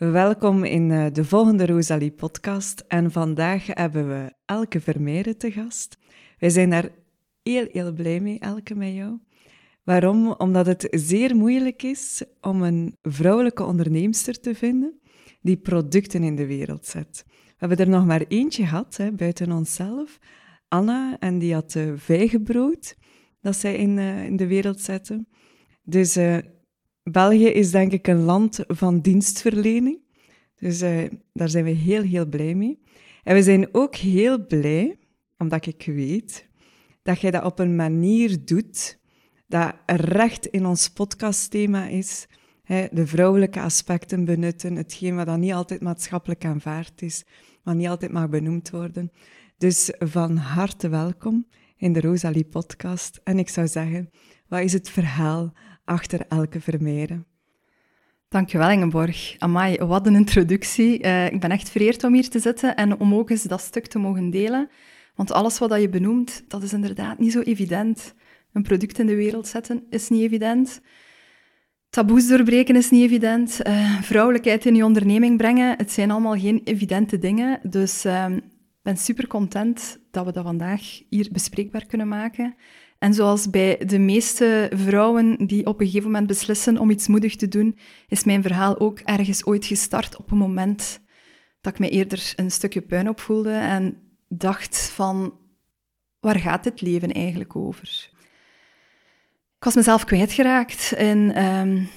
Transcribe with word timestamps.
Welkom 0.00 0.64
in 0.64 0.90
eh, 0.90 1.06
de 1.12 1.24
volgende 1.24 1.66
Rosalie 1.66 2.10
podcast. 2.10 2.84
En 2.88 3.10
vandaag 3.10 3.66
hebben 3.66 4.08
we 4.08 4.32
Elke 4.44 4.80
Vermeeren 4.80 5.38
te 5.38 5.52
gast. 5.52 5.98
Wij 6.38 6.50
zijn 6.50 6.70
daar 6.70 6.88
heel, 7.42 7.66
heel 7.72 7.92
blij 7.92 8.20
mee, 8.20 8.38
Elke, 8.38 8.74
met 8.74 8.94
jou. 8.94 9.18
Waarom? 9.84 10.32
Omdat 10.32 10.66
het 10.66 10.88
zeer 10.90 11.36
moeilijk 11.36 11.82
is 11.82 12.22
om 12.40 12.62
een 12.62 12.96
vrouwelijke 13.02 13.64
onderneemster 13.64 14.40
te 14.40 14.54
vinden 14.54 15.00
die 15.40 15.56
producten 15.56 16.22
in 16.22 16.36
de 16.36 16.46
wereld 16.46 16.86
zet. 16.86 17.24
We 17.26 17.54
hebben 17.56 17.78
er 17.78 17.88
nog 17.88 18.06
maar 18.06 18.24
eentje 18.28 18.66
gehad, 18.66 18.96
hè, 18.96 19.12
buiten 19.12 19.52
onszelf. 19.52 20.18
Anna, 20.68 21.16
en 21.18 21.38
die 21.38 21.54
had 21.54 21.74
uh, 21.74 21.92
vijgenbrood 21.96 22.96
dat 23.40 23.56
zij 23.56 23.74
in, 23.76 23.96
uh, 23.96 24.24
in 24.24 24.36
de 24.36 24.46
wereld 24.46 24.80
zette. 24.80 25.26
Dus 25.82 26.16
België 27.10 27.46
is 27.46 27.70
denk 27.70 27.92
ik 27.92 28.06
een 28.06 28.22
land 28.22 28.60
van 28.66 29.00
dienstverlening. 29.00 29.98
Dus 30.56 30.82
uh, 30.82 31.10
daar 31.32 31.48
zijn 31.48 31.64
we 31.64 31.70
heel, 31.70 32.02
heel 32.02 32.26
blij 32.26 32.54
mee. 32.54 32.82
En 33.22 33.34
we 33.34 33.42
zijn 33.42 33.68
ook 33.72 33.96
heel 33.96 34.46
blij, 34.46 34.98
omdat 35.38 35.66
ik 35.66 35.82
weet 35.86 36.48
dat 37.02 37.20
jij 37.20 37.30
dat 37.30 37.44
op 37.44 37.58
een 37.58 37.76
manier 37.76 38.44
doet 38.44 38.98
dat 39.46 39.74
recht 39.86 40.46
in 40.46 40.66
ons 40.66 40.88
podcastthema 40.88 41.86
is. 41.86 42.26
Hè, 42.62 42.86
de 42.92 43.06
vrouwelijke 43.06 43.60
aspecten 43.60 44.24
benutten, 44.24 44.76
hetgeen 44.76 45.16
wat 45.16 45.26
dan 45.26 45.40
niet 45.40 45.52
altijd 45.52 45.80
maatschappelijk 45.80 46.44
aanvaard 46.44 47.02
is, 47.02 47.24
maar 47.62 47.74
niet 47.74 47.88
altijd 47.88 48.12
mag 48.12 48.28
benoemd 48.28 48.70
worden. 48.70 49.12
Dus 49.58 49.92
van 49.98 50.36
harte 50.36 50.88
welkom 50.88 51.46
in 51.76 51.92
de 51.92 52.00
Rosalie 52.00 52.44
podcast. 52.44 53.20
En 53.24 53.38
ik 53.38 53.48
zou 53.48 53.68
zeggen, 53.68 54.10
wat 54.48 54.60
is 54.60 54.72
het 54.72 54.90
verhaal 54.90 55.52
achter 55.90 56.20
elke 56.28 56.60
Vermeeren. 56.60 57.26
Dankjewel 58.28 58.70
Ingeborg. 58.70 59.34
Amai, 59.38 59.76
wat 59.76 60.06
een 60.06 60.14
introductie. 60.14 61.04
Uh, 61.04 61.26
ik 61.26 61.40
ben 61.40 61.50
echt 61.50 61.70
vereerd 61.70 62.04
om 62.04 62.14
hier 62.14 62.28
te 62.28 62.38
zitten 62.38 62.76
en 62.76 63.00
om 63.00 63.14
ook 63.14 63.30
eens 63.30 63.42
dat 63.42 63.60
stuk 63.60 63.86
te 63.86 63.98
mogen 63.98 64.30
delen. 64.30 64.68
Want 65.14 65.32
alles 65.32 65.58
wat 65.58 65.80
je 65.80 65.88
benoemt, 65.88 66.44
dat 66.48 66.62
is 66.62 66.72
inderdaad 66.72 67.18
niet 67.18 67.32
zo 67.32 67.40
evident. 67.40 68.14
Een 68.52 68.62
product 68.62 68.98
in 68.98 69.06
de 69.06 69.14
wereld 69.14 69.46
zetten 69.46 69.84
is 69.88 70.08
niet 70.08 70.22
evident. 70.22 70.80
Taboes 71.88 72.28
doorbreken 72.28 72.76
is 72.76 72.90
niet 72.90 73.04
evident. 73.04 73.60
Uh, 73.66 74.00
vrouwelijkheid 74.00 74.66
in 74.66 74.74
je 74.74 74.84
onderneming 74.84 75.36
brengen, 75.36 75.76
het 75.76 75.92
zijn 75.92 76.10
allemaal 76.10 76.38
geen 76.38 76.60
evidente 76.64 77.18
dingen. 77.18 77.60
Dus 77.62 78.06
uh, 78.06 78.26
ik 78.30 78.82
ben 78.82 78.96
super 78.96 79.26
content 79.26 79.98
dat 80.10 80.24
we 80.24 80.32
dat 80.32 80.44
vandaag 80.44 80.80
hier 81.08 81.28
bespreekbaar 81.32 81.86
kunnen 81.86 82.08
maken. 82.08 82.54
En 83.00 83.14
zoals 83.14 83.50
bij 83.50 83.78
de 83.86 83.98
meeste 83.98 84.70
vrouwen 84.74 85.46
die 85.46 85.66
op 85.66 85.80
een 85.80 85.86
gegeven 85.86 86.10
moment 86.10 86.26
beslissen 86.26 86.78
om 86.78 86.90
iets 86.90 87.08
moedig 87.08 87.36
te 87.36 87.48
doen, 87.48 87.78
is 88.08 88.24
mijn 88.24 88.42
verhaal 88.42 88.78
ook 88.78 88.98
ergens 88.98 89.44
ooit 89.44 89.64
gestart 89.64 90.16
op 90.16 90.30
een 90.30 90.38
moment 90.38 91.00
dat 91.60 91.72
ik 91.72 91.78
me 91.78 91.88
eerder 91.88 92.32
een 92.36 92.50
stukje 92.50 92.80
puin 92.80 93.08
op 93.08 93.20
voelde 93.20 93.52
en 93.52 94.02
dacht 94.28 94.90
van, 94.90 95.38
waar 96.18 96.38
gaat 96.38 96.64
dit 96.64 96.80
leven 96.80 97.12
eigenlijk 97.12 97.56
over? 97.56 98.10
Ik 99.56 99.64
was 99.64 99.74
mezelf 99.74 100.04
kwijtgeraakt 100.04 100.92
in 100.92 101.44
um, 101.44 101.88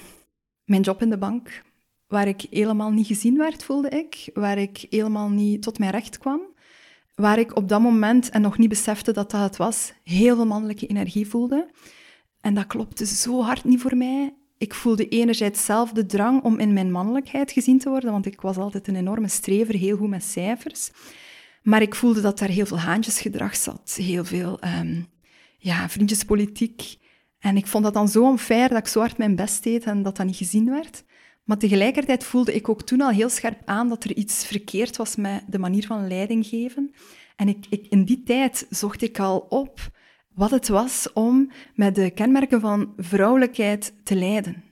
mijn 0.64 0.82
job 0.82 1.02
in 1.02 1.10
de 1.10 1.18
bank, 1.18 1.62
waar 2.06 2.28
ik 2.28 2.46
helemaal 2.50 2.90
niet 2.90 3.06
gezien 3.06 3.36
werd, 3.36 3.64
voelde 3.64 3.88
ik, 3.88 4.30
waar 4.34 4.58
ik 4.58 4.86
helemaal 4.90 5.28
niet 5.28 5.62
tot 5.62 5.78
mijn 5.78 5.90
recht 5.90 6.18
kwam 6.18 6.53
waar 7.14 7.38
ik 7.38 7.56
op 7.56 7.68
dat 7.68 7.80
moment, 7.80 8.30
en 8.30 8.40
nog 8.40 8.58
niet 8.58 8.68
besefte 8.68 9.12
dat 9.12 9.30
dat 9.30 9.40
het 9.40 9.56
was, 9.56 9.92
heel 10.04 10.34
veel 10.34 10.46
mannelijke 10.46 10.86
energie 10.86 11.28
voelde. 11.28 11.70
En 12.40 12.54
dat 12.54 12.66
klopte 12.66 13.06
zo 13.06 13.42
hard 13.42 13.64
niet 13.64 13.80
voor 13.80 13.96
mij. 13.96 14.34
Ik 14.58 14.74
voelde 14.74 15.08
enerzijds 15.08 15.64
zelf 15.64 15.92
de 15.92 16.06
drang 16.06 16.42
om 16.42 16.58
in 16.58 16.72
mijn 16.72 16.92
mannelijkheid 16.92 17.52
gezien 17.52 17.78
te 17.78 17.88
worden, 17.88 18.12
want 18.12 18.26
ik 18.26 18.40
was 18.40 18.56
altijd 18.56 18.88
een 18.88 18.96
enorme 18.96 19.28
strever, 19.28 19.74
heel 19.74 19.96
goed 19.96 20.08
met 20.08 20.24
cijfers. 20.24 20.90
Maar 21.62 21.82
ik 21.82 21.94
voelde 21.94 22.20
dat 22.20 22.38
daar 22.38 22.48
heel 22.48 22.66
veel 22.66 22.78
haantjesgedrag 22.78 23.56
zat, 23.56 23.98
heel 24.00 24.24
veel 24.24 24.58
um, 24.80 25.06
ja, 25.58 25.88
vriendjespolitiek. 25.88 26.96
En 27.38 27.56
ik 27.56 27.66
vond 27.66 27.84
dat 27.84 27.94
dan 27.94 28.08
zo 28.08 28.22
onfair 28.24 28.68
dat 28.68 28.78
ik 28.78 28.86
zo 28.86 29.00
hard 29.00 29.18
mijn 29.18 29.36
best 29.36 29.62
deed 29.62 29.84
en 29.84 30.02
dat 30.02 30.16
dat 30.16 30.26
niet 30.26 30.36
gezien 30.36 30.70
werd. 30.70 31.04
Maar 31.44 31.58
tegelijkertijd 31.58 32.24
voelde 32.24 32.54
ik 32.54 32.68
ook 32.68 32.82
toen 32.82 33.00
al 33.00 33.10
heel 33.10 33.28
scherp 33.28 33.60
aan 33.64 33.88
dat 33.88 34.04
er 34.04 34.16
iets 34.16 34.46
verkeerd 34.46 34.96
was 34.96 35.16
met 35.16 35.42
de 35.46 35.58
manier 35.58 35.86
van 35.86 36.08
leiding 36.08 36.46
geven. 36.46 36.94
En 37.36 37.48
ik, 37.48 37.66
ik, 37.68 37.86
in 37.86 38.04
die 38.04 38.22
tijd 38.22 38.66
zocht 38.70 39.02
ik 39.02 39.18
al 39.18 39.38
op 39.38 39.90
wat 40.34 40.50
het 40.50 40.68
was 40.68 41.12
om 41.12 41.50
met 41.74 41.94
de 41.94 42.10
kenmerken 42.10 42.60
van 42.60 42.92
vrouwelijkheid 42.96 43.94
te 44.04 44.14
leiden. 44.14 44.62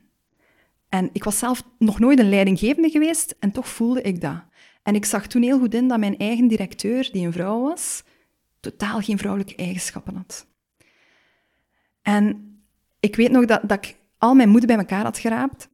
En 0.88 1.10
ik 1.12 1.24
was 1.24 1.38
zelf 1.38 1.62
nog 1.78 1.98
nooit 1.98 2.18
een 2.18 2.28
leidinggevende 2.28 2.90
geweest 2.90 3.34
en 3.38 3.52
toch 3.52 3.68
voelde 3.68 4.02
ik 4.02 4.20
dat. 4.20 4.42
En 4.82 4.94
ik 4.94 5.04
zag 5.04 5.26
toen 5.26 5.42
heel 5.42 5.58
goed 5.58 5.74
in 5.74 5.88
dat 5.88 5.98
mijn 5.98 6.18
eigen 6.18 6.48
directeur, 6.48 7.08
die 7.12 7.26
een 7.26 7.32
vrouw 7.32 7.60
was, 7.60 8.02
totaal 8.60 9.00
geen 9.00 9.18
vrouwelijke 9.18 9.56
eigenschappen 9.56 10.16
had. 10.16 10.46
En 12.02 12.56
ik 13.00 13.16
weet 13.16 13.30
nog 13.30 13.44
dat, 13.44 13.60
dat 13.62 13.84
ik 13.84 13.96
al 14.18 14.34
mijn 14.34 14.48
moed 14.48 14.66
bij 14.66 14.76
elkaar 14.76 15.02
had 15.02 15.18
geraapt 15.18 15.70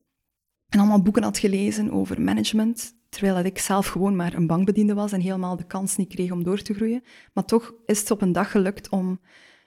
en 0.68 0.78
allemaal 0.78 1.02
boeken 1.02 1.22
had 1.22 1.38
gelezen 1.38 1.90
over 1.90 2.20
management, 2.20 2.94
terwijl 3.08 3.34
dat 3.34 3.44
ik 3.44 3.58
zelf 3.58 3.86
gewoon 3.86 4.16
maar 4.16 4.34
een 4.34 4.46
bankbediende 4.46 4.94
was 4.94 5.12
en 5.12 5.20
helemaal 5.20 5.56
de 5.56 5.66
kans 5.66 5.96
niet 5.96 6.08
kreeg 6.08 6.30
om 6.30 6.42
door 6.42 6.62
te 6.62 6.74
groeien. 6.74 7.02
Maar 7.32 7.44
toch 7.44 7.74
is 7.86 8.00
het 8.00 8.10
op 8.10 8.22
een 8.22 8.32
dag 8.32 8.50
gelukt 8.50 8.88
om 8.88 9.20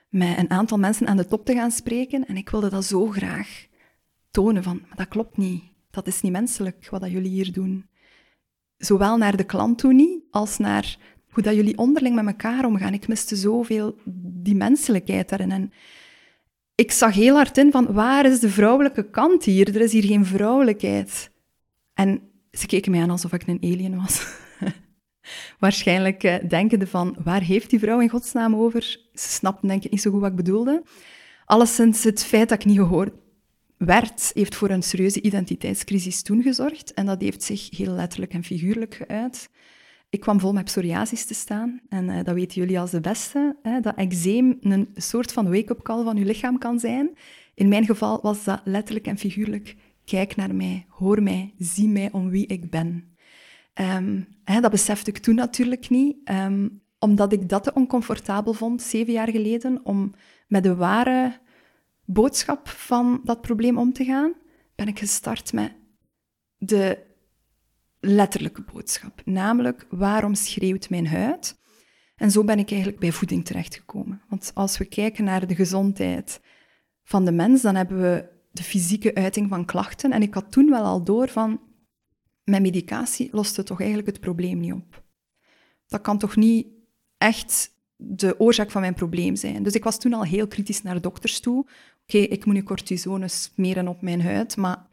met 0.08 0.38
een 0.38 0.50
aantal 0.50 0.78
mensen 0.78 1.06
aan 1.06 1.16
de 1.16 1.26
top 1.26 1.44
te 1.44 1.54
gaan 1.54 1.70
spreken 1.70 2.26
en 2.26 2.36
ik 2.36 2.50
wilde 2.50 2.68
dat 2.68 2.84
zo 2.84 3.06
graag 3.06 3.66
tonen 4.30 4.62
van, 4.62 4.80
maar 4.88 4.96
dat 4.96 5.08
klopt 5.08 5.36
niet. 5.36 5.62
Dat 5.90 6.06
is 6.06 6.20
niet 6.20 6.32
menselijk 6.32 6.88
wat 6.90 7.00
dat 7.00 7.10
jullie 7.10 7.30
hier 7.30 7.52
doen. 7.52 7.86
Zowel 8.76 9.16
naar 9.16 9.36
de 9.36 9.44
klant 9.44 9.78
toe 9.78 9.92
niet, 9.92 10.22
als 10.30 10.58
naar 10.58 10.98
hoe 11.30 11.42
dat 11.42 11.54
jullie 11.54 11.78
onderling 11.78 12.14
met 12.14 12.26
elkaar 12.26 12.64
omgaan. 12.64 12.92
Ik 12.92 13.08
miste 13.08 13.36
zoveel 13.36 13.96
die 14.42 14.54
menselijkheid 14.54 15.28
daarin. 15.28 15.50
En 15.50 15.72
ik 16.82 16.92
zag 16.92 17.14
heel 17.14 17.34
hard 17.34 17.58
in 17.58 17.70
van 17.70 17.92
waar 17.92 18.26
is 18.26 18.40
de 18.40 18.48
vrouwelijke 18.48 19.10
kant 19.10 19.44
hier? 19.44 19.74
Er 19.74 19.80
is 19.80 19.92
hier 19.92 20.04
geen 20.04 20.24
vrouwelijkheid. 20.24 21.30
En 21.94 22.22
ze 22.50 22.66
keken 22.66 22.90
mij 22.90 23.00
aan 23.00 23.10
alsof 23.10 23.32
ik 23.32 23.46
een 23.46 23.62
alien 23.62 23.96
was. 23.96 24.26
Waarschijnlijk 25.58 26.24
uh, 26.24 26.34
denkende 26.48 26.86
van 26.86 27.16
waar 27.24 27.42
heeft 27.42 27.70
die 27.70 27.78
vrouw 27.78 28.00
in 28.00 28.08
godsnaam 28.08 28.54
over? 28.54 28.82
Ze 29.14 29.28
snapten 29.28 29.68
denk 29.68 29.84
ik 29.84 29.90
niet 29.90 30.02
zo 30.02 30.10
goed 30.10 30.20
wat 30.20 30.30
ik 30.30 30.36
bedoelde. 30.36 30.82
Alleszins 31.44 32.04
het 32.04 32.24
feit 32.24 32.48
dat 32.48 32.58
ik 32.58 32.66
niet 32.66 32.78
gehoord 32.78 33.14
werd, 33.76 34.30
heeft 34.34 34.54
voor 34.54 34.70
een 34.70 34.82
serieuze 34.82 35.20
identiteitscrisis 35.20 36.22
toen 36.22 36.42
gezorgd. 36.42 36.94
En 36.94 37.06
dat 37.06 37.20
heeft 37.20 37.42
zich 37.42 37.76
heel 37.76 37.92
letterlijk 37.92 38.32
en 38.32 38.44
figuurlijk 38.44 38.94
geuit. 38.94 39.48
Ik 40.12 40.20
kwam 40.20 40.40
vol 40.40 40.52
met 40.52 40.64
psoriasis 40.64 41.24
te 41.24 41.34
staan. 41.34 41.80
En 41.88 42.08
uh, 42.08 42.24
dat 42.24 42.34
weten 42.34 42.60
jullie 42.60 42.80
als 42.80 42.90
de 42.90 43.00
beste. 43.00 43.56
Hè, 43.62 43.80
dat 43.80 43.96
eczeem 43.96 44.56
een 44.60 44.88
soort 44.94 45.32
van 45.32 45.50
wake-up 45.50 45.82
call 45.82 46.04
van 46.04 46.16
je 46.16 46.24
lichaam 46.24 46.58
kan 46.58 46.78
zijn. 46.78 47.10
In 47.54 47.68
mijn 47.68 47.84
geval 47.84 48.20
was 48.22 48.44
dat 48.44 48.60
letterlijk 48.64 49.06
en 49.06 49.18
figuurlijk. 49.18 49.76
Kijk 50.04 50.36
naar 50.36 50.54
mij, 50.54 50.86
hoor 50.88 51.22
mij, 51.22 51.54
zie 51.58 51.88
mij 51.88 52.12
om 52.12 52.30
wie 52.30 52.46
ik 52.46 52.70
ben. 52.70 53.16
Um, 53.74 54.26
hè, 54.44 54.60
dat 54.60 54.70
besefte 54.70 55.10
ik 55.10 55.18
toen 55.18 55.34
natuurlijk 55.34 55.88
niet. 55.88 56.16
Um, 56.30 56.82
omdat 56.98 57.32
ik 57.32 57.48
dat 57.48 57.62
te 57.62 57.72
oncomfortabel 57.74 58.52
vond, 58.52 58.82
zeven 58.82 59.12
jaar 59.12 59.30
geleden, 59.30 59.80
om 59.84 60.12
met 60.48 60.62
de 60.62 60.74
ware 60.74 61.38
boodschap 62.04 62.68
van 62.68 63.20
dat 63.24 63.40
probleem 63.40 63.78
om 63.78 63.92
te 63.92 64.04
gaan, 64.04 64.32
ben 64.74 64.88
ik 64.88 64.98
gestart 64.98 65.52
met 65.52 65.72
de 66.56 66.98
letterlijke 68.04 68.62
boodschap. 68.72 69.22
Namelijk, 69.24 69.86
waarom 69.90 70.34
schreeuwt 70.34 70.90
mijn 70.90 71.06
huid? 71.06 71.60
En 72.16 72.30
zo 72.30 72.44
ben 72.44 72.58
ik 72.58 72.70
eigenlijk 72.70 73.00
bij 73.00 73.12
voeding 73.12 73.44
terechtgekomen. 73.44 74.22
Want 74.28 74.50
als 74.54 74.78
we 74.78 74.84
kijken 74.84 75.24
naar 75.24 75.46
de 75.46 75.54
gezondheid 75.54 76.40
van 77.04 77.24
de 77.24 77.32
mens, 77.32 77.62
dan 77.62 77.74
hebben 77.74 78.00
we 78.00 78.28
de 78.50 78.62
fysieke 78.62 79.14
uiting 79.14 79.48
van 79.48 79.64
klachten. 79.64 80.12
En 80.12 80.22
ik 80.22 80.34
had 80.34 80.52
toen 80.52 80.70
wel 80.70 80.84
al 80.84 81.04
door 81.04 81.28
van, 81.28 81.60
mijn 82.44 82.62
medicatie 82.62 83.28
loste 83.32 83.62
toch 83.62 83.78
eigenlijk 83.78 84.08
het 84.08 84.20
probleem 84.20 84.60
niet 84.60 84.72
op. 84.72 85.02
Dat 85.86 86.00
kan 86.00 86.18
toch 86.18 86.36
niet 86.36 86.66
echt 87.18 87.70
de 87.96 88.40
oorzaak 88.40 88.70
van 88.70 88.80
mijn 88.80 88.94
probleem 88.94 89.36
zijn. 89.36 89.62
Dus 89.62 89.74
ik 89.74 89.84
was 89.84 89.98
toen 89.98 90.12
al 90.12 90.24
heel 90.24 90.46
kritisch 90.46 90.82
naar 90.82 91.00
dokters 91.00 91.40
toe. 91.40 91.66
Oké, 92.02 92.18
ik 92.18 92.44
moet 92.44 92.54
nu 92.54 92.62
cortisone 92.62 93.28
smeren 93.28 93.88
op 93.88 94.02
mijn 94.02 94.22
huid, 94.22 94.56
maar 94.56 94.86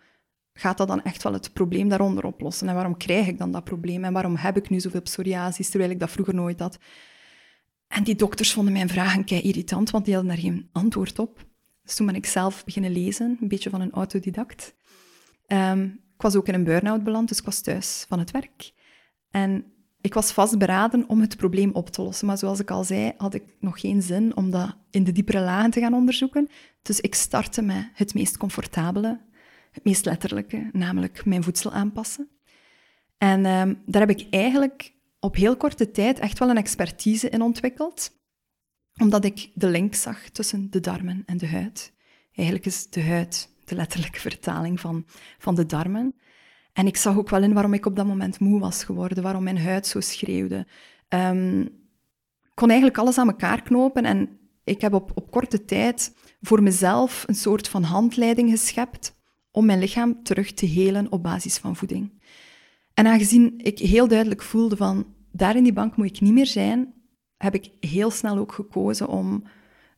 gaat 0.59 0.77
dat 0.77 0.87
dan 0.87 1.03
echt 1.03 1.23
wel 1.23 1.33
het 1.33 1.53
probleem 1.53 1.89
daaronder 1.89 2.25
oplossen? 2.25 2.67
En 2.67 2.73
waarom 2.73 2.97
krijg 2.97 3.27
ik 3.27 3.37
dan 3.37 3.51
dat 3.51 3.63
probleem? 3.63 4.03
En 4.03 4.13
waarom 4.13 4.35
heb 4.35 4.57
ik 4.57 4.69
nu 4.69 4.79
zoveel 4.79 5.01
psoriasis, 5.01 5.69
terwijl 5.69 5.91
ik 5.91 5.99
dat 5.99 6.11
vroeger 6.11 6.35
nooit 6.35 6.59
had? 6.59 6.79
En 7.87 8.03
die 8.03 8.15
dokters 8.15 8.53
vonden 8.53 8.73
mijn 8.73 8.89
vragen 8.89 9.23
kei 9.23 9.41
irritant, 9.41 9.89
want 9.89 10.05
die 10.05 10.13
hadden 10.13 10.31
daar 10.33 10.41
geen 10.41 10.69
antwoord 10.71 11.19
op. 11.19 11.45
Dus 11.83 11.95
toen 11.95 12.05
ben 12.05 12.15
ik 12.15 12.25
zelf 12.25 12.65
beginnen 12.65 12.91
lezen, 12.91 13.37
een 13.41 13.47
beetje 13.47 13.69
van 13.69 13.81
een 13.81 13.91
autodidact. 13.91 14.75
Um, 15.47 15.83
ik 16.15 16.21
was 16.21 16.35
ook 16.35 16.47
in 16.47 16.53
een 16.53 16.63
burn-out 16.63 17.03
beland, 17.03 17.27
dus 17.27 17.37
ik 17.39 17.45
was 17.45 17.61
thuis 17.61 18.05
van 18.07 18.19
het 18.19 18.31
werk. 18.31 18.71
En 19.31 19.65
ik 20.01 20.13
was 20.13 20.31
vastberaden 20.31 21.09
om 21.09 21.21
het 21.21 21.37
probleem 21.37 21.71
op 21.73 21.89
te 21.89 22.01
lossen. 22.01 22.27
Maar 22.27 22.37
zoals 22.37 22.59
ik 22.59 22.71
al 22.71 22.83
zei, 22.83 23.13
had 23.17 23.33
ik 23.33 23.43
nog 23.59 23.79
geen 23.79 24.01
zin 24.01 24.35
om 24.35 24.49
dat 24.49 24.77
in 24.89 25.03
de 25.03 25.11
diepere 25.11 25.39
lagen 25.39 25.71
te 25.71 25.79
gaan 25.79 25.93
onderzoeken. 25.93 26.47
Dus 26.81 26.99
ik 26.99 27.15
startte 27.15 27.61
met 27.61 27.89
het 27.93 28.13
meest 28.13 28.37
comfortabele, 28.37 29.19
het 29.71 29.83
meest 29.83 30.05
letterlijke, 30.05 30.69
namelijk 30.71 31.25
mijn 31.25 31.43
voedsel 31.43 31.71
aanpassen. 31.71 32.29
En 33.17 33.45
ehm, 33.45 33.73
daar 33.85 34.07
heb 34.07 34.19
ik 34.19 34.27
eigenlijk 34.29 34.93
op 35.19 35.35
heel 35.35 35.57
korte 35.57 35.91
tijd 35.91 36.19
echt 36.19 36.39
wel 36.39 36.49
een 36.49 36.57
expertise 36.57 37.29
in 37.29 37.41
ontwikkeld, 37.41 38.11
omdat 39.01 39.25
ik 39.25 39.51
de 39.53 39.67
link 39.67 39.95
zag 39.95 40.29
tussen 40.29 40.71
de 40.71 40.79
darmen 40.79 41.23
en 41.25 41.37
de 41.37 41.47
huid. 41.47 41.93
Eigenlijk 42.33 42.67
is 42.67 42.89
de 42.89 43.03
huid 43.03 43.49
de 43.65 43.75
letterlijke 43.75 44.19
vertaling 44.19 44.79
van, 44.79 45.05
van 45.37 45.55
de 45.55 45.65
darmen. 45.65 46.15
En 46.73 46.87
ik 46.87 46.97
zag 46.97 47.17
ook 47.17 47.29
wel 47.29 47.43
in 47.43 47.53
waarom 47.53 47.73
ik 47.73 47.85
op 47.85 47.95
dat 47.95 48.05
moment 48.05 48.39
moe 48.39 48.59
was 48.59 48.83
geworden, 48.83 49.23
waarom 49.23 49.43
mijn 49.43 49.59
huid 49.59 49.87
zo 49.87 49.99
schreeuwde. 49.99 50.67
Um, 51.09 51.61
ik 52.41 52.55
kon 52.55 52.69
eigenlijk 52.69 52.99
alles 52.99 53.17
aan 53.17 53.27
elkaar 53.27 53.61
knopen 53.61 54.05
en 54.05 54.39
ik 54.63 54.81
heb 54.81 54.93
op, 54.93 55.11
op 55.13 55.31
korte 55.31 55.65
tijd 55.65 56.15
voor 56.41 56.63
mezelf 56.63 57.23
een 57.27 57.35
soort 57.35 57.67
van 57.67 57.83
handleiding 57.83 58.49
geschept 58.49 59.17
om 59.51 59.65
mijn 59.65 59.79
lichaam 59.79 60.23
terug 60.23 60.53
te 60.53 60.65
helen 60.65 61.11
op 61.11 61.23
basis 61.23 61.57
van 61.57 61.75
voeding. 61.75 62.21
En 62.93 63.07
aangezien 63.07 63.53
ik 63.57 63.79
heel 63.79 64.07
duidelijk 64.07 64.41
voelde 64.41 64.75
van 64.75 65.13
daar 65.31 65.55
in 65.55 65.63
die 65.63 65.73
bank 65.73 65.95
moet 65.95 66.05
ik 66.05 66.21
niet 66.21 66.33
meer 66.33 66.47
zijn, 66.47 66.93
heb 67.37 67.53
ik 67.53 67.71
heel 67.79 68.11
snel 68.11 68.37
ook 68.37 68.51
gekozen 68.51 69.07
om 69.07 69.43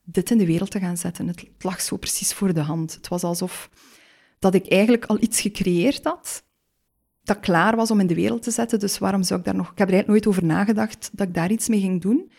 dit 0.04 0.30
in 0.30 0.38
de 0.38 0.46
wereld 0.46 0.70
te 0.70 0.78
gaan 0.78 0.96
zetten. 0.96 1.28
Het 1.28 1.48
lag 1.58 1.80
zo 1.80 1.96
precies 1.96 2.32
voor 2.32 2.54
de 2.54 2.60
hand. 2.60 2.94
Het 2.94 3.08
was 3.08 3.22
alsof 3.22 3.70
dat 4.38 4.54
ik 4.54 4.68
eigenlijk 4.68 5.04
al 5.04 5.22
iets 5.22 5.40
gecreëerd 5.40 6.04
had 6.04 6.44
dat 7.24 7.40
klaar 7.40 7.76
was 7.76 7.90
om 7.90 8.00
in 8.00 8.06
de 8.06 8.14
wereld 8.14 8.42
te 8.42 8.50
zetten. 8.50 8.78
Dus 8.78 8.98
waarom 8.98 9.22
zou 9.22 9.38
ik 9.40 9.46
daar 9.46 9.54
nog... 9.54 9.70
Ik 9.70 9.78
heb 9.78 9.88
er 9.88 9.94
eigenlijk 9.94 10.24
nooit 10.24 10.26
over 10.26 10.48
nagedacht 10.56 11.10
dat 11.12 11.28
ik 11.28 11.34
daar 11.34 11.50
iets 11.50 11.68
mee 11.68 11.80
ging 11.80 12.00
doen. 12.00 12.32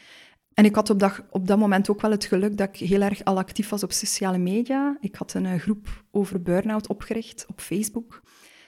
En 0.54 0.66
ik 0.66 0.76
had 0.76 0.90
op 0.90 1.00
dat, 1.00 1.24
op 1.30 1.48
dat 1.48 1.58
moment 1.58 1.90
ook 1.90 2.02
wel 2.02 2.12
het 2.12 2.26
geluk 2.26 2.58
dat 2.58 2.70
ik 2.70 2.88
heel 2.88 3.02
erg 3.02 3.24
al 3.24 3.38
actief 3.38 3.70
was 3.70 3.84
op 3.84 3.92
sociale 3.92 4.38
media. 4.38 4.98
Ik 5.00 5.16
had 5.16 5.34
een 5.34 5.60
groep 5.60 6.04
over 6.12 6.42
burn-out 6.42 6.88
opgericht 6.88 7.46
op 7.48 7.62
Facebook, 7.62 8.22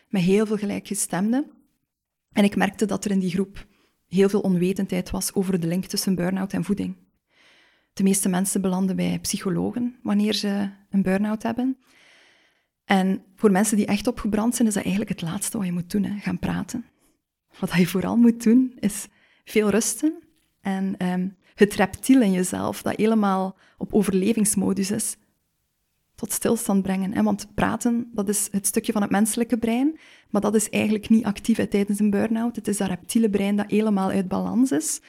met 0.10 0.22
heel 0.22 0.46
veel 0.46 0.58
gelijkgestemden. 0.58 1.52
En 2.32 2.44
ik 2.44 2.56
merkte 2.56 2.86
dat 2.86 3.06
er 3.06 3.12
in 3.12 3.20
die 3.20 3.30
groep 3.30 3.66
heel 4.08 4.30
veel 4.30 4.40
onwetendheid 4.40 5.10
was 5.10 5.34
over 5.34 5.60
de 5.60 5.68
link 5.68 5.86
tussen 5.86 6.16
burn-out 6.16 6.54
en 6.54 6.64
voeding. 6.64 6.96
De 7.94 8.04
meeste 8.04 8.30
mensen 8.30 8.62
belanden 8.62 8.96
bij 8.96 9.20
psychologen 9.20 10.00
wanneer 10.04 10.34
ze 10.34 10.70
een 10.90 11.02
burn-out 11.02 11.44
hebben. 11.44 11.78
En 12.86 13.24
voor 13.36 13.52
mensen 13.52 13.78
die 13.78 13.86
echt 13.86 14.08
opgebrand 14.08 14.56
zijn, 14.56 14.68
is 14.68 14.74
dat 14.74 14.84
eigenlijk 14.84 15.12
het 15.12 15.30
laatste 15.30 15.58
wat 15.58 15.66
je 15.66 15.72
moet 15.72 15.92
doen, 15.92 16.04
hè? 16.04 16.20
gaan 16.20 16.40
praten. 16.40 16.86
Wat 17.60 17.74
je 17.74 17.88
vooral 17.88 18.16
moet 18.16 18.44
doen, 18.44 18.74
is 18.80 19.08
veel 19.44 19.70
rusten 19.70 20.25
en 20.66 20.96
ehm, 20.98 21.28
het 21.54 21.74
reptiel 21.74 22.22
in 22.22 22.32
jezelf, 22.32 22.82
dat 22.82 22.96
helemaal 22.96 23.58
op 23.78 23.94
overlevingsmodus 23.94 24.92
is, 24.92 25.18
tot 26.16 26.32
stilstand 26.32 26.82
brengen. 26.82 27.14
Hè? 27.14 27.24
Want 27.24 27.48
praten, 27.54 28.10
dat 28.14 28.30
is 28.30 28.48
het 28.52 28.66
stukje 28.66 28.92
van 28.92 29.02
het 29.02 29.12
menselijke 29.12 29.58
brein, 29.58 30.00
maar 30.30 30.42
dat 30.42 30.56
is 30.56 30.70
eigenlijk 30.70 31.10
niet 31.10 31.26
actief 31.26 31.68
tijdens 31.68 32.00
een 32.00 32.10
burn-out. 32.10 32.56
Het 32.56 32.68
is 32.68 32.78
dat 32.78 32.88
reptiele 32.88 33.30
brein 33.30 33.56
dat 33.56 33.72
helemaal 33.72 34.10
uit 34.10 34.28
balans 34.28 34.72
is. 34.72 35.02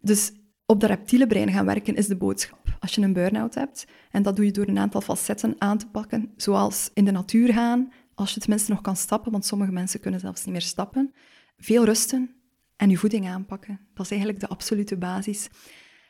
Dus 0.00 0.32
op 0.66 0.80
dat 0.80 0.90
reptiele 0.90 1.26
brein 1.26 1.52
gaan 1.52 1.66
werken 1.66 1.96
is 1.96 2.06
de 2.06 2.16
boodschap 2.16 2.76
als 2.80 2.94
je 2.94 3.00
een 3.00 3.12
burn-out 3.12 3.54
hebt. 3.54 3.86
En 4.10 4.22
dat 4.22 4.36
doe 4.36 4.44
je 4.44 4.52
door 4.52 4.68
een 4.68 4.78
aantal 4.78 5.00
facetten 5.00 5.54
aan 5.58 5.78
te 5.78 5.86
pakken, 5.86 6.32
zoals 6.36 6.90
in 6.94 7.04
de 7.04 7.10
natuur 7.10 7.52
gaan, 7.52 7.92
als 8.14 8.34
je 8.34 8.40
tenminste 8.40 8.70
nog 8.70 8.80
kan 8.80 8.96
stappen, 8.96 9.32
want 9.32 9.44
sommige 9.44 9.72
mensen 9.72 10.00
kunnen 10.00 10.20
zelfs 10.20 10.44
niet 10.44 10.52
meer 10.52 10.62
stappen. 10.62 11.12
Veel 11.58 11.84
rusten 11.84 12.39
en 12.80 12.90
je 12.90 12.96
voeding 12.96 13.28
aanpakken. 13.28 13.80
Dat 13.94 14.04
is 14.04 14.10
eigenlijk 14.10 14.40
de 14.40 14.48
absolute 14.48 14.96
basis. 14.96 15.48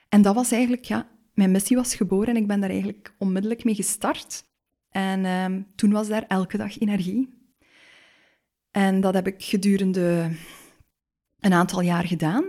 En 0.09 0.23
dat 0.23 0.35
was 0.35 0.53
eigenlijk, 0.53 0.85
ja, 0.85 1.09
mijn 1.35 1.51
missie 1.51 1.77
was 1.77 1.95
geboren 1.95 2.29
en 2.29 2.37
ik 2.37 2.47
ben 2.47 2.61
daar 2.61 2.71
eigenlijk 2.71 3.15
onmiddellijk 3.19 3.65
mee 3.65 3.75
gestart. 3.75 4.45
En 4.91 5.25
ehm, 5.25 5.63
toen 5.75 5.91
was 5.91 6.09
daar 6.09 6.25
elke 6.29 6.57
dag 6.57 6.81
energie. 6.81 7.29
En 8.71 9.01
dat 9.01 9.15
heb 9.15 9.27
ik 9.27 9.43
gedurende 9.43 10.31
een 11.41 11.53
aantal 11.53 11.81
jaar 11.81 12.05
gedaan. 12.05 12.45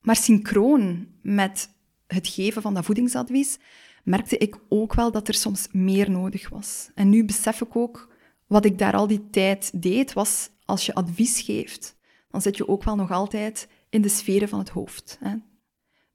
Maar 0.00 0.16
synchroon 0.16 1.08
met 1.22 1.68
het 2.06 2.28
geven 2.28 2.62
van 2.62 2.74
dat 2.74 2.84
voedingsadvies 2.84 3.58
merkte 4.04 4.38
ik 4.38 4.58
ook 4.68 4.94
wel 4.94 5.10
dat 5.10 5.28
er 5.28 5.34
soms 5.34 5.68
meer 5.72 6.10
nodig 6.10 6.48
was. 6.48 6.90
En 6.94 7.10
nu 7.10 7.24
besef 7.24 7.60
ik 7.60 7.76
ook 7.76 8.14
wat 8.46 8.64
ik 8.64 8.78
daar 8.78 8.94
al 8.94 9.06
die 9.06 9.30
tijd 9.30 9.82
deed, 9.82 10.12
was 10.12 10.50
als 10.64 10.86
je 10.86 10.94
advies 10.94 11.40
geeft, 11.40 11.98
dan 12.30 12.42
zit 12.42 12.56
je 12.56 12.68
ook 12.68 12.84
wel 12.84 12.96
nog 12.96 13.10
altijd 13.10 13.68
in 13.88 14.02
de 14.02 14.08
sferen 14.08 14.48
van 14.48 14.58
het 14.58 14.68
hoofd. 14.68 15.18
Hè? 15.20 15.34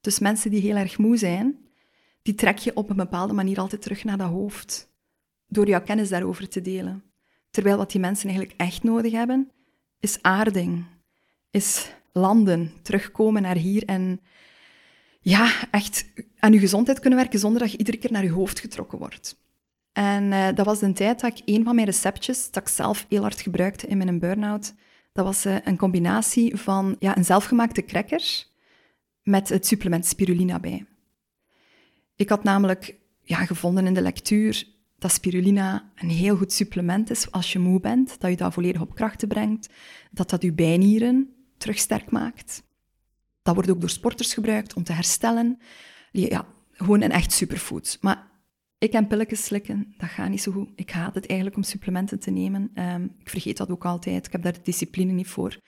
Dus 0.02 0.20
mensen 0.20 0.50
die 0.50 0.62
heel 0.62 0.76
erg 0.76 0.98
moe 0.98 1.18
zijn, 1.18 1.58
die 2.22 2.36
trek 2.36 2.58
je 2.58 2.76
op 2.76 2.90
een 2.90 2.96
bepaalde 2.96 3.34
manier 3.34 3.60
altijd 3.60 3.82
terug 3.82 4.04
naar 4.04 4.18
dat 4.18 4.30
hoofd. 4.30 4.90
Door 5.48 5.68
jouw 5.68 5.82
kennis 5.82 6.10
daarover 6.10 6.50
te 6.50 6.62
delen. 6.62 7.04
Terwijl 7.50 7.78
wat 7.78 7.92
die 7.92 8.02
mensen 8.02 8.30
eigenlijk 8.30 8.60
echt 8.60 8.84
nodig 8.84 9.12
hebben, 9.12 9.52
is 10.00 10.22
aarding. 10.22 10.86
Is 11.52 11.92
landen, 12.12 12.74
terugkomen 12.82 13.42
naar 13.42 13.56
hier 13.56 13.86
en 13.86 14.22
ja, 15.20 15.52
echt 15.72 16.06
aan 16.40 16.54
je 16.54 16.60
gezondheid 16.60 17.00
kunnen 17.00 17.20
werken 17.20 17.40
zonder 17.40 17.62
dat 17.62 17.72
je 17.72 17.78
iedere 17.78 17.98
keer 17.98 18.12
naar 18.12 18.24
je 18.24 18.32
hoofd 18.32 18.60
getrokken 18.60 18.98
wordt. 18.98 19.38
En 19.92 20.24
uh, 20.24 20.48
dat 20.56 20.66
was 20.66 20.80
de 20.80 20.94
tijd 20.94 21.20
dat 21.20 21.38
ik 21.38 21.42
een 21.46 21.64
van 21.64 21.76
mijn 21.76 21.88
receptjes, 21.88 22.52
dat 22.52 22.64
ik 22.64 22.70
zelf 22.70 23.06
heel 23.10 23.22
hard 23.22 23.42
gebruikte 23.42 23.88
in 23.88 23.98
mijn 23.98 24.20
burn-out, 24.20 24.74
dat 25.16 25.26
was 25.26 25.46
uh, 25.46 25.56
een 25.64 25.78
combinatie 25.78 26.56
van 26.56 26.96
ja, 27.00 27.18
een 27.18 27.26
zelfgemaakte 27.26 27.86
cracker 27.86 28.46
met 29.24 29.50
het 29.50 29.66
supplement 29.66 30.06
spirulina 30.06 30.60
bij. 30.60 30.86
Ik 32.16 32.30
had 32.30 32.44
namelijk 32.44 32.96
ja, 33.22 33.46
gevonden 33.46 33.86
in 33.86 33.94
de 33.94 34.02
lectuur 34.02 34.68
dat 34.98 35.12
spirulina 35.12 35.92
een 35.96 36.10
heel 36.10 36.38
goed 36.38 36.54
supplement 36.54 37.10
is 37.10 37.32
als 37.32 37.54
je 37.54 37.60
moe 37.60 37.80
bent, 37.80 38.20
dat 38.20 38.30
je 38.30 38.38
dat 38.38 38.54
volledig 38.54 38.82
op 38.82 38.96
krachten 38.96 39.28
brengt, 39.28 39.70
dat 40.12 40.30
dat 40.30 40.42
je 40.42 40.54
bijnieren 40.54 41.34
terug 41.58 41.78
sterk 41.78 42.12
maakt. 42.12 42.64
Dat 43.42 43.54
wordt 43.54 43.70
ook 43.70 43.80
door 43.80 43.90
sporters 43.90 44.34
gebruikt 44.34 44.74
om 44.74 44.84
te 44.84 44.94
herstellen. 44.94 45.60
Ja, 46.12 46.46
gewoon 46.72 47.02
een 47.02 47.12
echt 47.12 47.32
superfood. 47.32 47.98
Maar 48.02 48.28
ik 48.78 48.94
en 48.94 49.08
pilletjes 49.08 49.44
slikken, 49.44 49.94
dat 49.98 50.10
gaat 50.10 50.30
niet 50.30 50.42
zo 50.42 50.52
goed. 50.52 50.70
Ik 50.76 50.90
haat 50.90 51.16
het 51.16 51.26
eigenlijk 51.26 51.58
om 51.58 51.64
supplementen 51.64 52.20
te 52.20 52.32
nemen. 52.32 52.72
Um, 52.76 53.16
ik 53.20 53.30
vergeet 53.30 53.58
dat 53.58 53.70
ook 53.70 53.86
altijd. 53.86 54.26
Ik 54.26 54.32
heb 54.32 54.44
daar 54.44 54.54
de 54.54 54.60
discipline 54.64 55.12
niet 55.12 55.28
voor. 55.28 55.60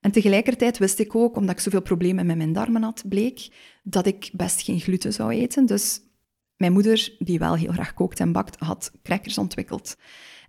En 0.00 0.12
tegelijkertijd 0.12 0.78
wist 0.78 0.98
ik 0.98 1.14
ook, 1.14 1.36
omdat 1.36 1.54
ik 1.54 1.60
zoveel 1.60 1.82
problemen 1.82 2.26
met 2.26 2.36
mijn 2.36 2.52
darmen 2.52 2.82
had, 2.82 3.04
bleek 3.08 3.48
dat 3.82 4.06
ik 4.06 4.30
best 4.32 4.62
geen 4.62 4.80
gluten 4.80 5.12
zou 5.12 5.32
eten. 5.32 5.66
Dus 5.66 6.00
mijn 6.56 6.72
moeder, 6.72 7.16
die 7.18 7.38
wel 7.38 7.56
heel 7.56 7.72
graag 7.72 7.94
kookt 7.94 8.20
en 8.20 8.32
bakt, 8.32 8.58
had 8.58 8.92
crackers 9.02 9.38
ontwikkeld. 9.38 9.96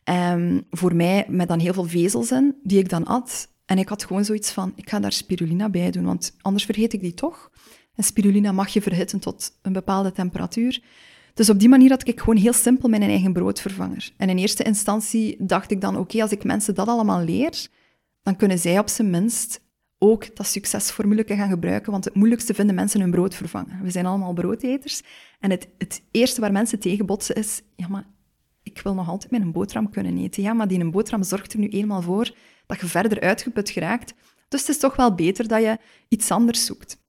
Um, 0.09 0.65
voor 0.69 0.95
mij 0.95 1.25
met 1.29 1.47
dan 1.47 1.59
heel 1.59 1.73
veel 1.73 1.83
vezels 1.88 2.31
in, 2.31 2.56
die 2.63 2.79
ik 2.79 2.89
dan 2.89 3.06
at. 3.06 3.53
En 3.65 3.77
ik 3.77 3.89
had 3.89 4.06
gewoon 4.06 4.25
zoiets 4.25 4.51
van, 4.51 4.74
ik 4.75 4.89
ga 4.89 5.00
daar 5.00 5.12
spirulina 5.12 5.69
bij 5.69 5.91
doen, 5.91 6.05
want 6.05 6.36
anders 6.41 6.65
vergeet 6.65 6.93
ik 6.93 7.01
die 7.01 7.13
toch. 7.13 7.51
En 7.95 8.03
spirulina 8.03 8.51
mag 8.51 8.69
je 8.69 8.81
verhitten 8.81 9.19
tot 9.19 9.60
een 9.62 9.74
bepaalde 9.74 10.12
temperatuur. 10.12 10.84
Dus 11.36 11.50
op 11.50 11.60
die 11.60 11.70
manier 11.70 11.89
had 11.89 12.08
ik 12.08 12.20
gewoon 12.20 12.38
heel 12.38 12.54
simpel 12.54 12.89
mijn 12.89 13.01
eigen 13.01 13.34
broodvervanger. 13.34 14.12
En 14.18 14.30
in 14.30 14.38
eerste 14.38 14.63
instantie 14.63 15.36
dacht 15.39 15.72
ik 15.72 15.82
dan, 15.82 15.98
oké, 15.98 16.22
als 16.22 16.32
ik 16.32 16.44
mensen 16.44 16.75
dat 16.75 16.88
allemaal 16.88 17.24
leer, 17.24 17.68
dan 18.22 18.36
kunnen 18.36 18.60
zij 18.60 18.80
op 18.80 18.89
zijn 18.89 19.10
minst 19.10 19.62
ook 19.98 20.36
dat 20.36 20.48
succesformule 20.48 21.24
gaan 21.27 21.50
gebruiken, 21.50 21.92
want 21.92 22.06
het 22.06 22.15
moeilijkste 22.15 22.54
vinden 22.54 22.75
mensen 22.75 23.00
hun 23.00 23.12
brood 23.12 23.36
vervangen. 23.36 23.84
We 23.84 23.89
zijn 23.89 24.06
allemaal 24.06 24.34
broodeters. 24.34 25.01
En 25.39 25.51
het, 25.51 25.68
het 25.77 26.01
eerste 26.12 26.42
waar 26.42 26.51
mensen 26.51 26.80
tegen 26.80 27.06
botsen 27.06 27.36
is, 27.36 27.62
ja, 27.75 27.88
maar 27.88 28.08
ik 28.63 28.80
wil 28.80 28.94
nog 28.94 29.10
altijd 29.10 29.32
mijn 29.32 29.51
boterham 29.51 29.89
kunnen 29.89 30.18
eten. 30.18 30.44
Ja, 30.44 30.54
maar 30.54 30.68
die 30.68 30.80
een 30.80 30.92
boterham 30.92 31.24
zorgt 31.24 31.54
er 31.54 31.60
nu 31.60 31.68
eenmaal 31.68 32.01
voor 32.01 32.36
dat 32.65 32.80
je 32.80 32.88
verder 32.88 33.22
uitgeput 33.22 33.70
geraakt. 33.70 34.13
Dus 34.48 34.60
het 34.60 34.70
is 34.70 34.77
toch 34.77 34.96
wel 34.96 35.15
beter 35.15 35.48
dat 35.48 35.62
je 35.62 35.77
iets 36.08 36.32
anders 36.32 36.65
zoekt. 36.65 37.04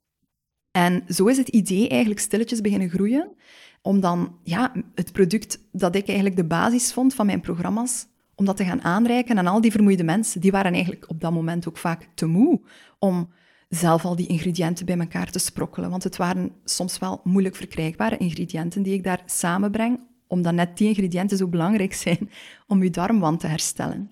En 0.71 1.05
zo 1.09 1.27
is 1.27 1.37
het 1.37 1.49
idee 1.49 1.89
eigenlijk 1.89 2.21
stilletjes 2.21 2.61
beginnen 2.61 2.91
groeien, 2.91 3.37
om 3.87 4.01
dan 4.01 4.37
ja, 4.43 4.73
het 4.95 5.13
product 5.13 5.59
dat 5.73 5.95
ik 5.95 6.07
eigenlijk 6.07 6.37
de 6.37 6.45
basis 6.45 6.93
vond 6.93 7.15
van 7.15 7.27
mijn 7.27 7.41
programma's, 7.41 8.07
om 8.35 8.45
dat 8.45 8.57
te 8.57 8.65
gaan 8.65 8.83
aanreiken 8.83 9.39
aan 9.39 9.47
al 9.47 9.61
die 9.61 9.71
vermoeide 9.71 10.05
mensen. 10.05 10.41
Die 10.41 10.51
waren 10.51 10.73
eigenlijk 10.73 11.05
op 11.09 11.21
dat 11.21 11.33
moment 11.33 11.69
ook 11.69 11.77
vaak 11.77 12.09
te 12.15 12.27
moe 12.27 12.61
om 12.99 13.29
zelf 13.69 14.05
al 14.05 14.17
die 14.17 14.27
ingrediënten 14.27 14.87
bij 14.87 14.99
elkaar 14.99 15.31
te 15.31 15.39
sprokkelen. 15.39 15.91
Want 15.91 16.05
het 16.05 16.17
waren 16.17 16.53
soms 16.65 16.99
wel 16.99 17.21
moeilijk 17.25 17.57
verkrijgbare 17.57 18.17
ingrediënten 18.17 18.83
die 18.83 18.95
ik 18.95 19.05
daar 19.05 19.23
samenbreng, 19.27 20.01
omdat 20.27 20.55
net 20.55 20.77
die 20.77 20.89
ingrediënten 20.89 21.37
zo 21.37 21.49
belangrijk 21.49 21.95
zijn 21.95 22.31
om 22.67 22.83
je 22.83 22.91
darmwand 22.91 23.41
te 23.41 23.47
herstellen. 23.47 24.11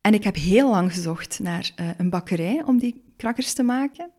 En 0.00 0.14
ik 0.14 0.24
heb 0.24 0.34
heel 0.34 0.70
lang 0.70 0.92
gezocht 0.92 1.40
naar 1.42 1.72
uh, 1.80 1.88
een 1.96 2.10
bakkerij 2.10 2.62
om 2.64 2.78
die 2.78 3.02
krakkers 3.16 3.52
te 3.52 3.62
maken. 3.62 4.10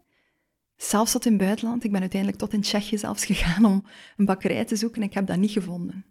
Zelfs 0.78 1.12
tot 1.12 1.26
in 1.26 1.32
het 1.32 1.42
buitenland. 1.42 1.84
Ik 1.84 1.92
ben 1.92 2.00
uiteindelijk 2.02 2.42
tot 2.42 2.54
in 2.54 2.62
Tsjechië 2.62 2.98
zelfs 2.98 3.26
gegaan 3.32 3.66
om 3.66 3.84
een 4.18 4.26
bakkerij 4.26 4.66
te 4.66 4.76
zoeken. 4.76 5.04
Ik 5.04 5.14
heb 5.14 5.28
dat 5.28 5.38
niet 5.38 5.52
gevonden. 5.52 6.06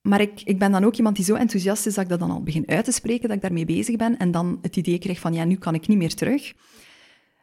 Maar 0.00 0.20
ik, 0.20 0.42
ik 0.42 0.58
ben 0.58 0.72
dan 0.72 0.84
ook 0.84 0.96
iemand 0.96 1.16
die 1.16 1.24
zo 1.24 1.34
enthousiast 1.34 1.86
is 1.86 1.94
dat 1.94 2.04
ik 2.04 2.10
dat 2.10 2.18
dan 2.18 2.30
al 2.30 2.42
begin 2.42 2.68
uit 2.68 2.84
te 2.84 2.92
spreken, 2.92 3.28
dat 3.28 3.36
ik 3.36 3.42
daarmee 3.42 3.64
bezig 3.64 3.96
ben. 3.96 4.18
En 4.18 4.30
dan 4.30 4.58
het 4.62 4.76
idee 4.76 4.98
krijg 4.98 5.20
van, 5.20 5.34
ja, 5.34 5.44
nu 5.44 5.56
kan 5.56 5.74
ik 5.74 5.86
niet 5.86 5.98
meer 5.98 6.14
terug. 6.14 6.54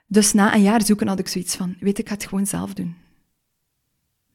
Dus 0.07 0.33
na 0.33 0.55
een 0.55 0.61
jaar 0.61 0.85
zoeken 0.85 1.07
had 1.07 1.19
ik 1.19 1.27
zoiets 1.27 1.55
van, 1.55 1.75
weet 1.79 1.97
ik, 1.97 2.07
ga 2.07 2.13
het 2.13 2.25
gewoon 2.25 2.47
zelf 2.47 2.73
doen. 2.73 2.95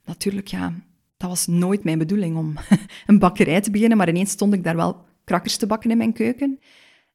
Natuurlijk, 0.04 0.48
ja, 0.48 0.74
dat 1.16 1.28
was 1.28 1.46
nooit 1.46 1.84
mijn 1.84 1.98
bedoeling 1.98 2.36
om 2.36 2.54
een 3.06 3.18
bakkerij 3.18 3.60
te 3.60 3.70
beginnen, 3.70 3.96
maar 3.96 4.08
ineens 4.08 4.30
stond 4.30 4.54
ik 4.54 4.64
daar 4.64 4.76
wel 4.76 5.04
krakkers 5.24 5.56
te 5.56 5.66
bakken 5.66 5.90
in 5.90 5.96
mijn 5.96 6.12
keuken. 6.12 6.58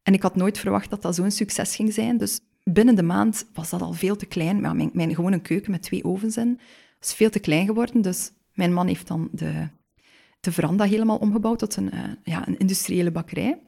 En 0.03 0.13
ik 0.13 0.21
had 0.21 0.35
nooit 0.35 0.57
verwacht 0.57 0.89
dat 0.89 1.01
dat 1.01 1.15
zo'n 1.15 1.31
succes 1.31 1.75
ging 1.75 1.93
zijn. 1.93 2.17
Dus 2.17 2.39
binnen 2.63 2.95
de 2.95 3.03
maand 3.03 3.47
was 3.53 3.69
dat 3.69 3.81
al 3.81 3.93
veel 3.93 4.15
te 4.15 4.25
klein. 4.25 4.61
Mijn, 4.61 4.89
mijn 4.93 5.15
gewone 5.15 5.39
keuken 5.39 5.71
met 5.71 5.81
twee 5.81 6.03
ovens 6.03 6.37
in 6.37 6.59
was 6.99 7.13
veel 7.13 7.29
te 7.29 7.39
klein 7.39 7.65
geworden. 7.65 8.01
Dus 8.01 8.31
mijn 8.53 8.73
man 8.73 8.87
heeft 8.87 9.07
dan 9.07 9.29
de, 9.31 9.67
de 10.39 10.51
veranda 10.51 10.83
helemaal 10.83 11.17
omgebouwd 11.17 11.59
tot 11.59 11.75
een, 11.75 11.89
uh, 11.93 12.03
ja, 12.23 12.47
een 12.47 12.57
industriële 12.57 13.11
bakkerij. 13.11 13.59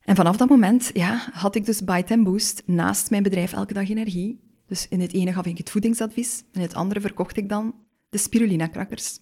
En 0.00 0.16
vanaf 0.16 0.36
dat 0.36 0.48
moment 0.48 0.90
ja, 0.94 1.28
had 1.32 1.54
ik 1.54 1.64
dus 1.64 1.84
Bite 1.84 2.22
Boost 2.22 2.62
naast 2.66 3.10
mijn 3.10 3.22
bedrijf 3.22 3.52
Elke 3.52 3.74
Dag 3.74 3.90
Energie. 3.90 4.40
Dus 4.66 4.88
in 4.88 5.00
het 5.00 5.12
ene 5.12 5.32
gaf 5.32 5.46
ik 5.46 5.58
het 5.58 5.70
voedingsadvies, 5.70 6.44
in 6.52 6.60
het 6.60 6.74
andere 6.74 7.00
verkocht 7.00 7.36
ik 7.36 7.48
dan 7.48 7.74
de 8.08 8.18
spirulina-krakkers. 8.18 9.18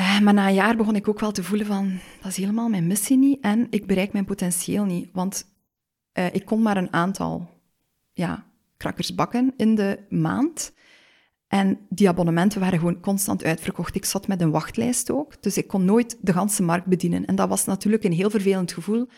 Uh, 0.00 0.20
maar 0.20 0.34
na 0.34 0.48
een 0.48 0.54
jaar 0.54 0.76
begon 0.76 0.96
ik 0.96 1.08
ook 1.08 1.20
wel 1.20 1.32
te 1.32 1.42
voelen 1.42 1.66
van, 1.66 1.98
dat 2.20 2.30
is 2.30 2.36
helemaal 2.36 2.68
mijn 2.68 2.86
missie 2.86 3.16
niet 3.16 3.40
en 3.40 3.66
ik 3.70 3.86
bereik 3.86 4.12
mijn 4.12 4.24
potentieel 4.24 4.84
niet. 4.84 5.08
Want 5.12 5.53
uh, 6.18 6.34
ik 6.34 6.44
kon 6.44 6.62
maar 6.62 6.76
een 6.76 6.92
aantal 6.92 7.48
ja, 8.12 8.46
krakkers 8.76 9.14
bakken 9.14 9.54
in 9.56 9.74
de 9.74 9.98
maand. 10.08 10.72
En 11.46 11.78
die 11.88 12.08
abonnementen 12.08 12.60
waren 12.60 12.78
gewoon 12.78 13.00
constant 13.00 13.44
uitverkocht. 13.44 13.94
Ik 13.94 14.04
zat 14.04 14.28
met 14.28 14.40
een 14.40 14.50
wachtlijst 14.50 15.10
ook, 15.10 15.42
dus 15.42 15.56
ik 15.56 15.66
kon 15.66 15.84
nooit 15.84 16.18
de 16.20 16.32
ganse 16.32 16.62
markt 16.62 16.86
bedienen. 16.86 17.24
En 17.24 17.34
dat 17.34 17.48
was 17.48 17.64
natuurlijk 17.64 18.04
een 18.04 18.12
heel 18.12 18.30
vervelend 18.30 18.72
gevoel. 18.72 19.08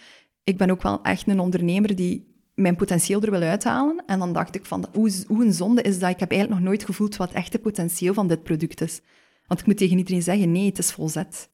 Ik 0.45 0.57
ben 0.57 0.71
ook 0.71 0.83
wel 0.83 1.03
echt 1.03 1.29
een 1.29 1.41
ondernemer 1.41 1.97
die 1.97 2.35
mijn 2.55 2.77
potentieel 2.77 3.23
er 3.23 3.31
wil 3.31 3.43
uithalen. 3.43 4.03
En 4.07 4.19
dan 4.19 4.33
dacht 4.33 4.55
ik 4.55 4.67
van, 4.67 4.87
hoe, 4.93 5.13
hoe 5.27 5.45
een 5.45 5.53
zonde 5.53 5.83
is 5.83 5.99
dat? 5.99 6.11
Ik 6.11 6.21
heb 6.21 6.31
eigenlijk 6.31 6.61
nog 6.61 6.71
nooit 6.71 6.85
gevoeld 6.85 7.17
wat 7.17 7.29
het 7.29 7.37
echte 7.37 7.59
potentieel 7.59 8.15
van 8.15 8.29
dit 8.29 8.43
product 8.43 8.81
is. 8.81 9.01
Want 9.47 9.61
ik 9.61 9.67
moet 9.67 9.77
tegen 9.77 9.99
iedereen 9.99 10.23
zeggen, 10.23 10.53
nee, 10.53 10.67
het 10.67 10.79
is 10.79 10.93
volzet. 10.93 11.51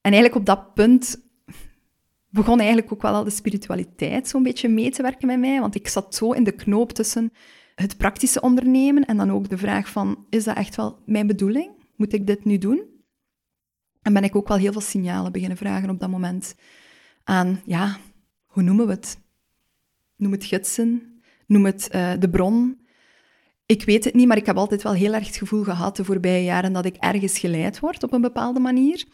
En 0.00 0.12
eigenlijk 0.12 0.34
op 0.34 0.46
dat 0.46 0.74
punt 0.74 1.29
begon 2.30 2.58
eigenlijk 2.58 2.92
ook 2.92 3.02
wel 3.02 3.14
al 3.14 3.24
de 3.24 3.30
spiritualiteit 3.30 4.28
zo'n 4.28 4.42
beetje 4.42 4.68
mee 4.68 4.90
te 4.90 5.02
werken 5.02 5.26
met 5.26 5.38
mij. 5.38 5.60
Want 5.60 5.74
ik 5.74 5.88
zat 5.88 6.14
zo 6.14 6.32
in 6.32 6.44
de 6.44 6.52
knoop 6.52 6.92
tussen 6.92 7.32
het 7.74 7.96
praktische 7.96 8.40
ondernemen 8.40 9.04
en 9.04 9.16
dan 9.16 9.32
ook 9.32 9.48
de 9.48 9.58
vraag 9.58 9.88
van, 9.88 10.26
is 10.30 10.44
dat 10.44 10.56
echt 10.56 10.76
wel 10.76 10.98
mijn 11.06 11.26
bedoeling? 11.26 11.70
Moet 11.96 12.12
ik 12.12 12.26
dit 12.26 12.44
nu 12.44 12.58
doen? 12.58 12.88
En 14.02 14.12
ben 14.12 14.24
ik 14.24 14.36
ook 14.36 14.48
wel 14.48 14.56
heel 14.56 14.72
veel 14.72 14.80
signalen 14.80 15.32
beginnen 15.32 15.56
vragen 15.56 15.90
op 15.90 16.00
dat 16.00 16.10
moment 16.10 16.54
aan, 17.24 17.60
ja, 17.64 17.96
hoe 18.46 18.62
noemen 18.62 18.86
we 18.86 18.92
het? 18.92 19.18
Noem 20.16 20.32
het 20.32 20.44
gidsen, 20.44 21.20
noem 21.46 21.64
het 21.64 21.88
uh, 21.94 22.12
de 22.18 22.30
bron. 22.30 22.78
Ik 23.66 23.84
weet 23.84 24.04
het 24.04 24.14
niet, 24.14 24.26
maar 24.26 24.36
ik 24.36 24.46
heb 24.46 24.56
altijd 24.56 24.82
wel 24.82 24.92
heel 24.92 25.14
erg 25.14 25.26
het 25.26 25.36
gevoel 25.36 25.64
gehad 25.64 25.96
de 25.96 26.04
voorbije 26.04 26.44
jaren 26.44 26.72
dat 26.72 26.84
ik 26.84 26.96
ergens 26.96 27.38
geleid 27.38 27.80
word 27.80 28.02
op 28.02 28.12
een 28.12 28.20
bepaalde 28.20 28.60
manier. 28.60 29.04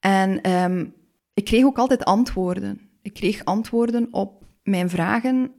En 0.00 0.50
um, 0.50 0.94
ik 1.40 1.46
kreeg 1.46 1.64
ook 1.64 1.78
altijd 1.78 2.04
antwoorden. 2.04 2.80
Ik 3.02 3.12
kreeg 3.12 3.44
antwoorden 3.44 4.08
op 4.10 4.44
mijn 4.62 4.90
vragen 4.90 5.52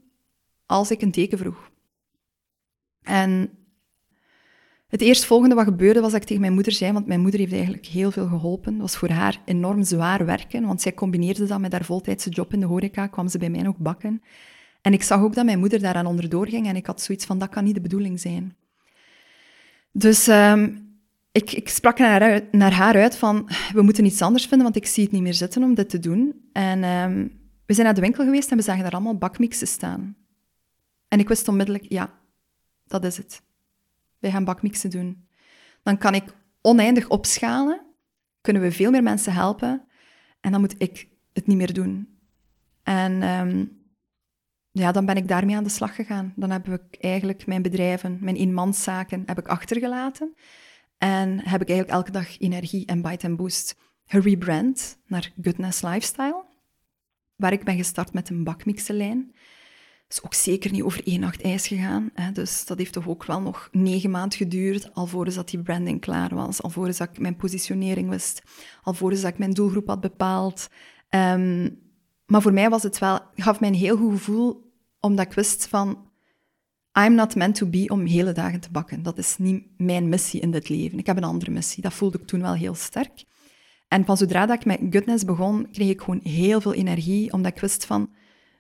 als 0.65 0.91
ik 0.91 1.01
een 1.01 1.11
teken 1.11 1.38
vroeg. 1.38 1.71
En 3.01 3.50
het 4.88 5.01
eerstvolgende 5.01 5.55
wat 5.55 5.63
gebeurde 5.63 6.01
was 6.01 6.11
dat 6.11 6.21
ik 6.21 6.27
tegen 6.27 6.41
mijn 6.41 6.53
moeder 6.53 6.71
zei, 6.71 6.91
want 6.91 7.07
mijn 7.07 7.21
moeder 7.21 7.39
heeft 7.39 7.53
eigenlijk 7.53 7.85
heel 7.85 8.11
veel 8.11 8.27
geholpen. 8.27 8.73
Het 8.73 8.81
was 8.81 8.97
voor 8.97 9.09
haar 9.09 9.41
enorm 9.45 9.83
zwaar 9.83 10.25
werken, 10.25 10.65
want 10.65 10.81
zij 10.81 10.93
combineerde 10.93 11.45
dat 11.45 11.59
met 11.59 11.71
haar 11.71 11.85
voltijdse 11.85 12.29
job 12.29 12.53
in 12.53 12.59
de 12.59 12.65
horeca, 12.65 13.07
kwam 13.07 13.27
ze 13.27 13.38
bij 13.38 13.50
mij 13.50 13.61
nog 13.61 13.77
bakken. 13.77 14.21
En 14.81 14.93
ik 14.93 15.03
zag 15.03 15.21
ook 15.21 15.35
dat 15.35 15.45
mijn 15.45 15.59
moeder 15.59 15.79
daaraan 15.79 16.05
onderdoor 16.05 16.47
ging 16.47 16.67
en 16.67 16.75
ik 16.75 16.85
had 16.85 17.01
zoiets 17.01 17.25
van, 17.25 17.38
dat 17.39 17.50
kan 17.50 17.63
niet 17.63 17.75
de 17.75 17.81
bedoeling 17.81 18.19
zijn. 18.19 18.55
Dus 19.91 20.27
um, 20.27 20.90
ik, 21.31 21.51
ik, 21.51 21.69
sprak 21.69 21.97
naar 21.97 22.21
haar, 22.21 22.41
naar 22.51 22.73
haar, 22.73 22.95
uit, 22.95 23.15
van, 23.15 23.50
we 23.73 23.81
moeten 23.81 24.05
iets 24.05 24.21
anders 24.21 24.45
vinden, 24.45 24.63
want 24.63 24.75
ik 24.75 24.85
zie 24.85 25.03
het 25.03 25.11
niet 25.11 25.21
meer 25.21 25.33
zitten 25.33 25.63
om 25.63 25.73
dit 25.73 25.89
te 25.89 26.00
doen. 26.00 26.50
En 26.53 26.83
um, 26.83 27.39
we 27.65 27.73
zijn 27.73 27.85
naar 27.85 27.95
de 27.95 28.01
winkel 28.01 28.23
geweest 28.23 28.51
en 28.51 28.57
we 28.57 28.63
zagen 28.63 28.83
daar 28.83 28.91
allemaal 28.91 29.17
bakmixen 29.17 29.67
staan. 29.67 30.15
En 31.07 31.19
ik 31.19 31.27
wist 31.27 31.47
onmiddellijk, 31.47 31.85
ja, 31.89 32.19
dat 32.85 33.03
is 33.03 33.17
het. 33.17 33.41
Wij 34.19 34.31
gaan 34.31 34.45
bakmixen 34.45 34.89
doen. 34.89 35.27
Dan 35.83 35.97
kan 35.97 36.13
ik 36.13 36.23
oneindig 36.61 37.07
opschalen, 37.07 37.81
kunnen 38.41 38.61
we 38.61 38.71
veel 38.71 38.91
meer 38.91 39.03
mensen 39.03 39.33
helpen 39.33 39.85
en 40.41 40.51
dan 40.51 40.59
moet 40.61 40.75
ik 40.77 41.07
het 41.33 41.47
niet 41.47 41.57
meer 41.57 41.73
doen. 41.73 42.19
En 42.83 43.23
um, 43.23 43.79
ja, 44.71 44.91
dan 44.91 45.05
ben 45.05 45.17
ik 45.17 45.27
daarmee 45.27 45.55
aan 45.55 45.63
de 45.63 45.69
slag 45.69 45.95
gegaan. 45.95 46.33
Dan 46.35 46.51
heb 46.51 46.67
ik 46.67 46.97
eigenlijk 47.00 47.45
mijn 47.45 47.61
bedrijven, 47.61 48.17
mijn 48.21 48.35
eenmanszaken, 48.35 49.23
heb 49.25 49.39
ik 49.39 49.47
achtergelaten. 49.47 50.33
En 51.01 51.39
heb 51.39 51.62
ik 51.62 51.70
eigenlijk 51.70 51.89
elke 51.89 52.12
dag 52.12 52.39
energie 52.39 52.86
en 52.86 53.01
bite 53.01 53.27
and 53.27 53.38
boost 53.38 53.75
gerebrand 54.05 54.98
naar 55.08 55.31
Goodness 55.41 55.81
Lifestyle, 55.81 56.46
waar 57.36 57.53
ik 57.53 57.63
ben 57.63 57.77
gestart 57.77 58.13
met 58.13 58.29
een 58.29 58.43
bakmixenlijn 58.43 59.34
is 60.12 60.24
ook 60.24 60.34
zeker 60.34 60.72
niet 60.72 60.84
over 60.84 61.08
één 61.08 61.20
nacht 61.20 61.41
ijs 61.41 61.67
gegaan. 61.67 62.10
Hè. 62.13 62.31
Dus 62.31 62.65
dat 62.65 62.77
heeft 62.77 62.93
toch 62.93 63.08
ook 63.08 63.25
wel 63.25 63.41
nog 63.41 63.70
negen 63.72 64.10
maanden 64.10 64.38
geduurd, 64.38 64.93
alvorens 64.93 65.36
dat 65.36 65.50
die 65.50 65.62
branding 65.62 66.01
klaar 66.01 66.36
was, 66.36 66.62
alvorens 66.62 66.98
dat 66.98 67.10
ik 67.10 67.20
mijn 67.20 67.36
positionering 67.36 68.10
wist, 68.10 68.41
alvorens 68.84 69.22
dat 69.22 69.31
ik 69.31 69.38
mijn 69.38 69.51
doelgroep 69.51 69.88
had 69.88 70.01
bepaald. 70.01 70.67
Um, 71.10 71.79
maar 72.25 72.41
voor 72.41 72.53
mij 72.53 72.70
was 72.70 72.84
het 72.84 73.00
wel, 73.00 73.20
gaf 73.36 73.60
mij 73.60 73.70
een 73.70 73.75
heel 73.75 73.98
goed 73.98 74.12
gevoel, 74.12 74.74
omdat 75.00 75.25
ik 75.25 75.34
wist 75.34 75.67
van, 75.67 76.11
I'm 77.00 77.15
not 77.15 77.36
meant 77.36 77.55
to 77.55 77.65
be 77.65 77.88
om 77.88 78.05
hele 78.05 78.31
dagen 78.31 78.60
te 78.60 78.71
bakken. 78.71 79.03
Dat 79.03 79.17
is 79.17 79.38
niet 79.38 79.63
mijn 79.77 80.10
missie 80.10 80.41
in 80.41 80.51
dit 80.51 80.69
leven. 80.69 81.00
Ik 81.00 81.05
heb 81.05 81.17
een 81.17 81.24
andere 81.24 81.51
missie. 81.51 81.83
Dat 81.83 81.93
voelde 81.93 82.17
ik 82.17 82.27
toen 82.27 82.41
wel 82.41 82.53
heel 82.53 82.75
sterk. 82.75 83.24
En 83.88 84.05
van 84.05 84.17
zodra 84.17 84.45
dat 84.45 84.55
ik 84.55 84.65
met 84.65 84.79
Goodness 84.89 85.25
begon, 85.25 85.67
kreeg 85.71 85.89
ik 85.89 86.01
gewoon 86.01 86.19
heel 86.24 86.62
veel 86.62 86.74
energie, 86.74 87.33
omdat 87.33 87.51
ik 87.51 87.62
wist 87.62 87.86
van, 87.86 88.10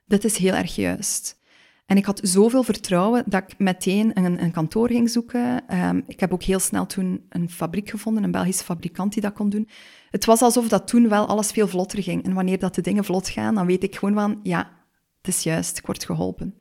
dit 0.05 0.23
is 0.23 0.37
heel 0.37 0.53
erg 0.53 0.75
juist. 0.75 1.39
En 1.85 1.97
ik 1.97 2.05
had 2.05 2.19
zoveel 2.23 2.63
vertrouwen 2.63 3.23
dat 3.25 3.43
ik 3.47 3.59
meteen 3.59 4.11
een, 4.17 4.43
een 4.43 4.51
kantoor 4.51 4.87
ging 4.87 5.09
zoeken. 5.09 5.67
Ehm, 5.67 6.01
ik 6.07 6.19
heb 6.19 6.33
ook 6.33 6.43
heel 6.43 6.59
snel 6.59 6.85
toen 6.85 7.25
een 7.29 7.49
fabriek 7.49 7.89
gevonden, 7.89 8.23
een 8.23 8.31
Belgische 8.31 8.63
fabrikant 8.63 9.13
die 9.13 9.21
dat 9.21 9.33
kon 9.33 9.49
doen. 9.49 9.69
Het 10.09 10.25
was 10.25 10.41
alsof 10.41 10.67
dat 10.67 10.87
toen 10.87 11.09
wel 11.09 11.27
alles 11.27 11.51
veel 11.51 11.67
vlotter 11.67 12.03
ging. 12.03 12.23
En 12.23 12.33
wanneer 12.33 12.59
dat 12.59 12.75
de 12.75 12.81
dingen 12.81 13.03
vlot 13.03 13.29
gaan, 13.29 13.55
dan 13.55 13.65
weet 13.65 13.83
ik 13.83 13.95
gewoon 13.95 14.13
van, 14.13 14.39
ja, 14.43 14.71
het 15.17 15.27
is 15.35 15.43
juist, 15.43 15.77
ik 15.77 15.85
word 15.85 16.05
geholpen. 16.05 16.59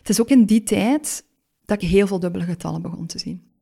Het 0.00 0.08
is 0.08 0.20
ook 0.20 0.28
in 0.28 0.44
die 0.44 0.62
tijd 0.62 1.24
dat 1.64 1.82
ik 1.82 1.88
heel 1.88 2.06
veel 2.06 2.20
dubbele 2.20 2.44
getallen 2.44 2.82
begon 2.82 3.06
te 3.06 3.18
zien. 3.18 3.52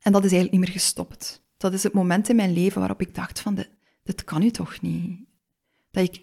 En 0.00 0.12
dat 0.12 0.24
is 0.24 0.32
eigenlijk 0.32 0.50
niet 0.50 0.60
meer 0.60 0.80
gestopt. 0.80 1.42
Dat 1.56 1.72
is 1.72 1.82
het 1.82 1.92
moment 1.92 2.28
in 2.28 2.36
mijn 2.36 2.52
leven 2.52 2.78
waarop 2.78 3.00
ik 3.00 3.14
dacht 3.14 3.40
van, 3.40 3.64
dit, 4.02 4.24
kan 4.24 4.42
u 4.42 4.50
toch 4.50 4.80
niet? 4.80 5.20
Dat 5.90 6.04
ik 6.04 6.22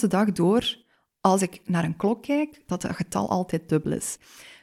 de 0.00 0.06
dag 0.06 0.32
door 0.32 0.78
als 1.20 1.42
ik 1.42 1.60
naar 1.64 1.84
een 1.84 1.96
klok 1.96 2.22
kijk, 2.22 2.62
dat 2.66 2.82
het 2.82 2.96
getal 2.96 3.30
altijd 3.30 3.68
dubbel 3.68 3.92
is. 3.92 4.18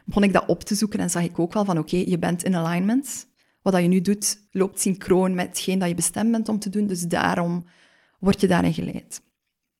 Begon 0.05 0.23
ik 0.23 0.33
dat 0.33 0.47
op 0.47 0.63
te 0.63 0.75
zoeken 0.75 0.99
en 0.99 1.09
zag 1.09 1.23
ik 1.23 1.39
ook 1.39 1.53
wel 1.53 1.65
van 1.65 1.77
oké, 1.77 1.97
je 1.97 2.19
bent 2.19 2.43
in 2.43 2.55
alignment. 2.55 3.27
Wat 3.61 3.73
dat 3.73 3.81
je 3.81 3.87
nu 3.87 4.01
doet, 4.01 4.47
loopt 4.51 4.81
synchroon 4.81 5.35
met 5.35 5.47
hetgeen 5.47 5.79
dat 5.79 5.89
je 5.89 5.95
bestemd 5.95 6.31
bent 6.31 6.49
om 6.49 6.59
te 6.59 6.69
doen, 6.69 6.87
dus 6.87 7.01
daarom 7.01 7.65
word 8.19 8.41
je 8.41 8.47
daarin 8.47 8.73
geleid. 8.73 9.21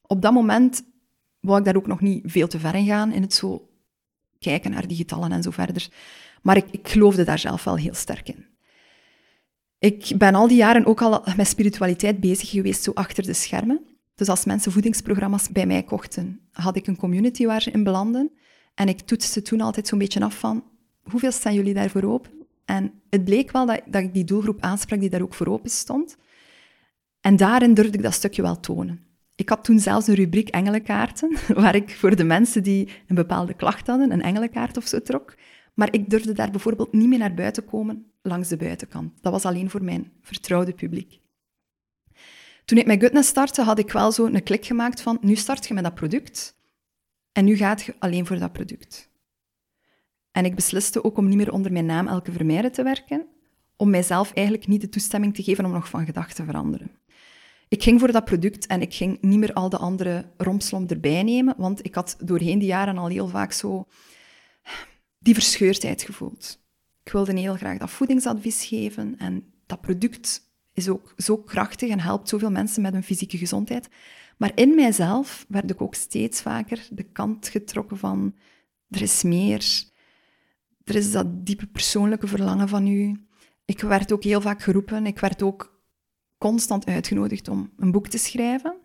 Op 0.02 0.22
dat 0.22 0.34
moment 0.34 0.84
wou 1.40 1.60
ik 1.60 1.66
daar 1.66 1.76
ook 1.76 1.88
nog 1.88 2.02
niet 2.02 2.32
veel 2.32 2.48
te 2.48 2.60
ver 2.60 2.76
in 2.76 2.86
gaan, 2.86 3.12
in 3.12 3.22
het 3.22 3.34
zo 3.34 3.67
kijken 4.48 4.72
naar 4.72 4.88
die 4.88 4.98
getallen 4.98 5.32
en 5.32 5.44
zo 5.44 5.52
verder. 5.52 5.88
Maar 6.42 6.58
ik, 6.58 6.66
ik 6.72 6.88
geloofde 6.88 7.24
daar 7.24 7.40
zelf 7.40 7.64
wel 7.64 7.76
heel 7.76 7.94
sterk 7.94 8.30
in. 8.30 8.46
Ik 9.80 10.14
ben 10.18 10.36
al 10.36 10.48
die 10.48 10.58
jaren 10.58 10.86
ook 10.86 11.02
al 11.02 11.24
met 11.36 11.48
spiritualiteit 11.48 12.20
bezig 12.20 12.50
geweest, 12.50 12.84
zo 12.84 12.92
achter 12.94 13.24
de 13.24 13.34
schermen. 13.34 13.82
Dus 14.16 14.30
als 14.30 14.46
mensen 14.46 14.72
voedingsprogramma's 14.72 15.50
bij 15.50 15.66
mij 15.66 15.84
kochten, 15.84 16.40
had 16.52 16.76
ik 16.76 16.88
een 16.88 16.98
community 16.98 17.46
waar 17.46 17.62
ze 17.62 17.72
in 17.72 17.84
belanden. 17.84 18.32
En 18.76 18.88
ik 18.88 19.00
toetste 19.00 19.42
toen 19.42 19.62
altijd 19.62 19.88
zo'n 19.88 20.00
beetje 20.00 20.24
af 20.24 20.40
van, 20.40 20.64
hoeveel 21.04 21.32
staan 21.32 21.54
jullie 21.54 21.74
daarvoor 21.74 22.04
open? 22.04 22.32
En 22.66 22.92
het 23.10 23.24
bleek 23.24 23.52
wel 23.52 23.66
dat, 23.66 23.82
dat 23.86 24.02
ik 24.02 24.14
die 24.14 24.24
doelgroep 24.24 24.62
aansprak 24.62 25.00
die 25.00 25.10
daar 25.10 25.22
ook 25.22 25.34
voor 25.34 25.48
open 25.48 25.70
stond. 25.70 26.18
En 27.22 27.36
daarin 27.36 27.74
durfde 27.74 27.98
ik 27.98 28.04
dat 28.04 28.14
stukje 28.14 28.42
wel 28.42 28.60
tonen. 28.60 29.07
Ik 29.38 29.50
had 29.50 29.64
toen 29.64 29.80
zelfs 29.80 30.08
een 30.08 30.16
rubriek 30.16 30.50
engelenkaarten, 30.50 31.38
waar 31.64 31.76
ik 31.76 31.90
voor 31.90 32.16
de 32.16 32.24
mensen 32.24 32.64
die 32.64 32.90
een 33.08 33.16
bepaalde 33.16 33.54
klacht 33.54 33.88
hadden, 33.88 34.12
een 34.12 34.22
engelenkaart 34.22 34.78
of 34.78 34.88
zo 34.88 35.02
trok. 35.02 35.36
Maar 35.74 35.94
ik 35.94 36.10
durfde 36.10 36.34
daar 36.34 36.52
bijvoorbeeld 36.52 36.94
niet 36.94 37.08
meer 37.08 37.20
naar 37.20 37.34
buiten 37.34 37.66
komen 37.66 38.12
langs 38.22 38.48
de 38.48 38.58
buitenkant. 38.58 39.14
Dat 39.22 39.32
was 39.32 39.46
alleen 39.46 39.70
voor 39.70 39.84
mijn 39.84 40.12
vertrouwde 40.22 40.74
publiek. 40.74 41.20
Toen 42.66 42.78
ik 42.78 42.86
met 42.86 43.02
Goodness 43.02 43.30
startte, 43.30 43.62
had 43.62 43.80
ik 43.80 43.92
wel 43.92 44.12
zo 44.12 44.26
een 44.26 44.44
klik 44.44 44.66
gemaakt 44.66 45.02
van, 45.02 45.18
nu 45.22 45.36
start 45.36 45.68
je 45.68 45.74
met 45.74 45.84
dat 45.84 45.96
product 45.96 46.56
en 47.32 47.46
nu 47.46 47.56
gaat 47.56 47.82
je 47.82 47.96
alleen 48.00 48.26
voor 48.26 48.40
dat 48.40 48.54
product. 48.54 49.10
En 50.32 50.46
ik 50.46 50.56
besliste 50.56 51.04
ook 51.04 51.18
om 51.18 51.28
niet 51.28 51.38
meer 51.38 51.52
onder 51.52 51.72
mijn 51.72 51.86
naam 51.86 52.08
Elke 52.08 52.32
Vermeijden 52.32 52.72
te 52.72 52.84
werken, 52.84 53.26
om 53.76 53.90
mijzelf 53.90 54.34
eigenlijk 54.34 54.68
niet 54.68 54.82
de 54.82 54.90
toestemming 54.90 55.36
te 55.36 55.44
geven 55.44 55.66
om 55.66 55.72
nog 55.72 55.90
van 55.90 56.06
gedachten 56.06 56.36
te 56.36 56.44
veranderen. 56.44 56.92
Ik 57.70 57.84
ging 57.84 58.00
voor 58.00 58.12
dat 58.12 58.26
product 58.26 58.66
en 58.66 58.82
ik 58.82 58.94
ging 58.94 59.18
niet 59.22 59.40
meer 59.40 59.54
al 59.54 59.70
de 59.70 59.78
andere 59.78 60.32
rompslom 60.38 60.88
erbij 60.88 61.24
nemen, 61.24 61.56
want 61.58 61.86
ik 61.86 61.96
had 61.96 62.18
doorheen 62.24 62.60
die 62.60 62.68
jaren 62.68 62.98
al 62.98 63.08
heel 63.08 63.28
vaak 63.28 63.52
zo 63.52 63.88
die 65.20 65.34
verscheurdheid 65.34 66.02
gevoeld. 66.02 66.60
Ik 67.04 67.12
wilde 67.12 67.40
heel 67.40 67.56
graag 67.56 67.78
dat 67.78 67.90
voedingsadvies 67.90 68.66
geven 68.66 69.16
en 69.18 69.54
dat 69.66 69.82
product 69.82 70.42
is 70.74 70.90
ook 70.90 71.14
zo 71.18 71.38
krachtig 71.38 71.90
en 71.90 72.00
helpt 72.00 72.30
zoveel 72.30 72.52
mensen 72.52 72.82
met 72.82 72.94
hun 72.94 73.04
fysieke 73.04 73.38
gezondheid. 73.38 73.90
Maar 74.38 74.52
in 74.56 74.76
mijzelf 74.76 75.46
werd 75.48 75.72
ik 75.72 75.82
ook 75.82 75.96
steeds 75.96 76.42
vaker 76.42 76.88
de 76.92 77.04
kant 77.04 77.48
getrokken 77.48 77.98
van 77.98 78.36
er 78.90 79.02
is 79.02 79.24
meer, 79.24 79.84
er 80.84 80.96
is 80.96 81.12
dat 81.12 81.46
diepe 81.46 81.68
persoonlijke 81.68 82.28
verlangen 82.28 82.68
van 82.68 82.88
u. 82.88 83.28
Ik 83.66 83.82
werd 83.82 84.12
ook 84.12 84.24
heel 84.24 84.42
vaak 84.42 84.62
geroepen, 84.62 85.06
ik 85.06 85.20
werd 85.20 85.42
ook 85.42 85.77
constant 86.38 86.86
uitgenodigd 86.86 87.48
om 87.48 87.74
een 87.78 87.92
boek 87.92 88.08
te 88.08 88.18
schrijven. 88.18 88.76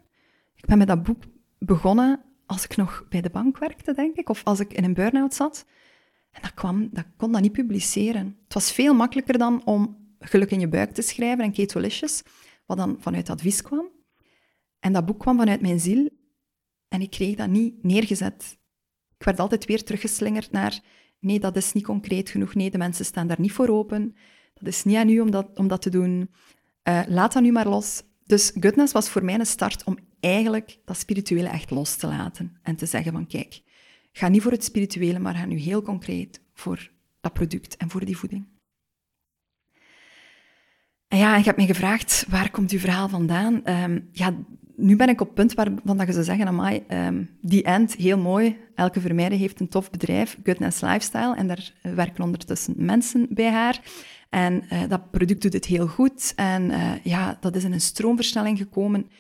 Ik 0.55 0.67
ben 0.67 0.79
met 0.79 0.87
dat 0.87 1.03
boek 1.03 1.23
begonnen 1.59 2.21
als 2.47 2.65
ik 2.65 2.77
nog 2.77 3.07
bij 3.09 3.21
de 3.21 3.31
bank 3.31 3.59
werkte, 3.59 3.95
denk 3.95 4.17
ik, 4.17 4.29
of 4.29 4.45
als 4.45 4.61
ik 4.61 4.73
in 4.73 4.85
een 4.85 4.95
burn-out 4.95 5.35
zat. 5.35 5.67
En 6.31 6.43
dat, 6.43 6.55
kwam, 6.55 6.89
dat 6.93 7.07
kon 7.17 7.33
dat 7.33 7.41
niet 7.41 7.53
publiceren. 7.53 8.37
Het 8.45 8.55
was 8.55 8.73
veel 8.73 8.95
makkelijker 8.95 9.39
dan 9.39 9.65
om 9.65 10.01
Geluk 10.19 10.51
in 10.51 10.61
je 10.61 10.69
buik 10.69 10.91
te 10.91 11.03
schrijven 11.03 11.45
en 11.45 11.53
Ketolicious, 11.53 12.23
wat 12.67 12.77
dan 12.77 12.97
vanuit 12.99 13.31
advies 13.31 13.63
kwam. 13.63 13.91
En 14.79 14.93
dat 14.93 15.07
boek 15.07 15.19
kwam 15.19 15.37
vanuit 15.37 15.61
mijn 15.61 15.81
ziel 15.81 16.11
en 16.89 17.01
ik 17.01 17.11
kreeg 17.11 17.37
dat 17.37 17.49
niet 17.49 17.83
neergezet. 17.83 18.59
Ik 19.19 19.25
werd 19.25 19.41
altijd 19.41 19.65
weer 19.65 19.85
teruggeslingerd 19.85 20.51
naar 20.51 20.81
nee, 21.23 21.41
dat 21.41 21.57
is 21.57 21.73
niet 21.73 21.85
concreet 21.85 22.31
genoeg, 22.31 22.55
nee, 22.55 22.71
de 22.71 22.79
mensen 22.79 23.05
staan 23.05 23.27
daar 23.27 23.41
niet 23.41 23.53
voor 23.53 23.69
open, 23.69 24.17
dat 24.55 24.67
is 24.67 24.85
niet 24.85 24.97
aan 24.97 25.09
u 25.09 25.21
om 25.21 25.31
dat, 25.31 25.59
om 25.59 25.69
dat 25.69 25.83
te 25.83 25.91
doen, 25.91 26.31
uh, 26.89 27.01
laat 27.07 27.33
dat 27.33 27.43
nu 27.43 27.53
maar 27.53 27.69
los. 27.69 28.03
Dus 28.25 28.53
Goodness 28.61 28.93
was 28.93 29.09
voor 29.09 29.25
mij 29.25 29.35
een 29.35 29.47
start 29.47 29.85
om 29.85 29.99
eigenlijk 30.21 30.79
dat 30.85 30.97
spirituele 30.97 31.49
echt 31.49 31.71
los 31.71 31.97
te 31.97 32.07
laten 32.07 32.59
en 32.63 32.77
te 32.77 32.87
zeggen 32.87 33.13
van 33.13 33.27
kijk, 33.27 33.63
ga 34.13 34.29
niet 34.29 34.43
voor 34.43 34.53
het 34.53 34.65
spirituele, 34.65 35.19
maar 35.19 35.35
ga 35.35 35.45
nu 35.45 35.57
heel 35.57 35.83
concreet 35.83 36.41
voor 36.55 36.91
dat 37.21 37.33
product 37.33 37.77
en 37.77 37.91
voor 37.91 38.05
die 38.05 38.17
voeding. 38.17 38.47
En 41.09 41.19
ja, 41.19 41.37
ik 41.37 41.45
heb 41.45 41.57
me 41.57 41.67
gevraagd, 41.67 42.25
waar 42.29 42.51
komt 42.51 42.71
uw 42.71 42.79
verhaal 42.79 43.09
vandaan? 43.09 43.63
Um, 43.65 44.09
ja, 44.13 44.35
nu 44.77 44.97
ben 44.97 45.09
ik 45.09 45.21
op 45.21 45.27
het 45.27 45.35
punt 45.35 45.55
waarvan 45.55 45.97
dat 45.97 46.07
je 46.07 46.13
zou 46.13 46.25
zeggen, 46.25 46.47
amai, 46.47 46.85
um, 46.89 47.31
die 47.41 47.63
end, 47.63 47.95
heel 47.95 48.19
mooi. 48.19 48.59
Elke 48.75 49.01
Vermeijden 49.01 49.39
heeft 49.39 49.61
een 49.61 49.69
tof 49.69 49.91
bedrijf, 49.91 50.39
Goodness 50.45 50.81
Lifestyle, 50.81 51.37
en 51.37 51.47
daar 51.47 51.73
werken 51.83 52.25
ondertussen 52.25 52.75
mensen 52.77 53.27
bij 53.31 53.51
haar. 53.51 53.81
En 54.33 54.65
uh, 54.73 54.89
dat 54.89 55.11
product 55.11 55.43
doet 55.43 55.53
het 55.53 55.65
heel 55.65 55.87
goed. 55.87 56.33
En 56.37 56.71
uh, 56.71 57.05
ja, 57.05 57.37
dat 57.41 57.57
is 57.57 57.65
in 57.65 57.73
een 57.73 57.81
stroomversnelling 57.81 58.59
gekomen. 58.59 59.11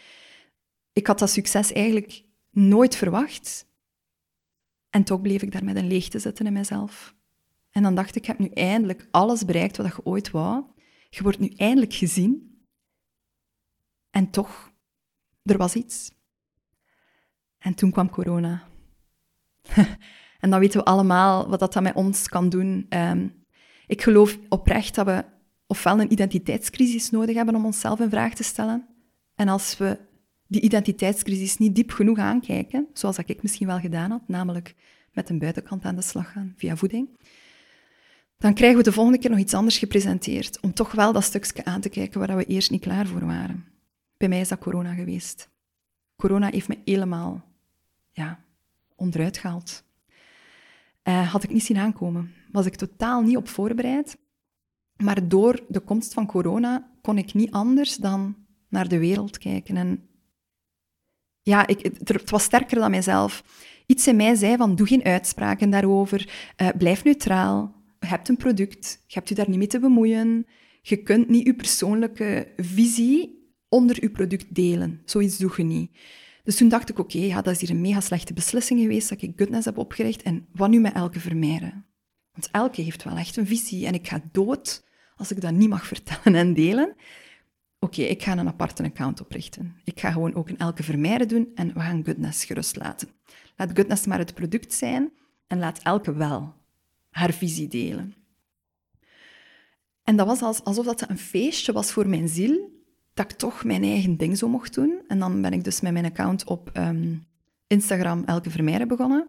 Ik 0.92 1.07
had 1.07 1.19
dat 1.19 1.31
succes 1.31 1.73
eigenlijk 1.73 2.25
nooit 2.50 2.97
verwacht. 2.97 3.66
En 4.90 5.04
toch 5.04 5.21
bleef 5.21 5.42
ik 5.42 5.52
daar 5.52 5.64
met 5.64 5.76
een 5.76 5.87
leegte 5.87 6.19
zitten 6.19 6.47
in 6.47 6.52
mezelf. 6.52 7.14
En 7.71 7.83
dan 7.83 7.95
dacht 7.95 8.09
ik, 8.09 8.14
ik 8.16 8.26
heb 8.26 8.38
nu 8.38 8.47
eindelijk 8.47 9.09
alles 9.11 9.45
bereikt 9.45 9.76
wat 9.76 9.87
je 9.87 10.04
ooit 10.04 10.31
wou. 10.31 10.64
Je 11.11 11.23
wordt 11.23 11.38
nu 11.38 11.49
eindelijk 11.57 11.95
gezien. 11.95 12.64
En 14.11 14.31
toch, 14.31 14.73
er 15.42 15.57
was 15.57 15.75
iets. 15.75 16.12
En 17.59 17.75
toen 17.75 17.90
kwam 17.90 18.11
corona. 18.11 18.69
en 20.40 20.50
dan 20.50 20.61
weten 20.61 20.81
we 20.81 20.87
allemaal 20.87 21.49
wat 21.49 21.61
dat 21.61 21.83
met 21.83 21.95
ons 21.95 22.28
kan 22.28 22.49
doen. 22.49 22.87
Um, 22.88 23.41
ik 23.92 24.02
geloof 24.02 24.38
oprecht 24.49 24.94
dat 24.94 25.06
we 25.06 25.25
ofwel 25.66 26.00
een 26.00 26.12
identiteitscrisis 26.12 27.11
nodig 27.11 27.34
hebben 27.37 27.54
om 27.54 27.64
onszelf 27.64 28.00
in 28.00 28.11
vraag 28.11 28.34
te 28.34 28.42
stellen. 28.42 28.87
En 29.34 29.49
als 29.49 29.76
we 29.78 29.99
die 30.46 30.61
identiteitscrisis 30.61 31.58
niet 31.58 31.75
diep 31.75 31.90
genoeg 31.90 32.18
aankijken, 32.18 32.88
zoals 32.92 33.16
dat 33.16 33.28
ik 33.28 33.42
misschien 33.42 33.66
wel 33.66 33.78
gedaan 33.78 34.11
had, 34.11 34.28
namelijk 34.28 34.75
met 35.12 35.28
een 35.28 35.38
buitenkant 35.38 35.84
aan 35.84 35.96
de 35.96 36.02
slag 36.02 36.32
gaan 36.32 36.54
via 36.56 36.76
voeding, 36.76 37.08
dan 38.38 38.54
krijgen 38.54 38.78
we 38.78 38.84
de 38.84 38.92
volgende 38.92 39.18
keer 39.18 39.30
nog 39.30 39.38
iets 39.38 39.54
anders 39.54 39.78
gepresenteerd, 39.78 40.61
om 40.61 40.75
toch 40.75 40.92
wel 40.92 41.12
dat 41.12 41.25
stukje 41.25 41.64
aan 41.64 41.80
te 41.80 41.88
kijken 41.88 42.20
waar 42.20 42.37
we 42.37 42.44
eerst 42.44 42.70
niet 42.70 42.80
klaar 42.80 43.06
voor 43.06 43.26
waren. 43.26 43.64
Bij 44.16 44.28
mij 44.28 44.40
is 44.40 44.49
dat 44.49 44.58
corona 44.58 44.94
geweest. 44.94 45.49
Corona 46.16 46.50
heeft 46.50 46.68
me 46.68 46.78
helemaal 46.84 47.44
ja, 48.12 48.44
onderuit 48.96 49.38
gehaald. 49.38 49.84
Uh, 51.09 51.32
had 51.32 51.42
ik 51.42 51.52
niet 51.52 51.64
zien 51.64 51.76
aankomen. 51.76 52.33
Was 52.53 52.66
ik 52.66 52.74
totaal 52.74 53.22
niet 53.22 53.37
op 53.37 53.48
voorbereid. 53.48 54.18
Maar 54.96 55.29
door 55.29 55.64
de 55.68 55.81
komst 55.81 56.14
van 56.14 56.26
corona 56.26 56.90
kon 57.00 57.18
ik 57.18 57.35
niet 57.35 57.50
anders 57.50 57.96
dan 57.96 58.37
naar 58.68 58.88
de 58.88 58.98
wereld 58.98 59.38
kijken. 59.38 59.76
En 59.76 60.09
ja, 61.42 61.66
ik, 61.66 61.98
het, 62.05 62.31
was 62.31 62.42
sterker 62.42 62.79
dan 62.79 62.90
mijzelf. 62.90 63.44
Iets 63.87 64.07
in 64.07 64.16
mij 64.16 64.35
zei 64.35 64.57
van, 64.57 64.74
doe 64.74 64.87
geen 64.87 65.05
uitspraken 65.05 65.70
daarover, 65.70 66.50
uh, 66.57 66.68
blijf 66.79 67.05
neutraal, 67.05 67.74
je 68.00 68.07
hebt 68.07 68.29
een 68.29 68.37
product, 68.37 69.03
je 69.07 69.14
hebt 69.14 69.29
je 69.29 69.35
daar 69.35 69.48
niet 69.48 69.59
mee 69.59 69.66
te 69.66 69.79
bemoeien, 69.79 70.46
je 70.83 70.96
kunt 70.96 71.29
niet 71.29 71.46
je 71.46 71.55
persoonlijke 71.55 72.53
visie 72.57 73.50
onder 73.68 74.00
je 74.00 74.11
product 74.11 74.55
delen. 74.55 75.03
Zoiets 75.05 75.38
doe 75.38 75.53
je 75.57 75.62
niet. 75.62 75.90
Dus 76.42 76.57
toen 76.57 76.68
dacht 76.68 76.88
ik, 76.88 76.98
oké, 76.98 77.18
ja, 77.18 77.42
dat 77.42 77.55
is 77.55 77.61
hier 77.61 77.70
een 77.70 77.81
mega 77.81 78.00
slechte 78.00 78.33
beslissing 78.33 78.81
geweest 78.81 79.09
dat 79.09 79.22
ik 79.22 79.33
Goodness 79.37 79.64
heb 79.64 79.78
opgericht. 79.78 80.22
En 80.22 80.46
wat 80.52 80.70
nu 80.70 80.81
met 80.81 80.94
Elke 80.94 81.20
vermijden? 81.20 81.87
Want 82.33 82.48
Elke 82.50 82.83
heeft 82.83 83.05
wel 83.05 83.16
echt 83.16 83.37
een 83.37 83.46
visie 83.46 83.87
en 83.87 83.94
ik 83.94 84.09
ga 84.09 84.22
dood 84.33 84.85
als 85.16 85.31
ik 85.31 85.40
dat 85.40 85.52
niet 85.52 85.68
mag 85.68 85.87
vertellen 85.87 86.35
en 86.38 86.55
delen. 86.55 86.94
Oké, 87.78 88.02
ik 88.02 88.22
ga 88.22 88.37
een 88.37 88.48
aparte 88.48 88.83
account 88.83 89.20
oprichten. 89.20 89.76
Ik 89.85 90.00
ga 90.00 90.11
gewoon 90.11 90.35
ook 90.35 90.48
een 90.48 90.59
Elke 90.59 90.83
vermijden 90.83 91.28
doen 91.28 91.50
en 91.55 91.72
we 91.74 91.81
gaan 91.81 92.05
Goodness 92.05 92.44
gerust 92.44 92.76
laten. 92.76 93.09
Laat 93.57 93.70
Goodness 93.74 94.07
maar 94.07 94.18
het 94.18 94.35
product 94.35 94.72
zijn 94.72 95.12
en 95.46 95.59
laat 95.59 95.78
Elke 95.83 96.14
wel 96.14 96.55
haar 97.11 97.33
visie 97.33 97.68
delen. 97.68 98.14
En 100.05 100.16
dat 100.16 100.40
was 100.40 100.62
alsof 100.62 100.85
dat 100.85 101.09
een 101.09 101.18
feestje 101.18 101.72
was 101.72 101.92
voor 101.92 102.09
mijn 102.09 102.28
ziel, 102.28 102.82
dat 103.14 103.31
ik 103.31 103.38
toch 103.38 103.64
mijn 103.64 103.83
eigen 103.83 104.16
ding 104.16 104.38
zo 104.38 104.48
mocht 104.48 104.75
doen. 104.75 105.03
En 105.09 105.18
dan 105.18 105.42
ben 105.42 105.53
ik 105.53 105.64
dus 105.64 105.81
met 105.81 105.92
mijn 105.92 106.05
account 106.05 106.44
op 106.44 106.70
um, 106.77 107.27
Instagram 107.66 108.22
Elke 108.25 108.51
Vermeijden 108.51 108.88
begonnen. 108.88 109.29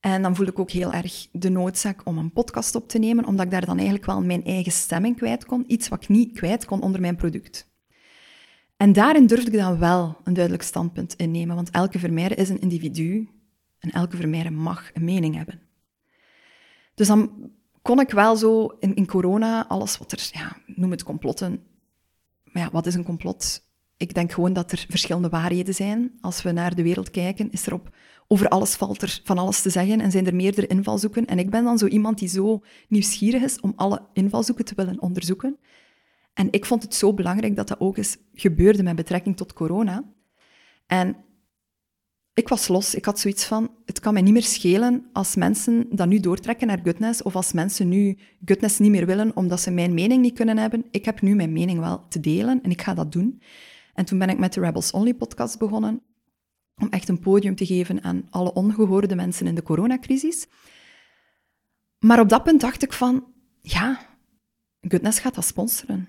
En 0.00 0.22
dan 0.22 0.36
voelde 0.36 0.50
ik 0.50 0.58
ook 0.58 0.70
heel 0.70 0.92
erg 0.92 1.28
de 1.32 1.48
noodzaak 1.48 2.00
om 2.04 2.18
een 2.18 2.32
podcast 2.32 2.74
op 2.74 2.88
te 2.88 2.98
nemen, 2.98 3.24
omdat 3.24 3.44
ik 3.44 3.50
daar 3.50 3.66
dan 3.66 3.76
eigenlijk 3.76 4.06
wel 4.06 4.22
mijn 4.22 4.44
eigen 4.44 4.72
stemming 4.72 5.16
kwijt 5.16 5.44
kon. 5.44 5.64
Iets 5.66 5.88
wat 5.88 6.02
ik 6.02 6.08
niet 6.08 6.36
kwijt 6.36 6.64
kon 6.64 6.82
onder 6.82 7.00
mijn 7.00 7.16
product. 7.16 7.74
En 8.76 8.92
daarin 8.92 9.26
durfde 9.26 9.50
ik 9.50 9.56
dan 9.56 9.78
wel 9.78 10.20
een 10.24 10.34
duidelijk 10.34 10.64
standpunt 10.64 11.14
innemen, 11.14 11.56
want 11.56 11.70
elke 11.70 11.98
vermeijder 11.98 12.38
is 12.38 12.48
een 12.48 12.60
individu 12.60 13.28
en 13.78 13.90
elke 13.90 14.16
vermeijder 14.16 14.52
mag 14.52 14.90
een 14.94 15.04
mening 15.04 15.34
hebben. 15.34 15.60
Dus 16.94 17.06
dan 17.06 17.50
kon 17.82 18.00
ik 18.00 18.10
wel 18.10 18.36
zo 18.36 18.66
in, 18.66 18.94
in 18.94 19.06
corona 19.06 19.66
alles 19.66 19.98
wat 19.98 20.12
er, 20.12 20.30
ja, 20.32 20.56
noem 20.66 20.90
het 20.90 21.02
complotten. 21.02 21.60
Ja, 22.56 22.68
wat 22.72 22.86
is 22.86 22.94
een 22.94 23.04
complot? 23.04 23.64
Ik 23.96 24.14
denk 24.14 24.32
gewoon 24.32 24.52
dat 24.52 24.72
er 24.72 24.84
verschillende 24.88 25.28
waarheden 25.28 25.74
zijn. 25.74 26.18
Als 26.20 26.42
we 26.42 26.52
naar 26.52 26.74
de 26.74 26.82
wereld 26.82 27.10
kijken, 27.10 27.50
is 27.50 27.66
er 27.66 27.72
op 27.72 27.94
over 28.28 28.48
alles 28.48 28.74
valt 28.74 29.02
er 29.02 29.20
van 29.24 29.38
alles 29.38 29.62
te 29.62 29.70
zeggen 29.70 30.00
en 30.00 30.10
zijn 30.10 30.26
er 30.26 30.34
meerdere 30.34 30.66
invalshoeken. 30.66 31.26
En 31.26 31.38
ik 31.38 31.50
ben 31.50 31.64
dan 31.64 31.78
zo 31.78 31.86
iemand 31.86 32.18
die 32.18 32.28
zo 32.28 32.62
nieuwsgierig 32.88 33.42
is 33.42 33.60
om 33.60 33.72
alle 33.76 34.02
invalshoeken 34.12 34.64
te 34.64 34.74
willen 34.74 35.00
onderzoeken. 35.00 35.58
En 36.34 36.48
ik 36.50 36.64
vond 36.64 36.82
het 36.82 36.94
zo 36.94 37.14
belangrijk 37.14 37.56
dat 37.56 37.68
dat 37.68 37.80
ook 37.80 37.96
eens 37.96 38.16
gebeurde 38.34 38.82
met 38.82 38.96
betrekking 38.96 39.36
tot 39.36 39.52
corona. 39.52 40.04
En 40.86 41.16
ik 42.36 42.48
was 42.48 42.68
los. 42.68 42.94
Ik 42.94 43.04
had 43.04 43.18
zoiets 43.18 43.44
van, 43.44 43.70
het 43.84 44.00
kan 44.00 44.12
mij 44.12 44.22
niet 44.22 44.32
meer 44.32 44.42
schelen 44.42 45.06
als 45.12 45.36
mensen 45.36 45.86
dat 45.90 46.08
nu 46.08 46.20
doortrekken 46.20 46.66
naar 46.66 46.80
Goodness, 46.82 47.22
of 47.22 47.36
als 47.36 47.52
mensen 47.52 47.88
nu 47.88 48.18
Goodness 48.44 48.78
niet 48.78 48.90
meer 48.90 49.06
willen 49.06 49.36
omdat 49.36 49.60
ze 49.60 49.70
mijn 49.70 49.94
mening 49.94 50.22
niet 50.22 50.34
kunnen 50.34 50.58
hebben. 50.58 50.84
Ik 50.90 51.04
heb 51.04 51.20
nu 51.20 51.34
mijn 51.34 51.52
mening 51.52 51.78
wel 51.78 52.08
te 52.08 52.20
delen 52.20 52.62
en 52.62 52.70
ik 52.70 52.82
ga 52.82 52.94
dat 52.94 53.12
doen. 53.12 53.42
En 53.94 54.04
toen 54.04 54.18
ben 54.18 54.28
ik 54.28 54.38
met 54.38 54.52
de 54.52 54.60
Rebels 54.60 54.90
Only 54.90 55.14
podcast 55.14 55.58
begonnen, 55.58 56.02
om 56.74 56.88
echt 56.88 57.08
een 57.08 57.20
podium 57.20 57.54
te 57.54 57.66
geven 57.66 58.02
aan 58.02 58.26
alle 58.30 58.52
ongehoorde 58.52 59.14
mensen 59.14 59.46
in 59.46 59.54
de 59.54 59.62
coronacrisis. 59.62 60.46
Maar 61.98 62.20
op 62.20 62.28
dat 62.28 62.42
punt 62.42 62.60
dacht 62.60 62.82
ik 62.82 62.92
van, 62.92 63.24
ja, 63.62 64.06
Goodness 64.80 65.18
gaat 65.18 65.34
dat 65.34 65.44
sponsoren. 65.44 66.08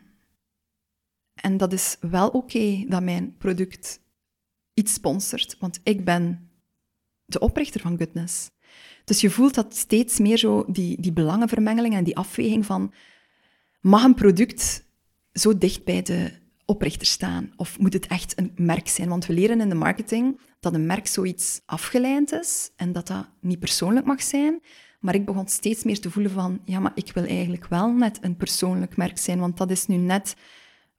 En 1.33 1.57
dat 1.57 1.73
is 1.73 1.97
wel 2.01 2.29
oké 2.29 2.85
dat 2.87 3.03
mijn 3.03 3.35
product 3.37 4.05
iets 4.77 4.93
sponsort, 4.93 5.55
want 5.59 5.79
ik 5.83 6.05
ben 6.05 6.49
de 7.25 7.39
oprichter 7.39 7.81
van 7.81 7.97
Goodness. 7.97 8.49
Dus 9.03 9.21
je 9.21 9.29
voelt 9.29 9.53
dat 9.53 9.75
steeds 9.75 10.19
meer 10.19 10.37
zo, 10.37 10.65
die, 10.67 11.01
die 11.01 11.13
belangenvermengeling 11.13 11.93
en 11.95 12.03
die 12.03 12.17
afweging 12.17 12.65
van, 12.65 12.93
mag 13.81 14.03
een 14.03 14.13
product 14.13 14.85
zo 15.31 15.57
dicht 15.57 15.83
bij 15.83 16.01
de 16.01 16.31
oprichter 16.65 17.07
staan? 17.07 17.51
Of 17.55 17.79
moet 17.79 17.93
het 17.93 18.07
echt 18.07 18.37
een 18.37 18.51
merk 18.55 18.87
zijn? 18.87 19.09
Want 19.09 19.25
we 19.25 19.33
leren 19.33 19.61
in 19.61 19.69
de 19.69 19.75
marketing 19.75 20.39
dat 20.59 20.73
een 20.73 20.85
merk 20.85 21.07
zoiets 21.07 21.61
afgeleid 21.65 22.31
is 22.31 22.71
en 22.75 22.91
dat 22.91 23.07
dat 23.07 23.29
niet 23.41 23.59
persoonlijk 23.59 24.05
mag 24.05 24.21
zijn. 24.21 24.61
Maar 24.99 25.15
ik 25.15 25.25
begon 25.25 25.47
steeds 25.47 25.83
meer 25.83 25.99
te 25.99 26.11
voelen 26.11 26.31
van, 26.31 26.61
ja, 26.65 26.79
maar 26.79 26.91
ik 26.95 27.11
wil 27.13 27.25
eigenlijk 27.25 27.67
wel 27.67 27.91
net 27.91 28.17
een 28.21 28.37
persoonlijk 28.37 28.97
merk 28.97 29.17
zijn, 29.17 29.39
want 29.39 29.57
dat 29.57 29.71
is 29.71 29.87
nu 29.87 29.95
net 29.95 30.35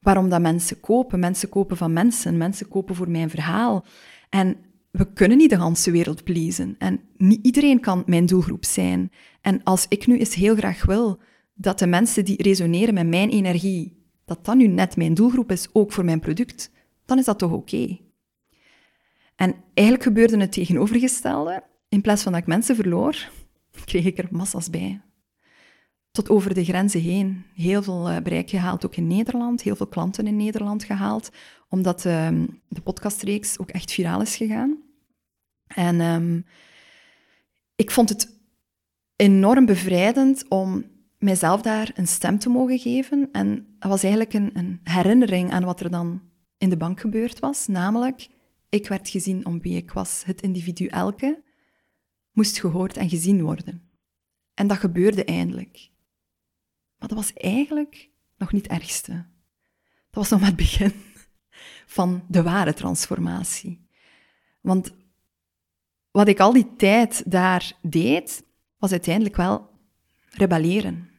waarom 0.00 0.28
dat 0.28 0.40
mensen 0.40 0.80
kopen. 0.80 1.18
Mensen 1.18 1.48
kopen 1.48 1.76
van 1.76 1.92
mensen, 1.92 2.36
mensen 2.36 2.68
kopen 2.68 2.94
voor 2.94 3.10
mijn 3.10 3.30
verhaal. 3.30 3.84
En 4.28 4.56
we 4.90 5.12
kunnen 5.12 5.38
niet 5.38 5.50
de 5.50 5.62
hele 5.62 5.90
wereld 5.90 6.24
pleasen. 6.24 6.74
En 6.78 7.00
niet 7.16 7.46
iedereen 7.46 7.80
kan 7.80 8.02
mijn 8.06 8.26
doelgroep 8.26 8.64
zijn. 8.64 9.10
En 9.40 9.62
als 9.62 9.86
ik 9.88 10.06
nu 10.06 10.18
eens 10.18 10.34
heel 10.34 10.56
graag 10.56 10.84
wil 10.84 11.20
dat 11.54 11.78
de 11.78 11.86
mensen 11.86 12.24
die 12.24 12.42
resoneren 12.42 12.94
met 12.94 13.06
mijn 13.06 13.30
energie, 13.30 14.06
dat 14.24 14.44
dat 14.44 14.56
nu 14.56 14.66
net 14.66 14.96
mijn 14.96 15.14
doelgroep 15.14 15.50
is, 15.50 15.68
ook 15.72 15.92
voor 15.92 16.04
mijn 16.04 16.20
product, 16.20 16.70
dan 17.04 17.18
is 17.18 17.24
dat 17.24 17.38
toch 17.38 17.52
oké. 17.52 17.98
En 19.36 19.54
eigenlijk 19.74 20.06
gebeurde 20.06 20.38
het 20.38 20.52
tegenovergestelde. 20.52 21.62
In 21.88 22.00
plaats 22.00 22.22
van 22.22 22.32
dat 22.32 22.40
ik 22.40 22.46
mensen 22.46 22.76
verloor, 22.76 23.30
kreeg 23.84 24.04
ik 24.04 24.18
er 24.18 24.28
massa's 24.30 24.70
bij. 24.70 25.00
Tot 26.10 26.28
over 26.28 26.54
de 26.54 26.64
grenzen 26.64 27.00
heen. 27.00 27.44
Heel 27.54 27.82
veel 27.82 28.08
eh, 28.08 28.22
bereik 28.22 28.50
gehaald, 28.50 28.86
ook 28.86 28.96
in 28.96 29.06
Nederland. 29.06 29.62
Heel 29.62 29.76
veel 29.76 29.86
klanten 29.86 30.26
in 30.26 30.36
Nederland 30.36 30.84
gehaald. 30.84 31.30
Omdat 31.68 32.04
uh, 32.04 32.28
de 32.68 32.80
podcastreeks 32.80 33.58
ook 33.58 33.70
echt 33.70 33.92
viraal 33.92 34.20
is 34.20 34.36
gegaan. 34.36 34.78
En 35.66 36.00
um, 36.00 36.46
ik 37.76 37.90
vond 37.90 38.08
het 38.08 38.38
enorm 39.16 39.66
bevrijdend 39.66 40.48
om 40.48 40.84
mijzelf 41.18 41.62
daar 41.62 41.90
een 41.94 42.08
stem 42.08 42.38
te 42.38 42.48
mogen 42.48 42.78
geven. 42.78 43.28
En 43.32 43.76
dat 43.78 43.90
was 43.90 44.02
eigenlijk 44.02 44.34
een, 44.34 44.50
een 44.54 44.80
herinnering 44.84 45.50
aan 45.52 45.64
wat 45.64 45.80
er 45.80 45.90
dan 45.90 46.22
in 46.58 46.68
de 46.68 46.76
bank 46.76 47.00
gebeurd 47.00 47.38
was. 47.38 47.66
Namelijk, 47.66 48.28
ik 48.68 48.88
werd 48.88 49.08
gezien 49.08 49.46
om 49.46 49.60
wie 49.60 49.76
ik 49.76 49.90
was. 49.90 50.22
Het 50.24 50.40
individu 50.40 50.86
elke 50.86 51.42
moest 52.32 52.60
gehoord 52.60 52.96
en 52.96 53.08
gezien 53.08 53.42
worden. 53.42 53.90
En 54.54 54.66
dat 54.66 54.78
gebeurde 54.78 55.24
eindelijk. 55.24 55.90
Maar 56.98 57.08
dat 57.08 57.18
was 57.18 57.32
eigenlijk 57.32 58.10
nog 58.36 58.52
niet 58.52 58.62
het 58.62 58.80
ergste. 58.80 59.12
Dat 60.10 60.28
was 60.28 60.28
nog 60.28 60.40
maar 60.40 60.48
het 60.48 60.56
begin 60.56 60.92
van 61.86 62.24
de 62.28 62.42
ware 62.42 62.74
transformatie. 62.74 63.86
Want 64.60 64.94
wat 66.10 66.28
ik 66.28 66.40
al 66.40 66.52
die 66.52 66.76
tijd 66.76 67.22
daar 67.30 67.72
deed, 67.82 68.44
was 68.78 68.90
uiteindelijk 68.90 69.36
wel 69.36 69.70
rebelleren. 70.30 71.10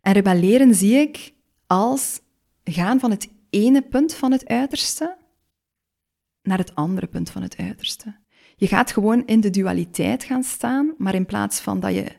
En 0.00 0.12
rebelleren 0.12 0.74
zie 0.74 0.94
ik 0.94 1.34
als 1.66 2.20
gaan 2.64 3.00
van 3.00 3.10
het 3.10 3.28
ene 3.50 3.82
punt 3.82 4.14
van 4.14 4.32
het 4.32 4.46
uiterste 4.46 5.16
naar 6.42 6.58
het 6.58 6.74
andere 6.74 7.06
punt 7.06 7.30
van 7.30 7.42
het 7.42 7.56
uiterste. 7.56 8.18
Je 8.56 8.66
gaat 8.66 8.92
gewoon 8.92 9.26
in 9.26 9.40
de 9.40 9.50
dualiteit 9.50 10.24
gaan 10.24 10.42
staan, 10.42 10.94
maar 10.98 11.14
in 11.14 11.26
plaats 11.26 11.60
van 11.60 11.80
dat 11.80 11.94
je, 11.94 12.16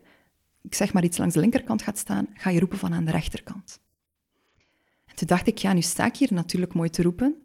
ik 0.61 0.75
zeg 0.75 0.93
maar 0.93 1.03
iets 1.03 1.17
langs 1.17 1.33
de 1.33 1.39
linkerkant 1.39 1.81
gaat 1.81 1.97
staan, 1.97 2.27
ga 2.33 2.49
je 2.49 2.59
roepen 2.59 2.77
van 2.77 2.93
aan 2.93 3.05
de 3.05 3.11
rechterkant. 3.11 3.79
En 5.05 5.15
toen 5.15 5.27
dacht 5.27 5.47
ik, 5.47 5.57
ja, 5.57 5.73
nu 5.73 5.81
sta 5.81 6.05
ik 6.05 6.15
hier 6.15 6.33
natuurlijk 6.33 6.73
mooi 6.73 6.89
te 6.89 7.01
roepen, 7.01 7.35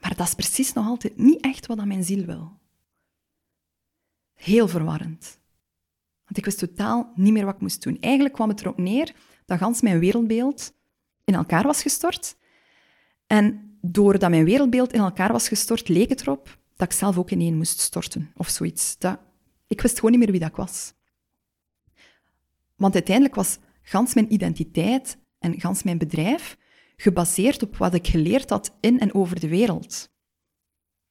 maar 0.00 0.16
dat 0.16 0.26
is 0.26 0.34
precies 0.34 0.72
nog 0.72 0.86
altijd 0.86 1.16
niet 1.16 1.40
echt 1.40 1.66
wat 1.66 1.78
aan 1.78 1.88
mijn 1.88 2.04
ziel 2.04 2.24
wil. 2.24 2.58
Heel 4.34 4.68
verwarrend. 4.68 5.38
Want 6.24 6.38
ik 6.38 6.44
wist 6.44 6.58
totaal 6.58 7.12
niet 7.14 7.32
meer 7.32 7.44
wat 7.44 7.54
ik 7.54 7.60
moest 7.60 7.82
doen. 7.82 8.00
Eigenlijk 8.00 8.34
kwam 8.34 8.48
het 8.48 8.60
erop 8.60 8.78
neer 8.78 9.14
dat 9.44 9.58
gans 9.58 9.80
mijn 9.80 9.98
wereldbeeld 9.98 10.72
in 11.24 11.34
elkaar 11.34 11.62
was 11.62 11.82
gestort. 11.82 12.36
En 13.26 13.76
doordat 13.80 14.30
mijn 14.30 14.44
wereldbeeld 14.44 14.92
in 14.92 15.00
elkaar 15.00 15.32
was 15.32 15.48
gestort, 15.48 15.88
leek 15.88 16.08
het 16.08 16.20
erop 16.20 16.58
dat 16.76 16.92
ik 16.92 16.98
zelf 16.98 17.18
ook 17.18 17.30
ineen 17.30 17.56
moest 17.56 17.78
storten 17.78 18.32
of 18.36 18.48
zoiets. 18.48 18.98
Dat, 18.98 19.18
ik 19.66 19.80
wist 19.80 19.94
gewoon 19.94 20.10
niet 20.10 20.20
meer 20.20 20.30
wie 20.30 20.40
dat 20.40 20.48
ik 20.48 20.56
was. 20.56 20.92
Want 22.76 22.94
uiteindelijk 22.94 23.34
was 23.34 23.58
gans 23.82 24.14
mijn 24.14 24.32
identiteit 24.32 25.18
en 25.38 25.60
gans 25.60 25.82
mijn 25.82 25.98
bedrijf 25.98 26.56
gebaseerd 26.96 27.62
op 27.62 27.76
wat 27.76 27.94
ik 27.94 28.06
geleerd 28.06 28.50
had 28.50 28.76
in 28.80 29.00
en 29.00 29.14
over 29.14 29.40
de 29.40 29.48
wereld. 29.48 30.10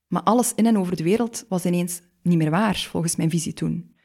Maar 0.08 0.24
alles 0.24 0.54
in 0.56 0.66
en 0.66 0.78
over 0.78 0.96
de 0.96 1.04
wereld 1.04 1.46
was 1.50 1.66
ineens 1.66 2.02
niet 2.22 2.38
meer 2.38 2.50
waar, 2.50 2.76
volgens 2.76 3.16
mijn 3.16 3.30
visie 3.30 3.54
toen. 3.54 3.96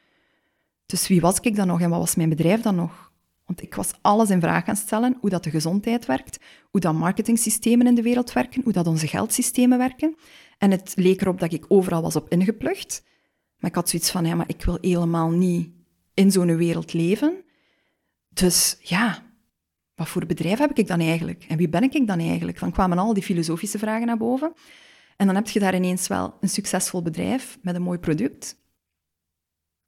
Dus 0.85 1.07
wie 1.07 1.21
was 1.21 1.39
ik 1.39 1.55
dan 1.55 1.67
nog 1.67 1.81
en 1.81 1.89
wat 1.89 1.99
was 1.99 2.15
mijn 2.15 2.29
bedrijf 2.29 2.61
dan 2.61 2.75
nog? 2.75 3.11
Want 3.45 3.61
ik 3.61 3.75
was 3.75 3.91
alles 4.01 4.29
in 4.29 4.39
vraag 4.39 4.65
gaan 4.65 4.75
stellen, 4.75 5.17
hoe 5.19 5.29
dat 5.29 5.43
de 5.43 5.49
gezondheid 5.49 6.05
werkt, 6.05 6.39
hoe 6.71 6.81
dat 6.81 6.93
marketingsystemen 6.93 7.87
in 7.87 7.95
de 7.95 8.01
wereld 8.01 8.33
werken, 8.33 8.63
hoe 8.63 8.73
dat 8.73 8.87
onze 8.87 9.07
geldsystemen 9.07 9.77
werken. 9.77 10.15
En 10.57 10.71
het 10.71 10.93
leek 10.95 11.21
erop 11.21 11.39
dat 11.39 11.53
ik 11.53 11.65
overal 11.67 12.01
was 12.01 12.15
op 12.15 12.29
ingeplucht. 12.29 13.03
Maar 13.57 13.69
ik 13.69 13.75
had 13.75 13.89
zoiets 13.89 14.11
van, 14.11 14.25
ja, 14.25 14.35
maar 14.35 14.49
ik 14.49 14.63
wil 14.63 14.77
helemaal 14.81 15.29
niet 15.29 15.69
in 16.13 16.31
zo'n 16.31 16.55
wereld 16.55 16.93
leven. 16.93 17.43
Dus 18.33 18.77
ja, 18.79 19.23
wat 19.95 20.09
voor 20.09 20.25
bedrijf 20.25 20.59
heb 20.59 20.77
ik 20.77 20.87
dan 20.87 20.99
eigenlijk? 20.99 21.43
En 21.43 21.57
wie 21.57 21.69
ben 21.69 21.83
ik 21.83 22.07
dan 22.07 22.19
eigenlijk? 22.19 22.59
Dan 22.59 22.71
kwamen 22.71 22.97
al 22.97 23.13
die 23.13 23.23
filosofische 23.23 23.79
vragen 23.79 24.07
naar 24.07 24.17
boven. 24.17 24.53
En 25.17 25.25
dan 25.25 25.35
heb 25.35 25.47
je 25.47 25.59
daar 25.59 25.75
ineens 25.75 26.07
wel 26.07 26.37
een 26.41 26.49
succesvol 26.49 27.01
bedrijf 27.01 27.57
met 27.61 27.75
een 27.75 27.81
mooi 27.81 27.99
product. 27.99 28.59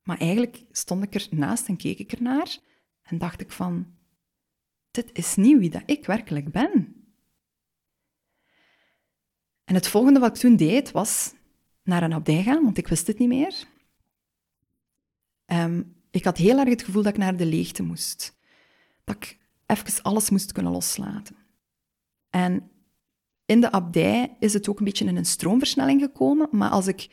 Maar 0.04 0.18
eigenlijk 0.18 0.64
stond 0.72 1.04
ik 1.04 1.14
er 1.14 1.28
naast 1.32 1.68
en 1.68 1.78
keek 1.78 2.00
ik 2.00 2.12
ernaar 2.12 2.58
en 3.02 3.18
dacht 3.18 3.42
ik 3.42 3.52
van, 3.52 3.96
dit 4.92 5.10
is 5.14 5.36
niet 5.36 5.58
wie 5.58 5.70
dat 5.70 5.84
ik 5.86 6.06
werkelijk 6.06 6.52
ben. 6.52 6.96
En 9.64 9.76
het 9.76 9.88
volgende 9.88 10.20
wat 10.20 10.36
ik 10.36 10.42
toen 10.42 10.56
deed, 10.56 10.92
was 10.92 11.34
naar 11.84 12.04
een 12.04 12.14
abdij 12.14 12.44
gaan, 12.44 12.64
want 12.64 12.78
ik 12.78 12.88
wist 12.88 13.08
het 13.08 13.20
niet 13.20 13.28
meer. 13.28 13.68
Um, 15.46 16.03
ik 16.14 16.24
had 16.24 16.38
heel 16.38 16.60
erg 16.60 16.70
het 16.70 16.84
gevoel 16.84 17.04
dat 17.04 17.14
ik 17.14 17.18
naar 17.18 17.38
de 17.38 17.46
leegte 17.46 17.84
moest. 17.84 18.36
Dat 19.04 19.16
ik 19.16 19.38
even 19.66 20.04
alles 20.04 20.30
moest 20.30 20.52
kunnen 20.52 20.72
loslaten. 20.72 21.36
En 22.30 22.72
in 23.46 23.62
de 23.62 23.72
abdij 23.72 24.36
is 24.40 24.54
het 24.54 24.68
ook 24.70 24.80
een 24.80 24.86
beetje 24.86 25.06
in 25.06 25.18
een 25.18 25.26
stroomversnelling 25.26 26.02
gekomen, 26.02 26.48
maar 26.52 26.70
als 26.70 26.88
ik 26.88 27.08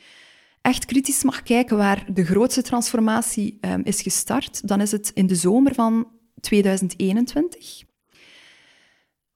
echt 0.61 0.85
kritisch 0.85 1.23
mag 1.23 1.43
kijken 1.43 1.77
waar 1.77 2.13
de 2.13 2.25
grootste 2.25 2.61
transformatie 2.61 3.57
um, 3.61 3.81
is 3.83 4.01
gestart, 4.01 4.67
dan 4.67 4.81
is 4.81 4.91
het 4.91 5.11
in 5.13 5.27
de 5.27 5.35
zomer 5.35 5.73
van 5.73 6.07
2021, 6.39 7.83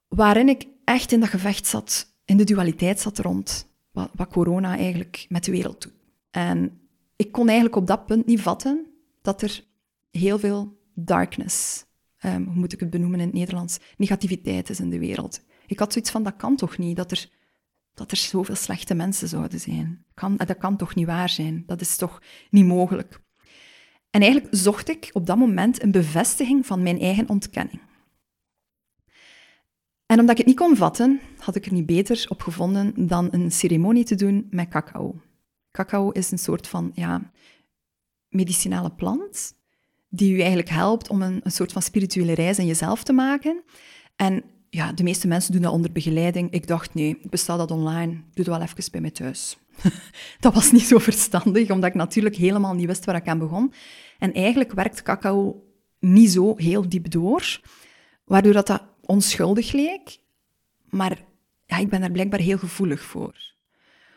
waarin 0.08 0.48
ik 0.48 0.66
echt 0.84 1.12
in 1.12 1.20
dat 1.20 1.28
gevecht 1.28 1.66
zat, 1.66 2.14
in 2.24 2.36
de 2.36 2.44
dualiteit 2.44 3.00
zat 3.00 3.18
rond 3.18 3.68
wat, 3.90 4.10
wat 4.14 4.28
corona 4.28 4.76
eigenlijk 4.76 5.26
met 5.28 5.44
de 5.44 5.50
wereld 5.50 5.82
doet. 5.82 5.94
En 6.30 6.80
ik 7.16 7.32
kon 7.32 7.46
eigenlijk 7.46 7.76
op 7.76 7.86
dat 7.86 8.06
punt 8.06 8.26
niet 8.26 8.40
vatten 8.40 8.95
dat 9.26 9.42
er 9.42 9.64
heel 10.10 10.38
veel 10.38 10.80
darkness, 10.94 11.84
um, 12.24 12.44
hoe 12.44 12.54
moet 12.54 12.72
ik 12.72 12.80
het 12.80 12.90
benoemen 12.90 13.20
in 13.20 13.26
het 13.26 13.34
Nederlands, 13.34 13.78
negativiteit 13.96 14.70
is 14.70 14.80
in 14.80 14.90
de 14.90 14.98
wereld. 14.98 15.40
Ik 15.66 15.78
had 15.78 15.92
zoiets 15.92 16.10
van, 16.10 16.22
dat 16.22 16.36
kan 16.36 16.56
toch 16.56 16.78
niet, 16.78 16.96
dat 16.96 17.10
er, 17.10 17.30
dat 17.94 18.10
er 18.10 18.16
zoveel 18.16 18.54
slechte 18.54 18.94
mensen 18.94 19.28
zouden 19.28 19.60
zijn. 19.60 20.04
Kan, 20.14 20.36
dat 20.36 20.58
kan 20.58 20.76
toch 20.76 20.94
niet 20.94 21.06
waar 21.06 21.28
zijn? 21.28 21.62
Dat 21.66 21.80
is 21.80 21.96
toch 21.96 22.22
niet 22.50 22.64
mogelijk? 22.64 23.20
En 24.10 24.22
eigenlijk 24.22 24.54
zocht 24.54 24.88
ik 24.88 25.10
op 25.12 25.26
dat 25.26 25.36
moment 25.36 25.82
een 25.82 25.90
bevestiging 25.90 26.66
van 26.66 26.82
mijn 26.82 27.00
eigen 27.00 27.28
ontkenning. 27.28 27.80
En 30.06 30.20
omdat 30.20 30.30
ik 30.30 30.36
het 30.36 30.46
niet 30.46 30.56
kon 30.56 30.76
vatten, 30.76 31.20
had 31.38 31.54
ik 31.56 31.66
er 31.66 31.72
niet 31.72 31.86
beter 31.86 32.26
op 32.28 32.42
gevonden 32.42 33.06
dan 33.06 33.28
een 33.30 33.52
ceremonie 33.52 34.04
te 34.04 34.14
doen 34.14 34.46
met 34.50 34.68
cacao. 34.68 35.20
Cacao 35.70 36.10
is 36.10 36.30
een 36.30 36.38
soort 36.38 36.68
van 36.68 36.92
ja, 36.94 37.30
medicinale 38.28 38.90
plant 38.90 39.54
die 40.08 40.34
u 40.34 40.38
eigenlijk 40.38 40.68
helpt 40.68 41.08
om 41.08 41.22
een, 41.22 41.40
een 41.42 41.50
soort 41.50 41.72
van 41.72 41.82
spirituele 41.82 42.34
reis 42.34 42.58
in 42.58 42.66
jezelf 42.66 43.02
te 43.02 43.12
maken. 43.12 43.62
En 44.16 44.44
ja, 44.70 44.92
de 44.92 45.02
meeste 45.02 45.26
mensen 45.28 45.52
doen 45.52 45.62
dat 45.62 45.72
onder 45.72 45.92
begeleiding. 45.92 46.50
Ik 46.50 46.66
dacht, 46.66 46.94
nee, 46.94 47.18
bestel 47.30 47.56
dat 47.56 47.70
online, 47.70 48.12
doe 48.12 48.44
dat 48.44 48.46
wel 48.46 48.60
even 48.60 48.90
bij 48.90 49.00
mij 49.00 49.10
thuis. 49.10 49.58
dat 50.40 50.54
was 50.54 50.72
niet 50.72 50.82
zo 50.82 50.98
verstandig, 50.98 51.70
omdat 51.70 51.88
ik 51.88 51.94
natuurlijk 51.94 52.36
helemaal 52.36 52.74
niet 52.74 52.86
wist 52.86 53.04
waar 53.04 53.14
ik 53.14 53.28
aan 53.28 53.38
begon. 53.38 53.72
En 54.18 54.32
eigenlijk 54.32 54.72
werkt 54.72 55.02
cacao 55.02 55.64
niet 55.98 56.30
zo 56.30 56.56
heel 56.56 56.88
diep 56.88 57.10
door, 57.10 57.60
waardoor 58.24 58.52
dat, 58.52 58.66
dat 58.66 58.82
onschuldig 59.00 59.72
leek. 59.72 60.18
Maar 60.90 61.24
ja, 61.66 61.76
ik 61.76 61.88
ben 61.88 62.00
daar 62.00 62.10
blijkbaar 62.10 62.40
heel 62.40 62.58
gevoelig 62.58 63.02
voor. 63.02 63.54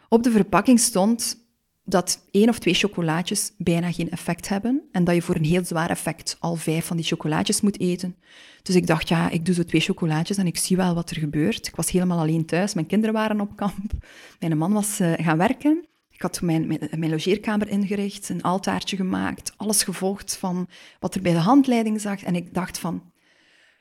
Op 0.10 0.24
de 0.24 0.32
verpakking 0.32 0.80
stond 0.80 1.49
dat 1.89 2.28
één 2.32 2.49
of 2.49 2.60
twee 2.60 2.73
chocolaatjes 2.73 3.52
bijna 3.58 3.91
geen 3.91 4.12
effect 4.12 4.49
hebben 4.49 4.82
en 4.91 5.04
dat 5.04 5.15
je 5.15 5.21
voor 5.21 5.36
een 5.36 5.43
heel 5.43 5.65
zwaar 5.65 5.89
effect 5.89 6.38
al 6.39 6.56
vijf 6.56 6.86
van 6.86 6.97
die 6.97 7.06
chocolaatjes 7.06 7.62
moet 7.62 7.80
eten. 7.80 8.15
Dus 8.63 8.75
ik 8.75 8.88
dacht, 8.88 9.10
ja, 9.10 9.30
ik 9.30 9.45
doe 9.45 9.56
zo 9.56 9.63
twee 9.63 9.82
chocolaatjes 9.82 10.38
en 10.38 10.47
ik 10.47 10.58
zie 10.58 10.78
wel 10.78 10.95
wat 10.95 11.10
er 11.10 11.17
gebeurt. 11.17 11.67
Ik 11.67 11.75
was 11.75 11.91
helemaal 11.91 12.19
alleen 12.19 12.45
thuis, 12.45 12.73
mijn 12.73 12.86
kinderen 12.86 13.15
waren 13.15 13.41
op 13.41 13.56
kamp, 13.56 13.91
mijn 14.39 14.58
man 14.58 14.73
was 14.73 14.99
uh, 14.99 15.13
gaan 15.15 15.38
werken. 15.38 15.88
Ik 16.10 16.21
had 16.21 16.41
mijn, 16.41 16.67
mijn, 16.67 16.89
mijn, 16.97 17.12
logeerkamer 17.12 17.67
ingericht, 17.67 18.30
een 18.30 18.41
altaartje 18.41 18.95
gemaakt, 18.95 19.54
alles 19.58 19.84
gevolgd 19.84 20.38
van 20.38 20.67
wat 20.99 21.15
er 21.15 21.21
bij 21.21 21.32
de 21.32 21.38
handleiding 21.38 22.02
zag. 22.02 22.23
En 22.23 22.36
ik 22.36 22.54
dacht 22.54 22.80
van, 22.80 23.12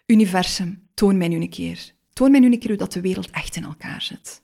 universum, 0.07 0.89
toon 0.95 1.17
mij 1.17 1.29
nu 1.29 1.41
een 1.41 1.51
keer. 1.51 1.93
Toon 2.13 2.31
mij 2.31 2.41
nu 2.41 2.53
een 2.53 2.59
keer 2.59 2.69
hoe 2.69 2.79
dat 2.79 2.93
de 2.93 3.01
wereld 3.01 3.31
echt 3.31 3.57
in 3.57 3.65
elkaar 3.65 4.03
zit. 4.03 4.43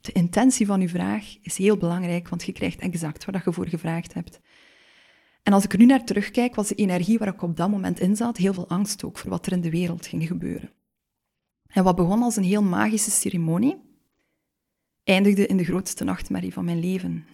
De 0.00 0.12
intentie 0.12 0.66
van 0.66 0.80
uw 0.80 0.88
vraag 0.88 1.36
is 1.42 1.56
heel 1.56 1.76
belangrijk, 1.76 2.28
want 2.28 2.44
je 2.44 2.52
krijgt 2.52 2.80
exact 2.80 3.24
wat 3.24 3.44
je 3.44 3.52
voor 3.52 3.68
gevraagd 3.68 4.14
hebt. 4.14 4.40
En 5.42 5.52
als 5.52 5.64
ik 5.64 5.72
er 5.72 5.78
nu 5.78 5.86
naar 5.86 6.04
terugkijk, 6.04 6.54
was 6.54 6.68
de 6.68 6.74
energie 6.74 7.18
waar 7.18 7.28
ik 7.28 7.42
op 7.42 7.56
dat 7.56 7.70
moment 7.70 8.00
in 8.00 8.16
zat 8.16 8.36
heel 8.36 8.54
veel 8.54 8.68
angst 8.68 9.04
ook 9.04 9.18
voor 9.18 9.30
wat 9.30 9.46
er 9.46 9.52
in 9.52 9.60
de 9.60 9.70
wereld 9.70 10.06
ging 10.06 10.26
gebeuren. 10.26 10.72
En 11.66 11.84
wat 11.84 11.96
begon 11.96 12.22
als 12.22 12.36
een 12.36 12.44
heel 12.44 12.62
magische 12.62 13.10
ceremonie, 13.10 13.76
eindigde 15.04 15.46
in 15.46 15.56
de 15.56 15.64
grootste 15.64 16.04
nachtmerrie 16.04 16.52
van 16.52 16.64
mijn 16.64 16.80
leven. 16.80 17.26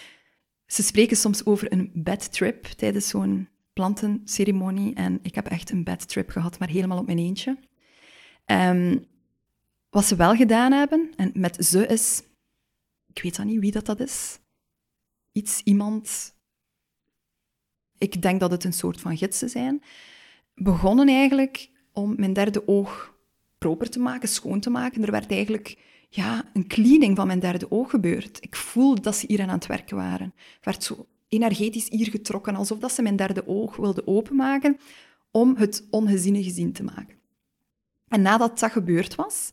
Ze 0.66 0.82
spreken 0.82 1.16
soms 1.16 1.44
over 1.44 1.72
een 1.72 1.90
bad 1.94 2.32
trip 2.32 2.64
tijdens 2.64 3.08
zo'n 3.08 3.48
plantenceremonie 3.72 4.94
en 4.94 5.18
ik 5.22 5.34
heb 5.34 5.46
echt 5.46 5.70
een 5.70 5.84
bad 5.84 6.08
trip 6.08 6.30
gehad, 6.30 6.58
maar 6.58 6.68
helemaal 6.68 6.98
op 6.98 7.06
mijn 7.06 7.18
eentje. 7.18 7.58
Um, 8.46 9.04
wat 9.92 10.04
ze 10.04 10.16
wel 10.16 10.34
gedaan 10.34 10.72
hebben, 10.72 11.12
en 11.16 11.30
met 11.34 11.64
ze 11.66 11.86
is 11.86 12.22
ik 13.14 13.22
weet 13.22 13.36
dan 13.36 13.46
niet 13.46 13.60
wie 13.60 13.72
dat, 13.72 13.86
dat 13.86 14.00
is. 14.00 14.38
Iets, 15.32 15.60
iemand. 15.64 16.34
Ik 17.98 18.22
denk 18.22 18.40
dat 18.40 18.50
het 18.50 18.64
een 18.64 18.72
soort 18.72 19.00
van 19.00 19.16
gidsen 19.16 19.48
zijn. 19.48 19.82
Begonnen 20.54 21.08
eigenlijk 21.08 21.70
om 21.92 22.14
mijn 22.16 22.32
derde 22.32 22.68
oog 22.68 23.14
proper 23.58 23.90
te 23.90 23.98
maken, 23.98 24.28
schoon 24.28 24.60
te 24.60 24.70
maken. 24.70 25.02
Er 25.02 25.10
werd 25.10 25.30
eigenlijk 25.30 25.78
ja, 26.08 26.50
een 26.52 26.66
cleaning 26.66 27.16
van 27.16 27.26
mijn 27.26 27.40
derde 27.40 27.70
oog 27.70 27.90
gebeurd. 27.90 28.42
Ik 28.42 28.56
voelde 28.56 29.00
dat 29.00 29.16
ze 29.16 29.26
hier 29.28 29.42
aan 29.42 29.48
het 29.48 29.66
werken 29.66 29.96
waren. 29.96 30.34
Ik 30.36 30.64
werd 30.64 30.84
zo 30.84 31.06
energetisch 31.28 31.88
hier 31.88 32.10
getrokken, 32.10 32.56
alsof 32.56 32.78
dat 32.78 32.92
ze 32.92 33.02
mijn 33.02 33.16
derde 33.16 33.46
oog 33.46 33.76
wilden 33.76 34.06
openmaken 34.06 34.78
om 35.30 35.56
het 35.56 35.86
ongeziene 35.90 36.42
gezien 36.42 36.72
te 36.72 36.82
maken. 36.82 37.16
En 38.08 38.22
nadat 38.22 38.58
dat 38.58 38.72
gebeurd 38.72 39.14
was, 39.14 39.52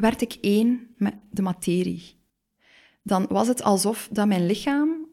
werd 0.00 0.20
ik 0.20 0.36
één 0.40 0.94
met 0.96 1.14
de 1.30 1.42
materie. 1.42 2.18
Dan 3.02 3.26
was 3.28 3.48
het 3.48 3.62
alsof 3.62 4.08
dat 4.12 4.26
mijn 4.26 4.46
lichaam 4.46 5.08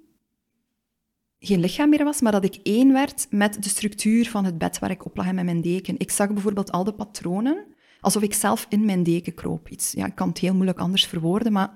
geen 1.39 1.59
lichaam 1.59 1.89
meer 1.89 2.03
was, 2.03 2.21
maar 2.21 2.31
dat 2.31 2.43
ik 2.43 2.59
één 2.63 2.93
werd 2.93 3.27
met 3.29 3.63
de 3.63 3.69
structuur 3.69 4.29
van 4.29 4.45
het 4.45 4.57
bed 4.57 4.79
waar 4.79 4.91
ik 4.91 5.05
op 5.05 5.17
lag 5.17 5.27
en 5.27 5.35
met 5.35 5.45
mijn 5.45 5.61
deken. 5.61 5.95
Ik 5.97 6.11
zag 6.11 6.33
bijvoorbeeld 6.33 6.71
al 6.71 6.83
de 6.83 6.93
patronen, 6.93 7.65
alsof 8.01 8.21
ik 8.21 8.33
zelf 8.33 8.65
in 8.69 8.85
mijn 8.85 9.03
deken 9.03 9.33
kroop. 9.33 9.69
Iets. 9.69 9.91
Ja, 9.91 10.05
ik 10.05 10.15
kan 10.15 10.27
het 10.27 10.37
heel 10.37 10.53
moeilijk 10.53 10.79
anders 10.79 11.05
verwoorden, 11.05 11.51
maar 11.51 11.75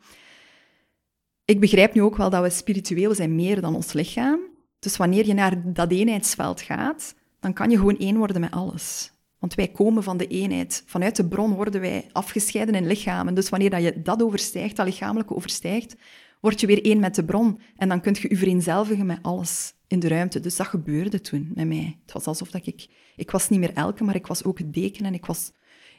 ik 1.46 1.60
begrijp 1.60 1.94
nu 1.94 2.02
ook 2.02 2.18
wel 2.18 2.30
dat 2.30 2.44
we 2.44 2.50
spiritueel 2.50 3.16
zijn 3.16 3.36
meer 3.36 3.62
dan 3.62 3.76
ons 3.76 3.94
lichaam. 3.94 4.40
Dus 4.80 4.98
wanneer 4.98 5.28
je 5.28 5.34
naar 5.34 5.74
dat 5.74 5.92
eenheidsveld 5.92 6.62
gaat, 6.62 7.16
dan 7.40 7.54
kan 7.54 7.70
je 7.70 7.78
gewoon 7.78 7.98
één 7.98 8.18
worden 8.18 8.42
met 8.42 8.52
alles. 8.52 9.12
Want 9.42 9.54
wij 9.54 9.68
komen 9.68 10.04
van 10.04 10.18
de 10.18 10.28
eenheid. 10.28 10.84
Vanuit 10.86 11.16
de 11.16 11.28
bron 11.28 11.54
worden 11.54 11.82
wij 11.82 12.10
afgescheiden 12.12 12.76
in 12.76 12.88
lichamen. 12.88 13.34
Dus 13.34 13.50
wanneer 13.50 13.70
dat 13.70 13.84
je 13.84 14.02
dat 14.02 14.24
overstijgt, 14.24 14.76
dat 14.76 14.86
lichamelijke 14.86 15.36
overstijgt, 15.36 15.96
word 16.42 16.60
je 16.60 16.68
weer 16.68 16.86
één 16.86 17.00
met 17.00 17.16
de 17.16 17.26
bron. 17.26 17.60
En 17.76 17.90
dan 17.90 18.02
kun 18.02 18.16
je 18.20 18.30
je 18.30 18.38
vereenzelvigen 18.38 19.06
met 19.06 19.20
alles 19.22 19.74
in 19.88 20.00
de 20.00 20.08
ruimte. 20.08 20.40
Dus 20.40 20.56
dat 20.56 20.68
gebeurde 20.68 21.22
toen 21.22 21.52
met 21.54 21.68
mij. 21.68 22.00
Het 22.02 22.14
was 22.14 22.26
alsof 22.26 22.52
dat 22.52 22.66
ik... 22.66 22.88
Ik 23.16 23.32
was 23.32 23.50
niet 23.50 23.60
meer 23.60 23.74
elke, 23.74 24.04
maar 24.04 24.16
ik 24.16 24.28
was 24.28 24.44
ook 24.44 24.58
het 24.58 24.74
deken. 24.74 25.06
En 25.06 25.14
ik 25.14 25.26
was 25.26 25.52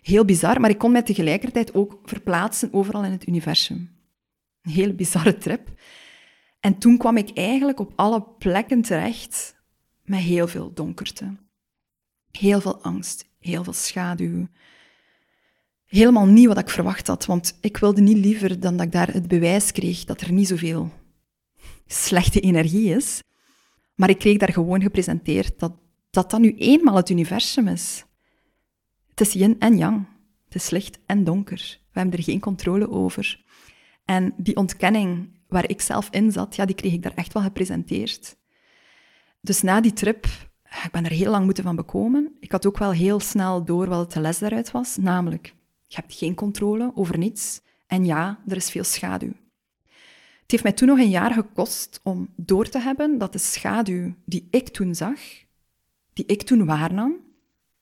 heel 0.03 0.25
bizar, 0.25 0.61
maar 0.61 0.71
ik 0.71 0.79
kon 0.79 0.93
mij 0.93 1.03
tegelijkertijd 1.03 1.75
ook 1.75 1.99
verplaatsen 2.05 2.73
overal 2.73 3.05
in 3.05 3.11
het 3.11 3.27
universum. 3.27 3.91
Een 4.63 4.73
heel 4.73 4.95
bizarre 4.95 5.39
trip. 5.39 5.69
En 6.61 6.79
toen 6.79 6.99
kwam 6.99 7.17
ik 7.17 7.31
eigenlijk 7.31 7.81
op 7.81 7.93
alle 7.97 8.23
plekken 8.39 8.83
terecht 8.83 9.57
met 10.05 10.21
heel 10.21 10.49
veel 10.49 10.73
donkerte. 10.73 11.37
Heel 12.31 12.61
veel 12.61 12.83
angst, 12.83 13.32
heel 13.43 13.65
veel 13.65 13.73
schaduw. 13.73 14.49
Helemaal 15.87 16.27
niet 16.27 16.47
wat 16.47 16.59
ik 16.59 16.71
verwacht 16.71 17.07
had, 17.07 17.27
want 17.27 17.59
ik 17.61 17.77
wilde 17.77 18.01
niet 18.01 18.17
liever 18.17 18.61
dan 18.61 18.77
dat 18.77 18.87
ik 18.87 18.93
daar 18.93 19.13
het 19.13 19.29
bewijs 19.29 19.73
kreeg 19.73 20.05
dat 20.05 20.21
er 20.21 20.33
niet 20.33 20.49
zoveel 20.49 20.91
slechte 21.87 22.41
energie 22.41 22.95
is. 22.95 23.21
Maar 23.95 24.11
ik 24.11 24.19
kreeg 24.19 24.39
daar 24.39 24.53
gewoon 24.53 24.83
gepresenteerd 24.83 25.59
dat 25.59 25.73
dat, 26.13 26.31
dat 26.31 26.41
nu 26.41 26.55
eenmaal 26.57 26.97
het 26.97 27.11
universum 27.11 27.69
is. 27.69 28.05
Het 29.09 29.21
is 29.21 29.33
yin 29.33 29.61
en 29.61 29.77
yang. 29.77 30.07
Het 30.45 30.55
is 30.55 30.71
licht 30.71 30.99
en 31.07 31.25
donker. 31.25 31.79
We 31.93 31.99
hebben 31.99 32.19
er 32.19 32.25
geen 32.25 32.41
controle 32.41 32.91
over. 32.91 33.45
En 34.05 34.35
die 34.37 34.57
ontkenning 34.57 35.29
waar 35.49 35.69
ik 35.69 35.81
zelf 35.81 36.09
in 36.11 36.33
zat, 36.33 36.57
ja, 36.57 36.65
die 36.65 36.75
kreeg 36.75 36.93
ik 36.93 37.03
daar 37.03 37.15
echt 37.15 37.33
wel 37.33 37.43
gepresenteerd. 37.43 38.37
Dus 39.41 39.63
na 39.63 39.81
die 39.81 39.93
trip, 39.93 40.27
ik 40.85 40.89
ben 40.93 41.05
er 41.05 41.11
heel 41.11 41.31
lang 41.31 41.45
moeten 41.45 41.65
van 41.65 41.77
bekomen. 41.77 42.37
Ik 42.41 42.53
had 42.53 42.67
ook 42.67 42.79
wel 42.79 42.93
heel 42.93 43.21
snel 43.21 43.65
door 43.65 43.89
wat 43.89 44.13
de 44.13 44.21
les 44.21 44.39
daaruit 44.39 44.71
was, 44.71 44.97
namelijk, 44.97 45.55
je 45.87 45.97
hebt 45.97 46.15
geen 46.15 46.35
controle 46.35 46.93
over 46.95 47.19
niets. 47.19 47.61
En 47.87 48.05
ja, 48.05 48.43
er 48.47 48.57
is 48.57 48.71
veel 48.71 48.85
schaduw. 48.85 49.33
Het 50.43 50.51
heeft 50.51 50.63
mij 50.63 50.73
toen 50.73 50.89
nog 50.89 50.99
een 50.99 51.11
jaar 51.11 51.33
gekost 51.33 52.01
om 52.03 52.29
door 52.37 52.69
te 52.69 52.79
hebben 52.79 53.19
dat 53.19 53.33
de 53.33 53.39
schaduw 53.39 54.15
die 54.25 54.49
ik 54.51 54.69
toen 54.69 54.95
zag, 54.95 55.21
die 56.13 56.27
ik 56.27 56.43
toen 56.43 56.67
waarnam, 56.67 57.15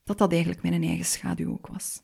dat 0.04 0.18
dat 0.18 0.32
eigenlijk 0.32 0.62
mijn 0.62 0.82
eigen 0.82 1.04
schaduw 1.04 1.52
ook 1.52 1.66
was. 1.66 2.02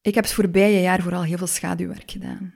Ik 0.00 0.14
heb 0.14 0.24
het 0.24 0.32
voorbije 0.32 0.80
jaar 0.80 1.02
vooral 1.02 1.22
heel 1.22 1.38
veel 1.38 1.46
schaduwwerk 1.46 2.10
gedaan. 2.10 2.54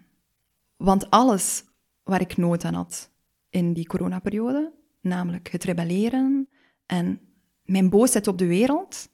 Want 0.77 1.11
alles 1.11 1.65
waar 2.03 2.21
ik 2.21 2.37
nood 2.37 2.65
aan 2.65 2.75
had 2.75 3.11
in 3.51 3.73
die 3.73 3.87
coronaperiode, 3.87 4.73
namelijk 5.05 5.49
het 5.49 5.65
rebelleren 5.65 6.49
en 6.87 7.21
mijn 7.65 7.91
boosheid 7.91 8.27
op 8.27 8.39
de 8.39 8.47
wereld, 8.47 9.09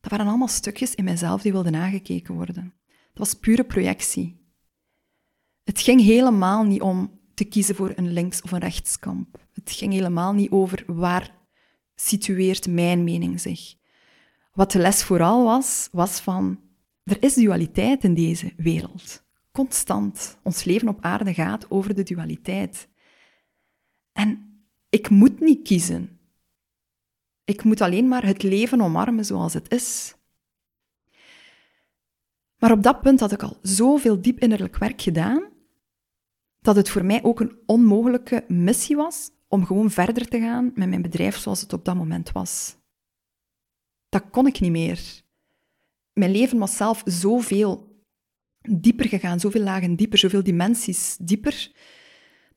dat 0.00 0.10
waren 0.10 0.26
allemaal 0.26 0.48
stukjes 0.48 0.94
in 0.94 1.04
mijzelf 1.04 1.42
die 1.42 1.52
wilden 1.52 1.72
nagekeken 1.72 2.34
worden. 2.34 2.74
Dat 3.12 3.18
was 3.18 3.34
pure 3.34 3.64
projectie. 3.64 4.36
Het 5.64 5.80
ging 5.80 6.00
helemaal 6.00 6.64
niet 6.64 6.80
om 6.80 7.20
te 7.34 7.44
kiezen 7.44 7.74
voor 7.74 7.92
een 7.96 8.12
links- 8.12 8.42
of 8.42 8.52
een 8.52 8.58
rechtskamp. 8.58 9.46
Het 9.52 9.70
ging 9.70 9.92
helemaal 9.92 10.32
niet 10.32 10.50
over 10.50 10.84
waar 10.86 11.34
situeert 11.94 12.68
mijn 12.68 13.04
mening 13.04 13.40
zich. 13.40 13.74
Wat 14.52 14.72
de 14.72 14.78
les 14.78 15.02
vooral 15.02 15.44
was, 15.44 15.88
was 15.92 16.20
van 16.20 16.60
er 17.04 17.22
is 17.22 17.34
dualiteit 17.34 18.04
in 18.04 18.14
deze 18.14 18.52
wereld. 18.56 19.24
Constant. 19.52 20.38
Ons 20.42 20.64
leven 20.64 20.88
op 20.88 20.98
aarde 21.00 21.34
gaat 21.34 21.70
over 21.70 21.94
de 21.94 22.02
dualiteit. 22.02 22.88
En 24.12 24.47
ik 24.88 25.10
moet 25.10 25.40
niet 25.40 25.62
kiezen. 25.62 26.18
Ik 27.44 27.64
moet 27.64 27.80
alleen 27.80 28.08
maar 28.08 28.24
het 28.24 28.42
leven 28.42 28.80
omarmen 28.80 29.24
zoals 29.24 29.54
het 29.54 29.72
is. 29.72 30.14
Maar 32.56 32.72
op 32.72 32.82
dat 32.82 33.00
punt 33.00 33.20
had 33.20 33.32
ik 33.32 33.42
al 33.42 33.58
zoveel 33.62 34.20
diep 34.20 34.38
innerlijk 34.38 34.76
werk 34.76 35.02
gedaan, 35.02 35.48
dat 36.60 36.76
het 36.76 36.90
voor 36.90 37.04
mij 37.04 37.22
ook 37.22 37.40
een 37.40 37.58
onmogelijke 37.66 38.44
missie 38.48 38.96
was 38.96 39.30
om 39.48 39.66
gewoon 39.66 39.90
verder 39.90 40.28
te 40.28 40.40
gaan 40.40 40.72
met 40.74 40.88
mijn 40.88 41.02
bedrijf 41.02 41.36
zoals 41.36 41.60
het 41.60 41.72
op 41.72 41.84
dat 41.84 41.94
moment 41.94 42.32
was. 42.32 42.76
Dat 44.08 44.30
kon 44.30 44.46
ik 44.46 44.60
niet 44.60 44.70
meer 44.70 45.26
mijn 46.18 46.30
leven 46.30 46.58
was 46.58 46.76
zelf 46.76 47.02
zoveel 47.04 48.02
dieper 48.60 49.08
gegaan, 49.08 49.40
zoveel 49.40 49.62
lagen 49.62 49.96
dieper, 49.96 50.18
zoveel 50.18 50.42
dimensies 50.42 51.16
dieper, 51.20 51.72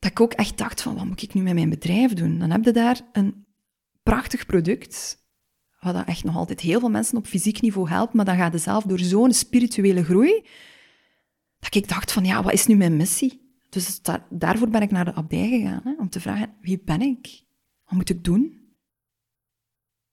dat 0.01 0.11
ik 0.11 0.19
ook 0.19 0.33
echt 0.33 0.57
dacht 0.57 0.81
van, 0.81 0.95
wat 0.95 1.05
moet 1.05 1.21
ik 1.21 1.33
nu 1.33 1.41
met 1.41 1.53
mijn 1.53 1.69
bedrijf 1.69 2.13
doen? 2.13 2.39
Dan 2.39 2.51
heb 2.51 2.63
je 2.63 2.71
daar 2.71 3.01
een 3.11 3.45
prachtig 4.03 4.45
product, 4.45 5.25
wat 5.79 5.93
dat 5.93 6.07
echt 6.07 6.23
nog 6.23 6.35
altijd 6.35 6.59
heel 6.59 6.79
veel 6.79 6.89
mensen 6.89 7.17
op 7.17 7.27
fysiek 7.27 7.61
niveau 7.61 7.89
helpt, 7.89 8.13
maar 8.13 8.25
dan 8.25 8.35
gaat 8.35 8.53
je 8.53 8.57
zelf 8.57 8.83
door 8.83 8.99
zo'n 8.99 9.33
spirituele 9.33 10.03
groei, 10.03 10.45
dat 11.59 11.75
ik 11.75 11.87
dacht 11.87 12.11
van, 12.11 12.25
ja, 12.25 12.43
wat 12.43 12.53
is 12.53 12.65
nu 12.65 12.75
mijn 12.75 12.97
missie? 12.97 13.55
Dus 13.69 14.01
daarvoor 14.29 14.69
ben 14.69 14.81
ik 14.81 14.91
naar 14.91 15.05
de 15.05 15.13
abdij 15.13 15.49
gegaan, 15.49 15.81
hè, 15.83 15.93
om 15.97 16.09
te 16.09 16.19
vragen, 16.19 16.53
wie 16.61 16.81
ben 16.85 17.01
ik? 17.01 17.43
Wat 17.85 17.93
moet 17.93 18.09
ik 18.09 18.23
doen? 18.23 18.59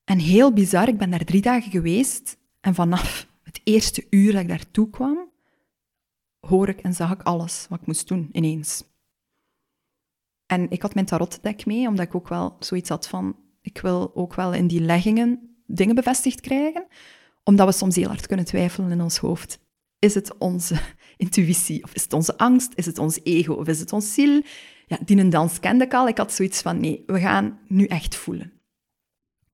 En 0.05 0.19
heel 0.19 0.53
bizar, 0.53 0.89
ik 0.89 0.99
ben 0.99 1.11
daar 1.11 1.25
drie 1.25 1.43
dagen 1.43 1.71
geweest 1.71 2.37
en 2.61 2.75
vanaf 2.75 3.27
het 3.43 3.61
eerste 3.65 4.07
uur 4.11 4.33
dat 4.33 4.41
ik 4.41 4.49
daartoe 4.49 4.91
kwam, 4.91 5.31
hoor 6.41 6.69
ik 6.69 6.81
en 6.81 6.95
zag 6.95 7.13
ik 7.13 7.23
alles 7.23 7.67
wat 7.69 7.81
ik 7.81 7.87
moest 7.87 8.09
doen 8.09 8.29
ineens. 8.33 8.83
En 10.49 10.71
ik 10.71 10.83
had 10.83 10.95
mijn 10.95 11.07
tarotdek 11.07 11.67
mee, 11.67 11.89
omdat 11.89 12.07
ik 12.07 12.15
ook 12.15 12.29
wel 12.29 12.57
zoiets 12.59 12.89
had 12.89 13.09
van, 13.09 13.37
ik 13.61 13.81
wil 13.81 14.11
ook 14.15 14.35
wel 14.35 14.53
in 14.53 14.67
die 14.67 14.81
leggingen 14.81 15.57
dingen 15.67 15.95
bevestigd 15.95 16.41
krijgen, 16.41 16.87
omdat 17.45 17.67
we 17.67 17.73
soms 17.73 17.97
heel 17.97 18.09
hard 18.09 18.27
kunnen 18.27 18.47
twijfelen 18.47 18.91
in 18.91 19.01
ons 19.01 19.19
hoofd. 19.19 19.59
Is 19.99 20.15
het 20.15 20.39
onze 20.39 20.81
intuïtie, 21.17 21.83
of 21.83 21.95
is 21.95 22.03
het 22.03 22.13
onze 22.13 22.39
angst, 22.39 22.73
is 22.75 22.87
het 22.87 22.99
ons 22.99 23.21
ego, 23.23 23.53
of 23.53 23.67
is 23.67 23.81
het 23.81 23.93
ons 23.93 24.15
ziel? 24.15 24.43
Ja, 24.87 24.99
die 25.05 25.29
dans 25.29 25.61
kende 25.61 25.85
ik 25.85 25.95
al. 25.95 26.09
Ik 26.09 26.19
had 26.19 26.33
zoiets 26.33 26.63
van, 26.63 26.81
nee, 26.81 27.03
we 27.07 27.21
gaan 27.21 27.59
nu 27.67 27.85
echt 27.85 28.17
voelen. 28.17 28.53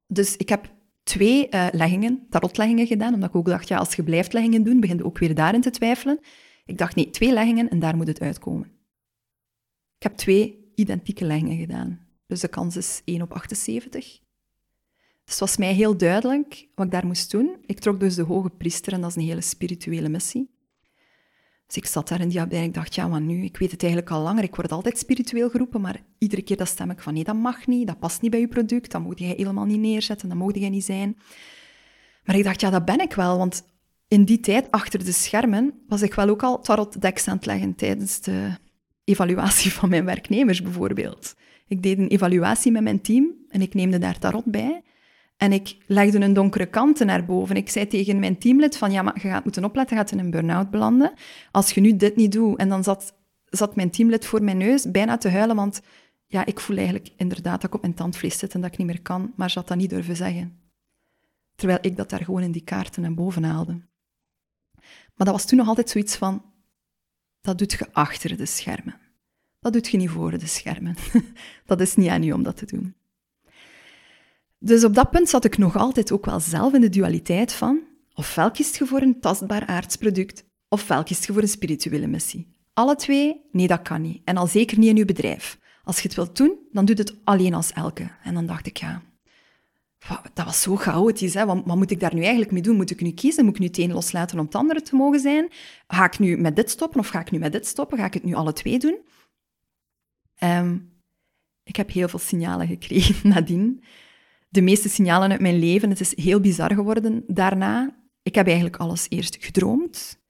Dus 0.06 0.36
ik 0.36 0.48
heb 0.48 0.72
twee 1.02 1.48
uh, 1.50 1.66
leggingen, 1.72 2.26
tarotleggingen 2.30 2.86
gedaan, 2.86 3.14
omdat 3.14 3.28
ik 3.28 3.36
ook 3.36 3.46
dacht, 3.46 3.68
ja, 3.68 3.78
als 3.78 3.94
je 3.94 4.02
blijft 4.02 4.32
leggingen 4.32 4.62
doen, 4.62 4.80
begin 4.80 4.96
je 4.96 5.04
ook 5.04 5.18
weer 5.18 5.34
daarin 5.34 5.60
te 5.60 5.70
twijfelen. 5.70 6.18
Ik 6.64 6.78
dacht, 6.78 6.94
nee, 6.94 7.10
twee 7.10 7.32
leggingen 7.32 7.68
en 7.68 7.78
daar 7.78 7.96
moet 7.96 8.06
het 8.06 8.20
uitkomen. 8.20 8.66
Ik 9.96 10.02
heb 10.02 10.16
twee 10.16 10.63
identieke 10.74 11.24
leggingen 11.24 11.58
gedaan. 11.58 12.00
Dus 12.26 12.40
de 12.40 12.48
kans 12.48 12.76
is 12.76 13.02
1 13.04 13.22
op 13.22 13.32
78. 13.32 14.20
Dus 15.24 15.32
het 15.34 15.38
was 15.38 15.56
mij 15.56 15.72
heel 15.72 15.96
duidelijk 15.96 16.68
wat 16.74 16.86
ik 16.86 16.92
daar 16.92 17.06
moest 17.06 17.30
doen. 17.30 17.56
Ik 17.66 17.78
trok 17.78 18.00
dus 18.00 18.14
de 18.14 18.22
hoge 18.22 18.50
priester 18.50 18.92
en 18.92 19.00
dat 19.00 19.10
is 19.10 19.16
een 19.16 19.22
hele 19.22 19.40
spirituele 19.40 20.08
missie. 20.08 20.52
Dus 21.66 21.76
ik 21.76 21.86
zat 21.86 22.08
daar 22.08 22.20
in 22.20 22.28
die 22.28 22.40
abdij 22.40 22.58
en 22.58 22.64
ik 22.64 22.74
dacht, 22.74 22.94
ja, 22.94 23.08
maar 23.08 23.20
nu, 23.20 23.44
ik 23.44 23.56
weet 23.56 23.70
het 23.70 23.82
eigenlijk 23.82 24.12
al 24.12 24.22
langer, 24.22 24.42
ik 24.42 24.54
word 24.54 24.72
altijd 24.72 24.98
spiritueel 24.98 25.50
geroepen, 25.50 25.80
maar 25.80 26.02
iedere 26.18 26.42
keer 26.42 26.56
dat 26.56 26.68
stem 26.68 26.90
ik 26.90 27.00
van, 27.00 27.14
nee, 27.14 27.24
dat 27.24 27.36
mag 27.36 27.66
niet, 27.66 27.86
dat 27.86 27.98
past 27.98 28.20
niet 28.20 28.30
bij 28.30 28.40
je 28.40 28.48
product, 28.48 28.90
dat 28.90 29.02
mocht 29.02 29.18
jij 29.18 29.34
helemaal 29.36 29.64
niet 29.64 29.80
neerzetten, 29.80 30.28
dat 30.28 30.38
mocht 30.38 30.56
jij 30.58 30.68
niet 30.68 30.84
zijn. 30.84 31.18
Maar 32.24 32.36
ik 32.36 32.44
dacht, 32.44 32.60
ja, 32.60 32.70
dat 32.70 32.84
ben 32.84 33.00
ik 33.00 33.12
wel, 33.12 33.38
want 33.38 33.64
in 34.08 34.24
die 34.24 34.40
tijd, 34.40 34.70
achter 34.70 35.04
de 35.04 35.12
schermen, 35.12 35.82
was 35.88 36.02
ik 36.02 36.14
wel 36.14 36.28
ook 36.28 36.42
al 36.42 36.60
tarotdeks 36.60 37.28
aan 37.28 37.36
het 37.36 37.46
leggen 37.46 37.74
tijdens 37.74 38.20
de 38.20 38.50
evaluatie 39.04 39.72
van 39.72 39.88
mijn 39.88 40.04
werknemers, 40.04 40.62
bijvoorbeeld. 40.62 41.34
Ik 41.66 41.82
deed 41.82 41.98
een 41.98 42.08
evaluatie 42.08 42.72
met 42.72 42.82
mijn 42.82 43.00
team 43.00 43.34
en 43.48 43.62
ik 43.62 43.74
neemde 43.74 43.98
daar 43.98 44.18
tarot 44.18 44.44
bij. 44.44 44.82
En 45.36 45.52
ik 45.52 45.76
legde 45.86 46.20
een 46.20 46.32
donkere 46.32 46.66
kant 46.66 47.04
naar 47.04 47.24
boven. 47.24 47.56
Ik 47.56 47.68
zei 47.68 47.86
tegen 47.86 48.18
mijn 48.18 48.38
teamlid 48.38 48.76
van, 48.76 48.92
ja, 48.92 49.02
maar 49.02 49.14
je 49.14 49.28
gaat 49.28 49.44
moeten 49.44 49.64
opletten, 49.64 49.96
je 49.96 50.02
gaat 50.02 50.12
in 50.12 50.18
een 50.18 50.30
burn-out 50.30 50.70
belanden. 50.70 51.12
Als 51.50 51.70
je 51.70 51.80
nu 51.80 51.96
dit 51.96 52.16
niet 52.16 52.32
doet. 52.32 52.58
En 52.58 52.68
dan 52.68 52.84
zat, 52.84 53.14
zat 53.44 53.76
mijn 53.76 53.90
teamlid 53.90 54.26
voor 54.26 54.42
mijn 54.42 54.56
neus 54.56 54.90
bijna 54.90 55.16
te 55.16 55.28
huilen, 55.28 55.56
want 55.56 55.80
ja, 56.26 56.46
ik 56.46 56.60
voel 56.60 56.76
eigenlijk 56.76 57.10
inderdaad 57.16 57.60
dat 57.60 57.64
ik 57.70 57.74
op 57.74 57.80
mijn 57.80 57.94
tandvlees 57.94 58.38
zit 58.38 58.54
en 58.54 58.60
dat 58.60 58.72
ik 58.72 58.78
niet 58.78 58.86
meer 58.86 59.02
kan, 59.02 59.32
maar 59.36 59.50
ze 59.50 59.58
had 59.58 59.68
dat 59.68 59.76
niet 59.76 59.90
durven 59.90 60.16
zeggen. 60.16 60.58
Terwijl 61.54 61.78
ik 61.80 61.96
dat 61.96 62.10
daar 62.10 62.24
gewoon 62.24 62.42
in 62.42 62.52
die 62.52 62.64
kaarten 62.64 63.02
naar 63.02 63.14
boven 63.14 63.44
haalde. 63.44 63.72
Maar 65.14 65.26
dat 65.26 65.30
was 65.30 65.44
toen 65.44 65.58
nog 65.58 65.68
altijd 65.68 65.90
zoiets 65.90 66.16
van, 66.16 66.42
dat 67.44 67.58
doet 67.58 67.72
je 67.72 67.86
achter 67.92 68.36
de 68.36 68.46
schermen. 68.46 69.00
Dat 69.60 69.72
doet 69.72 69.88
je 69.88 69.96
niet 69.96 70.10
voor 70.10 70.38
de 70.38 70.46
schermen. 70.46 70.96
dat 71.66 71.80
is 71.80 71.94
niet 71.94 72.08
aan 72.08 72.22
u 72.22 72.32
om 72.32 72.42
dat 72.42 72.56
te 72.56 72.66
doen. 72.66 72.94
Dus 74.58 74.84
op 74.84 74.94
dat 74.94 75.10
punt 75.10 75.28
zat 75.28 75.44
ik 75.44 75.58
nog 75.58 75.76
altijd 75.76 76.12
ook 76.12 76.24
wel 76.24 76.40
zelf 76.40 76.74
in 76.74 76.80
de 76.80 76.88
dualiteit 76.88 77.52
van 77.52 77.80
ofwel 78.14 78.50
kiest 78.50 78.76
je 78.76 78.86
voor 78.86 79.00
een 79.00 79.20
tastbaar 79.20 79.66
aardsproduct, 79.66 80.44
ofwel 80.68 81.02
kiest 81.02 81.26
je 81.26 81.32
voor 81.32 81.42
een 81.42 81.48
spirituele 81.48 82.06
missie. 82.06 82.56
Alle 82.72 82.96
twee, 82.96 83.40
nee, 83.52 83.66
dat 83.66 83.82
kan 83.82 84.02
niet. 84.02 84.22
En 84.24 84.36
al 84.36 84.46
zeker 84.46 84.78
niet 84.78 84.88
in 84.88 84.96
je 84.96 85.04
bedrijf. 85.04 85.58
Als 85.82 85.96
je 85.96 86.02
het 86.02 86.16
wilt 86.16 86.36
doen, 86.36 86.58
dan 86.72 86.84
doe 86.84 86.96
het 86.96 87.16
alleen 87.24 87.54
als 87.54 87.72
elke. 87.72 88.10
En 88.22 88.34
dan 88.34 88.46
dacht 88.46 88.66
ik, 88.66 88.76
ja, 88.76 89.02
dat 90.32 90.44
was 90.44 90.62
zo 90.62 90.76
chaotisch. 90.76 91.34
Hè? 91.34 91.46
Wat, 91.46 91.62
wat, 91.64 91.76
moet 91.76 91.90
ik 91.90 92.00
daar 92.00 92.14
nu 92.14 92.20
eigenlijk 92.20 92.52
mee 92.52 92.62
doen? 92.62 92.76
Moet 92.76 92.90
ik 92.90 93.00
nu 93.00 93.10
kiezen? 93.10 93.44
Moet 93.44 93.54
ik 93.54 93.60
nu 93.60 93.66
het 93.66 93.78
een 93.78 93.92
loslaten 93.92 94.38
om 94.38 94.44
het 94.44 94.54
andere 94.54 94.82
te 94.82 94.96
mogen 94.96 95.20
zijn? 95.20 95.48
Ga 95.86 96.04
ik 96.04 96.18
nu 96.18 96.36
met 96.36 96.56
dit 96.56 96.70
stoppen 96.70 97.00
of 97.00 97.08
ga 97.08 97.20
ik 97.20 97.30
nu 97.30 97.38
met 97.38 97.52
dit 97.52 97.66
stoppen? 97.66 97.98
Ga 97.98 98.04
ik 98.04 98.14
het 98.14 98.24
nu 98.24 98.34
alle 98.34 98.52
twee 98.52 98.78
doen? 98.78 98.98
Um, 100.42 100.92
ik 101.64 101.76
heb 101.76 101.90
heel 101.90 102.08
veel 102.08 102.18
signalen 102.18 102.66
gekregen 102.66 103.28
nadien 103.34 103.82
de 104.54 104.60
meeste 104.60 104.88
signalen 104.88 105.30
uit 105.30 105.40
mijn 105.40 105.58
leven. 105.58 105.90
Het 105.90 106.00
is 106.00 106.16
heel 106.16 106.40
bizar 106.40 106.74
geworden 106.74 107.24
daarna. 107.26 107.96
Ik 108.22 108.34
heb 108.34 108.46
eigenlijk 108.46 108.76
alles 108.76 109.06
eerst 109.08 109.36
gedroomd. 109.40 110.22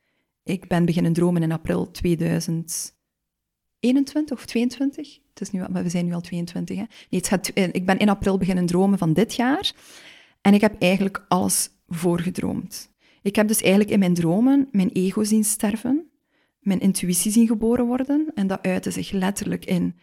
Ik 0.43 0.69
ben 0.69 0.85
beginnen 0.85 1.13
dromen 1.13 1.43
in 1.43 1.53
april 1.53 1.91
2021 1.91 4.37
of 4.37 4.45
22. 4.45 5.19
Het 5.35 5.43
is 5.43 5.51
nu, 5.51 5.65
we 5.83 5.89
zijn 5.89 6.07
nu 6.07 6.15
al 6.15 6.21
22. 6.21 6.77
Hè? 6.77 6.83
Nee, 6.83 7.21
het 7.21 7.29
gaat, 7.29 7.49
eh, 7.49 7.69
ik 7.73 7.87
ben 7.87 7.99
in 7.99 8.09
april 8.09 8.39
beginnen 8.39 8.67
dromen 8.67 8.99
van 8.99 9.13
dit 9.13 9.35
jaar. 9.35 9.73
En 10.41 10.55
ik 10.55 10.61
heb 10.61 10.81
eigenlijk 10.81 11.25
alles 11.29 11.71
voorgedroomd. 11.89 12.93
Ik 13.23 13.37
heb 13.37 13.49
dus 13.49 13.61
eigenlijk 13.61 13.91
in 13.91 13.99
mijn 13.99 14.15
dromen 14.15 14.69
mijn 14.73 14.91
ego 14.93 15.25
zien 15.25 15.45
sterven, 15.45 16.11
mijn 16.59 16.81
intuïtie 16.81 17.33
zien 17.33 17.47
geboren 17.47 17.87
worden. 17.87 18.27
En 18.35 18.47
dat 18.47 18.63
uitte 18.63 18.91
zich 18.91 19.11
letterlijk 19.11 19.65
in 19.65 19.97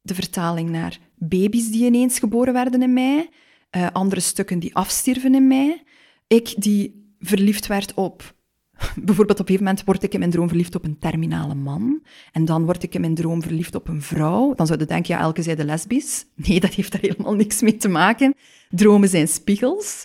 de 0.00 0.14
vertaling 0.14 0.70
naar 0.70 0.98
baby's 1.14 1.70
die 1.70 1.86
ineens 1.86 2.18
geboren 2.18 2.52
werden 2.52 2.82
in 2.82 2.92
mij, 2.92 3.28
uh, 3.76 3.86
andere 3.92 4.20
stukken 4.20 4.58
die 4.58 4.74
afstierven 4.74 5.34
in 5.34 5.46
mij. 5.46 5.82
Ik 6.26 6.54
die 6.56 7.14
verliefd 7.18 7.66
werd 7.66 7.94
op... 7.94 8.34
Bijvoorbeeld 8.76 9.40
op 9.40 9.48
een 9.48 9.54
gegeven 9.54 9.64
moment 9.64 9.84
word 9.84 10.02
ik 10.02 10.12
in 10.12 10.18
mijn 10.18 10.30
droom 10.30 10.48
verliefd 10.48 10.74
op 10.74 10.84
een 10.84 10.98
terminale 10.98 11.54
man. 11.54 12.02
En 12.32 12.44
dan 12.44 12.64
word 12.64 12.82
ik 12.82 12.94
in 12.94 13.00
mijn 13.00 13.14
droom 13.14 13.42
verliefd 13.42 13.74
op 13.74 13.88
een 13.88 14.02
vrouw. 14.02 14.54
Dan 14.54 14.66
zou 14.66 14.78
je 14.78 14.84
denken, 14.84 15.14
ja, 15.14 15.20
elke 15.20 15.42
zijde 15.42 15.64
lesbisch. 15.64 16.24
Nee, 16.34 16.60
dat 16.60 16.74
heeft 16.74 16.92
daar 16.92 17.00
helemaal 17.00 17.34
niks 17.34 17.60
mee 17.60 17.76
te 17.76 17.88
maken. 17.88 18.34
Dromen 18.68 19.08
zijn 19.08 19.28
spiegels. 19.28 20.04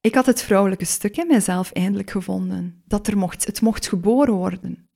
Ik 0.00 0.14
had 0.14 0.26
het 0.26 0.42
vrouwelijke 0.42 0.84
stuk 0.84 1.16
in 1.16 1.26
mijzelf 1.26 1.72
eindelijk 1.72 2.10
gevonden. 2.10 2.82
Dat 2.86 3.06
er 3.06 3.18
mocht, 3.18 3.46
het 3.46 3.60
mocht 3.60 3.88
geboren 3.88 4.34
worden. 4.34 4.88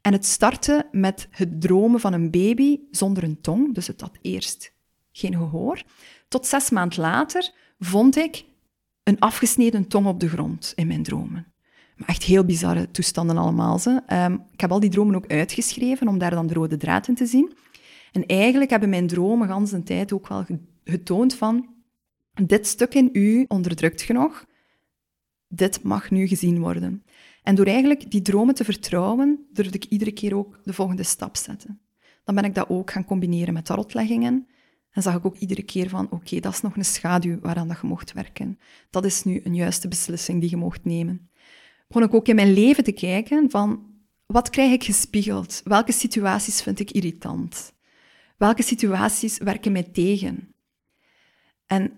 En 0.00 0.12
het 0.12 0.26
startte 0.26 0.88
met 0.92 1.28
het 1.30 1.60
dromen 1.60 2.00
van 2.00 2.12
een 2.12 2.30
baby 2.30 2.78
zonder 2.90 3.22
een 3.22 3.40
tong. 3.40 3.74
Dus 3.74 3.86
het 3.86 4.00
had 4.00 4.18
eerst 4.22 4.72
geen 5.12 5.32
gehoor. 5.32 5.82
Tot 6.28 6.46
zes 6.46 6.70
maanden 6.70 7.00
later 7.00 7.52
vond 7.78 8.16
ik 8.16 8.44
een 9.02 9.18
afgesneden 9.18 9.88
tong 9.88 10.06
op 10.06 10.20
de 10.20 10.28
grond 10.28 10.72
in 10.76 10.86
mijn 10.86 11.02
dromen. 11.02 11.52
Maar 11.98 12.08
echt 12.08 12.22
heel 12.22 12.44
bizarre 12.44 12.90
toestanden 12.90 13.36
allemaal. 13.36 13.78
Ze. 13.78 14.02
Ehm, 14.06 14.32
ik 14.52 14.60
heb 14.60 14.70
al 14.70 14.80
die 14.80 14.90
dromen 14.90 15.14
ook 15.14 15.26
uitgeschreven 15.26 16.08
om 16.08 16.18
daar 16.18 16.30
dan 16.30 16.46
de 16.46 16.54
rode 16.54 16.76
draad 16.76 17.08
in 17.08 17.14
te 17.14 17.26
zien. 17.26 17.52
En 18.12 18.26
eigenlijk 18.26 18.70
hebben 18.70 18.88
mijn 18.88 19.06
dromen 19.06 19.48
gans 19.48 19.72
een 19.72 19.84
tijd 19.84 20.12
ook 20.12 20.28
wel 20.28 20.44
getoond 20.84 21.34
van 21.34 21.68
dit 22.46 22.66
stuk 22.66 22.94
in 22.94 23.08
u 23.12 23.44
onderdrukt 23.48 24.02
genoeg. 24.02 24.46
Dit 25.48 25.82
mag 25.82 26.10
nu 26.10 26.26
gezien 26.26 26.60
worden. 26.60 27.02
En 27.42 27.54
door 27.54 27.66
eigenlijk 27.66 28.10
die 28.10 28.22
dromen 28.22 28.54
te 28.54 28.64
vertrouwen, 28.64 29.46
durfde 29.52 29.76
ik 29.76 29.84
iedere 29.84 30.12
keer 30.12 30.36
ook 30.36 30.60
de 30.62 30.72
volgende 30.72 31.02
stap 31.02 31.36
zetten. 31.36 31.80
Dan 32.24 32.34
ben 32.34 32.44
ik 32.44 32.54
dat 32.54 32.68
ook 32.68 32.90
gaan 32.90 33.04
combineren 33.04 33.54
met 33.54 33.64
tarotleggingen. 33.64 34.46
En 34.90 35.02
zag 35.02 35.16
ik 35.16 35.26
ook 35.26 35.36
iedere 35.36 35.62
keer 35.62 35.88
van, 35.88 36.10
oké, 36.10 36.40
dat 36.40 36.52
is 36.52 36.60
nog 36.60 36.76
een 36.76 36.84
schaduw 36.84 37.38
waaraan 37.40 37.68
dat 37.68 37.78
je 37.80 37.86
mocht 37.86 38.12
werken. 38.12 38.58
Dat 38.90 39.04
is 39.04 39.24
nu 39.24 39.40
een 39.44 39.54
juiste 39.54 39.88
beslissing 39.88 40.40
die 40.40 40.50
je 40.50 40.56
mocht 40.56 40.84
nemen. 40.84 41.30
Begon 41.88 42.02
ik 42.02 42.14
ook 42.14 42.28
in 42.28 42.34
mijn 42.34 42.52
leven 42.52 42.84
te 42.84 42.92
kijken 42.92 43.50
van, 43.50 43.86
wat 44.26 44.50
krijg 44.50 44.72
ik 44.72 44.84
gespiegeld? 44.84 45.60
Welke 45.64 45.92
situaties 45.92 46.62
vind 46.62 46.80
ik 46.80 46.90
irritant? 46.90 47.72
Welke 48.36 48.62
situaties 48.62 49.38
werken 49.38 49.72
mij 49.72 49.82
tegen? 49.82 50.54
En 51.66 51.92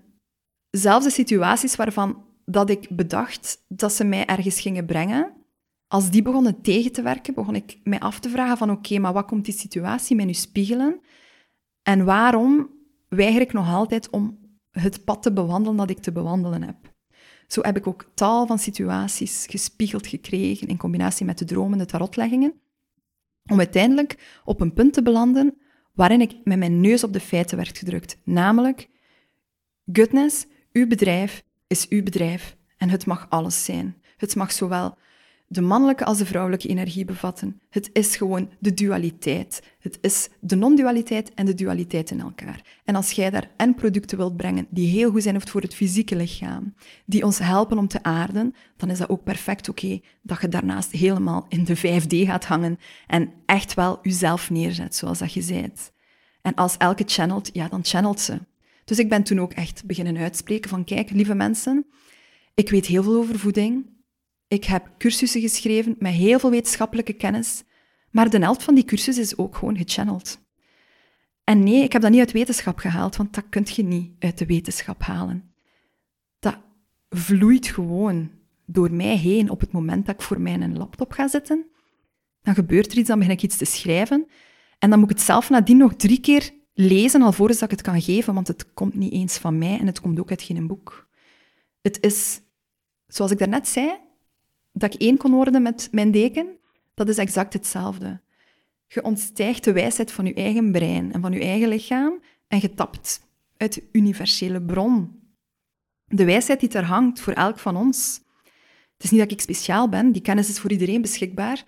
zelfs 0.71 1.05
de 1.05 1.11
situaties 1.11 1.77
waarvan 1.77 2.25
dat 2.45 2.71
ik 2.71 2.89
bedacht 2.91 3.65
dat 3.69 3.93
ze 3.93 4.05
mij 4.05 4.27
ergens 4.27 4.61
gingen 4.61 4.87
brengen, 4.87 5.33
als 5.87 6.11
die 6.11 6.23
begonnen 6.23 6.61
tegen 6.61 6.93
te 6.93 7.03
werken, 7.03 7.35
begon 7.35 7.55
ik 7.55 7.79
mij 7.85 8.01
af 8.01 8.21
te 8.21 8.29
vragen 8.29 8.57
van 8.57 8.71
oké, 8.71 8.99
maar 8.99 9.13
wat 9.13 9.27
komt 9.27 9.45
die 9.45 9.55
situatie 9.55 10.17
mij 10.17 10.25
nu 10.25 10.33
spiegelen? 10.33 11.01
En 11.83 12.05
waarom 12.05 12.71
weiger 13.09 13.41
ik 13.41 13.53
nog 13.53 13.69
altijd 13.69 14.11
om 14.11 14.39
het 14.71 15.05
pad 15.05 15.23
te 15.23 15.33
bewandelen 15.33 15.77
dat 15.77 15.91
ik 15.91 15.99
te 15.99 16.13
bewandelen 16.13 16.63
heb. 16.63 16.90
Zo 17.53 17.61
heb 17.63 17.77
ik 17.77 17.87
ook 17.87 18.11
tal 18.15 18.47
van 18.47 18.59
situaties 18.59 19.47
gespiegeld 19.49 20.07
gekregen 20.07 20.69
in 20.69 20.77
combinatie 20.77 21.27
met 21.27 21.39
de 21.39 21.45
dromen, 21.45 21.79
de 21.79 21.85
tarotleggingen, 21.85 22.61
om 23.47 23.59
uiteindelijk 23.59 24.41
op 24.45 24.61
een 24.61 24.73
punt 24.73 24.93
te 24.93 25.03
belanden 25.03 25.57
waarin 25.93 26.21
ik 26.21 26.37
met 26.45 26.59
mijn 26.59 26.81
neus 26.81 27.05
op 27.05 27.13
de 27.13 27.21
feiten 27.21 27.57
werd 27.57 27.79
gedrukt. 27.79 28.17
Namelijk, 28.25 28.89
goodness, 29.93 30.47
uw 30.73 30.87
bedrijf 30.87 31.45
is 31.67 31.89
uw 31.89 32.03
bedrijf 32.03 32.57
en 32.77 32.89
het 32.89 33.07
mag 33.07 33.27
alles 33.29 33.65
zijn. 33.65 33.97
Het 34.17 34.37
mag 34.37 34.53
zowel 34.53 34.97
de 35.53 35.61
mannelijke 35.61 36.05
als 36.05 36.19
de 36.19 36.27
vrouwelijke 36.27 36.69
energie 36.69 37.05
bevatten. 37.05 37.61
Het 37.71 37.91
is 37.93 38.17
gewoon 38.17 38.51
de 38.59 38.75
dualiteit. 38.75 39.63
Het 39.81 39.99
is 40.01 40.29
de 40.41 40.57
non-dualiteit 40.57 41.35
en 41.35 41.47
de 41.47 41.55
dualiteit 41.55 42.11
in 42.11 42.21
elkaar. 42.21 42.81
En 42.85 42.95
als 42.95 43.11
jij 43.11 43.31
daar 43.31 43.51
en 43.57 43.75
producten 43.75 44.19
wilt 44.19 44.37
brengen 44.37 44.67
die 44.71 44.89
heel 44.89 45.11
goed 45.11 45.23
zijn 45.23 45.49
voor 45.49 45.61
het 45.61 45.75
fysieke 45.75 46.17
lichaam, 46.17 46.75
die 47.05 47.25
ons 47.25 47.39
helpen 47.39 47.79
om 47.79 47.89
te 47.89 48.03
aarden, 48.03 48.55
dan 48.77 48.91
is 48.91 48.99
dat 48.99 49.09
ook 49.09 49.25
perfect 49.25 49.69
oké 49.69 50.01
dat 50.23 50.41
je 50.41 50.49
daarnaast 50.49 50.91
helemaal 50.91 51.47
in 51.49 51.65
de 51.65 51.77
5D 51.79 52.27
gaat 52.27 52.45
hangen 52.45 52.79
en 53.07 53.31
echt 53.47 53.75
wel 53.75 53.99
jezelf 54.03 54.51
neerzet, 54.51 54.95
zoals 54.95 55.19
dat 55.19 55.33
je 55.33 55.43
zei. 55.43 55.73
En 56.43 56.55
als 56.55 56.77
elke 56.77 57.05
channelt, 57.07 57.51
ja, 57.53 57.69
dan 57.69 57.85
channelt 57.85 58.21
ze. 58.21 58.39
Dus 58.85 58.99
ik 58.99 59.09
ben 59.09 59.23
toen 59.23 59.41
ook 59.41 59.53
echt 59.53 59.85
beginnen 59.85 60.17
uitspreken 60.17 60.71
van, 60.71 60.85
kijk, 60.85 61.11
lieve 61.11 61.35
mensen, 61.35 61.87
ik 62.55 62.71
weet 62.71 62.87
heel 62.87 63.03
veel 63.03 63.17
over 63.17 63.39
voeding, 63.39 63.87
ik 64.51 64.65
heb 64.65 64.91
cursussen 64.99 65.41
geschreven 65.41 65.97
met 65.99 66.13
heel 66.13 66.39
veel 66.39 66.51
wetenschappelijke 66.51 67.13
kennis, 67.13 67.63
maar 68.11 68.31
de 68.31 68.39
helft 68.39 68.63
van 68.63 68.75
die 68.75 68.85
cursus 68.85 69.19
is 69.19 69.37
ook 69.37 69.57
gewoon 69.57 69.77
gechanneld. 69.77 70.41
En 71.45 71.63
nee, 71.63 71.83
ik 71.83 71.93
heb 71.93 72.03
dat 72.03 72.11
niet 72.11 72.21
uit 72.21 72.33
wetenschap 72.33 72.79
gehaald, 72.79 73.17
want 73.17 73.35
dat 73.35 73.45
kun 73.49 73.67
je 73.75 73.83
niet 73.83 74.13
uit 74.19 74.39
de 74.39 74.47
wetenschap 74.47 75.03
halen. 75.03 75.55
Dat 76.39 76.59
vloeit 77.09 77.67
gewoon 77.67 78.31
door 78.67 78.93
mij 78.93 79.17
heen 79.17 79.51
op 79.51 79.61
het 79.61 79.73
moment 79.73 80.07
dat 80.07 80.15
ik 80.15 80.23
voor 80.23 80.41
mijn 80.41 80.77
laptop 80.77 81.13
ga 81.13 81.29
zitten. 81.29 81.67
Dan 82.43 82.55
gebeurt 82.55 82.93
er 82.93 82.99
iets, 82.99 83.09
dan 83.09 83.19
begin 83.19 83.35
ik 83.35 83.43
iets 83.43 83.57
te 83.57 83.65
schrijven. 83.65 84.27
En 84.79 84.91
dan 84.91 84.99
moet 84.99 85.11
ik 85.11 85.17
het 85.17 85.27
zelf 85.27 85.51
nadien 85.51 85.77
nog 85.77 85.95
drie 85.95 86.21
keer 86.21 86.51
lezen, 86.73 87.23
alvorens 87.23 87.59
dat 87.59 87.71
ik 87.71 87.79
het 87.79 87.87
kan 87.87 88.03
geven, 88.03 88.35
want 88.35 88.49
het 88.49 88.73
komt 88.73 88.95
niet 88.95 89.13
eens 89.13 89.39
van 89.39 89.59
mij 89.59 89.79
en 89.79 89.87
het 89.87 90.01
komt 90.01 90.21
ook 90.21 90.31
uit 90.31 90.43
geen 90.43 90.67
boek. 90.67 91.09
Het 91.81 92.01
is, 92.01 92.41
zoals 93.07 93.31
ik 93.31 93.39
daarnet 93.39 93.69
zei, 93.69 94.09
dat 94.73 94.95
ik 94.95 95.01
één 95.01 95.17
kon 95.17 95.33
worden 95.33 95.63
met 95.63 95.89
mijn 95.91 96.11
deken, 96.11 96.57
dat 96.95 97.09
is 97.09 97.19
exact 97.19 97.53
hetzelfde. 97.53 98.21
Je 98.87 99.03
ontstijgt 99.03 99.65
de 99.65 99.73
wijsheid 99.73 100.13
van 100.13 100.27
je 100.27 100.35
eigen 100.35 100.73
brein 100.73 101.13
en 101.13 101.21
van 101.21 101.33
je 101.33 101.41
eigen 101.41 101.69
lichaam 101.69 102.23
en 102.49 102.59
je 102.61 102.75
tapt 102.75 103.29
uit 103.57 103.75
de 103.75 103.83
universele 103.93 104.63
bron. 104.63 105.19
De 106.07 106.25
wijsheid 106.25 106.61
die 106.61 106.69
er 106.69 106.85
hangt 106.85 107.21
voor 107.21 107.33
elk 107.33 107.59
van 107.59 107.77
ons. 107.77 108.21
Het 108.93 109.05
is 109.05 109.11
niet 109.11 109.21
dat 109.21 109.31
ik 109.31 109.41
speciaal 109.41 109.89
ben, 109.89 110.13
die 110.13 110.23
kennis 110.23 110.49
is 110.49 110.59
voor 110.59 110.71
iedereen 110.71 111.01
beschikbaar. 111.01 111.65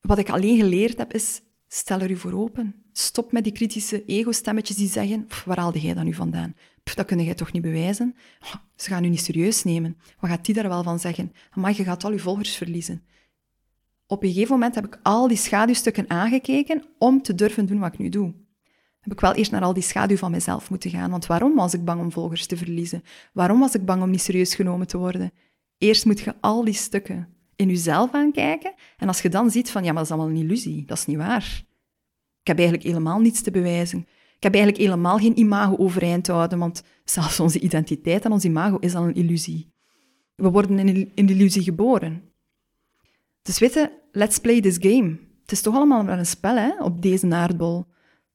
Wat 0.00 0.18
ik 0.18 0.30
alleen 0.30 0.56
geleerd 0.56 0.98
heb, 0.98 1.12
is 1.12 1.40
stel 1.68 2.00
er 2.00 2.10
u 2.10 2.16
voor 2.16 2.32
open. 2.32 2.74
Stop 2.92 3.32
met 3.32 3.44
die 3.44 3.52
kritische 3.52 4.04
ego-stemmetjes 4.04 4.76
die 4.76 4.88
zeggen, 4.88 5.26
waar 5.44 5.58
haalde 5.58 5.80
jij 5.80 5.94
dat 5.94 6.04
nu 6.04 6.14
vandaan? 6.14 6.54
Dat 6.82 7.06
kun 7.06 7.24
jij 7.24 7.34
toch 7.34 7.52
niet 7.52 7.62
bewijzen? 7.62 8.16
Oh, 8.40 8.54
ze 8.76 8.88
gaan 8.88 9.04
u 9.04 9.08
niet 9.08 9.20
serieus 9.20 9.64
nemen. 9.64 9.96
Wat 10.20 10.30
gaat 10.30 10.44
die 10.44 10.54
daar 10.54 10.68
wel 10.68 10.82
van 10.82 10.98
zeggen? 10.98 11.32
Maar 11.54 11.76
je 11.76 11.84
gaat 11.84 12.04
al 12.04 12.12
je 12.12 12.18
volgers 12.18 12.56
verliezen. 12.56 13.02
Op 14.06 14.22
een 14.22 14.32
gegeven 14.32 14.52
moment 14.52 14.74
heb 14.74 14.86
ik 14.86 14.98
al 15.02 15.28
die 15.28 15.36
schaduwstukken 15.36 16.10
aangekeken 16.10 16.84
om 16.98 17.22
te 17.22 17.34
durven 17.34 17.66
doen 17.66 17.78
wat 17.78 17.92
ik 17.92 17.98
nu 17.98 18.08
doe. 18.08 18.34
heb 19.00 19.12
ik 19.12 19.20
wel 19.20 19.34
eerst 19.34 19.50
naar 19.50 19.62
al 19.62 19.72
die 19.72 19.82
schaduw 19.82 20.16
van 20.16 20.30
mezelf 20.30 20.70
moeten 20.70 20.90
gaan. 20.90 21.10
Want 21.10 21.26
waarom 21.26 21.54
was 21.54 21.74
ik 21.74 21.84
bang 21.84 22.00
om 22.00 22.12
volgers 22.12 22.46
te 22.46 22.56
verliezen? 22.56 23.02
Waarom 23.32 23.58
was 23.60 23.74
ik 23.74 23.84
bang 23.84 24.02
om 24.02 24.10
niet 24.10 24.20
serieus 24.20 24.54
genomen 24.54 24.86
te 24.86 24.98
worden? 24.98 25.32
Eerst 25.78 26.04
moet 26.04 26.20
je 26.20 26.34
al 26.40 26.64
die 26.64 26.74
stukken 26.74 27.28
in 27.56 27.68
jezelf 27.68 28.12
aankijken. 28.12 28.74
En 28.96 29.08
als 29.08 29.22
je 29.22 29.28
dan 29.28 29.50
ziet 29.50 29.70
van, 29.70 29.84
ja, 29.84 29.92
maar 29.92 30.02
dat 30.02 30.04
is 30.04 30.10
allemaal 30.10 30.30
een 30.30 30.42
illusie. 30.42 30.84
Dat 30.84 30.98
is 30.98 31.06
niet 31.06 31.16
waar. 31.16 31.62
Ik 32.40 32.46
heb 32.46 32.58
eigenlijk 32.58 32.88
helemaal 32.88 33.20
niets 33.20 33.42
te 33.42 33.50
bewijzen. 33.50 34.06
Ik 34.42 34.52
heb 34.52 34.56
eigenlijk 34.62 34.90
helemaal 34.90 35.18
geen 35.18 35.38
imago 35.38 35.76
overeind 35.76 36.24
te 36.24 36.32
houden, 36.32 36.58
want 36.58 36.82
zelfs 37.04 37.40
onze 37.40 37.60
identiteit 37.60 38.24
en 38.24 38.32
ons 38.32 38.44
imago 38.44 38.76
is 38.78 38.94
al 38.94 39.04
een 39.04 39.14
illusie. 39.14 39.72
We 40.34 40.50
worden 40.50 40.78
in 40.78 40.88
een 41.14 41.28
illusie 41.28 41.62
geboren. 41.62 42.22
Dus 43.42 43.58
weten, 43.58 43.90
let's 44.12 44.38
play 44.38 44.60
this 44.60 44.76
game. 44.80 45.18
Het 45.42 45.52
is 45.52 45.60
toch 45.60 45.74
allemaal 45.74 46.04
maar 46.04 46.18
een 46.18 46.26
spel 46.26 46.56
hè, 46.56 46.82
op 46.82 47.02
deze 47.02 47.30
aardbol. 47.34 47.86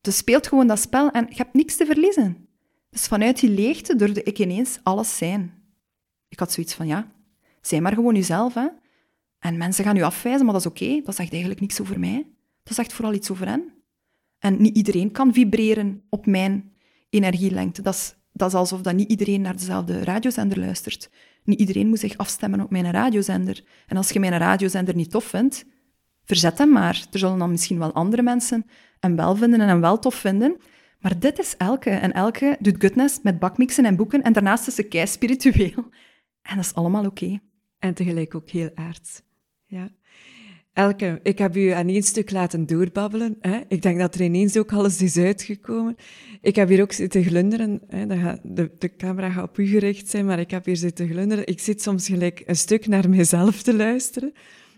Dus 0.01 0.17
speelt 0.17 0.47
gewoon 0.47 0.67
dat 0.67 0.79
spel 0.79 1.11
en 1.11 1.25
je 1.29 1.35
hebt 1.35 1.53
niks 1.53 1.75
te 1.75 1.85
verliezen. 1.85 2.47
Dus 2.89 3.07
vanuit 3.07 3.39
die 3.39 3.49
leegte 3.49 3.95
durfde 3.95 4.23
ik 4.23 4.39
ineens 4.39 4.79
alles 4.83 5.17
zijn. 5.17 5.53
Ik 6.29 6.39
had 6.39 6.51
zoiets 6.51 6.73
van, 6.73 6.87
ja, 6.87 7.11
zij 7.61 7.81
maar 7.81 7.93
gewoon 7.93 8.15
jezelf. 8.15 8.53
Hè. 8.53 8.67
En 9.39 9.57
mensen 9.57 9.83
gaan 9.83 9.97
u 9.97 10.01
afwijzen, 10.01 10.45
maar 10.45 10.53
dat 10.53 10.65
is 10.65 10.71
oké. 10.71 11.01
Dat 11.03 11.15
zegt 11.15 11.31
eigenlijk 11.31 11.61
niks 11.61 11.81
over 11.81 11.99
mij. 11.99 12.27
Dat 12.63 12.75
zegt 12.75 12.93
vooral 12.93 13.13
iets 13.13 13.31
over 13.31 13.47
hen. 13.47 13.76
En 14.39 14.61
niet 14.61 14.77
iedereen 14.77 15.11
kan 15.11 15.33
vibreren 15.33 16.01
op 16.09 16.25
mijn 16.25 16.71
energielengte. 17.09 17.81
Dat 17.81 17.93
is, 17.93 18.15
dat 18.33 18.47
is 18.47 18.53
alsof 18.53 18.81
dat 18.81 18.95
niet 18.95 19.09
iedereen 19.09 19.41
naar 19.41 19.57
dezelfde 19.57 20.03
radiozender 20.03 20.59
luistert. 20.59 21.09
Niet 21.43 21.59
iedereen 21.59 21.87
moet 21.87 21.99
zich 21.99 22.17
afstemmen 22.17 22.61
op 22.61 22.71
mijn 22.71 22.91
radiozender. 22.91 23.63
En 23.87 23.97
als 23.97 24.09
je 24.09 24.19
mijn 24.19 24.37
radiozender 24.37 24.95
niet 24.95 25.11
tof 25.11 25.23
vindt, 25.23 25.65
verzet 26.23 26.57
hem 26.57 26.69
maar. 26.69 27.05
Er 27.11 27.19
zullen 27.19 27.39
dan 27.39 27.51
misschien 27.51 27.79
wel 27.79 27.93
andere 27.93 28.21
mensen 28.21 28.65
hem 28.99 29.15
wel 29.15 29.35
vinden 29.35 29.61
en 29.61 29.67
hem 29.67 29.81
wel 29.81 29.99
tof 29.99 30.15
vinden. 30.15 30.57
Maar 30.99 31.19
dit 31.19 31.39
is 31.39 31.57
Elke. 31.57 31.89
En 31.89 32.13
Elke 32.13 32.57
doet 32.59 32.75
goodness 32.79 33.19
met 33.23 33.39
bakmixen 33.39 33.85
en 33.85 33.95
boeken. 33.95 34.21
En 34.21 34.33
daarnaast 34.33 34.67
is 34.67 34.75
ze 34.75 34.83
kei 34.83 35.07
spiritueel. 35.07 35.89
En 36.41 36.55
dat 36.55 36.65
is 36.65 36.73
allemaal 36.73 37.05
oké. 37.05 37.39
En 37.79 37.93
tegelijk 37.93 38.35
ook 38.35 38.49
heel 38.49 38.69
aards. 38.75 39.21
Ja. 39.65 39.89
Elke, 40.77 41.19
ik 41.23 41.37
heb 41.37 41.55
u 41.55 41.69
aan 41.69 41.87
één 41.87 42.03
stuk 42.03 42.31
laten 42.31 42.65
doorbabbelen. 42.65 43.37
Hè? 43.41 43.59
Ik 43.67 43.81
denk 43.81 43.99
dat 43.99 44.15
er 44.15 44.21
ineens 44.21 44.57
ook 44.57 44.73
alles 44.73 45.01
is 45.01 45.17
uitgekomen. 45.17 45.95
Ik 46.41 46.55
heb 46.55 46.69
hier 46.69 46.81
ook 46.81 46.91
zitten 46.91 47.23
glunderen. 47.23 47.81
Hè? 47.87 48.05
de, 48.43 48.71
de 48.77 48.95
camera 48.95 49.29
gaat 49.29 49.43
op 49.49 49.57
u 49.57 49.67
gericht 49.67 50.09
zijn, 50.09 50.25
maar 50.25 50.39
ik 50.39 50.51
heb 50.51 50.65
hier 50.65 50.75
zitten 50.75 51.07
glunderen. 51.07 51.47
Ik 51.47 51.59
zit 51.59 51.81
soms 51.81 52.07
gelijk 52.07 52.43
een 52.45 52.55
stuk 52.55 52.87
naar 52.87 53.09
mezelf 53.09 53.61
te 53.61 53.75
luisteren. 53.75 54.33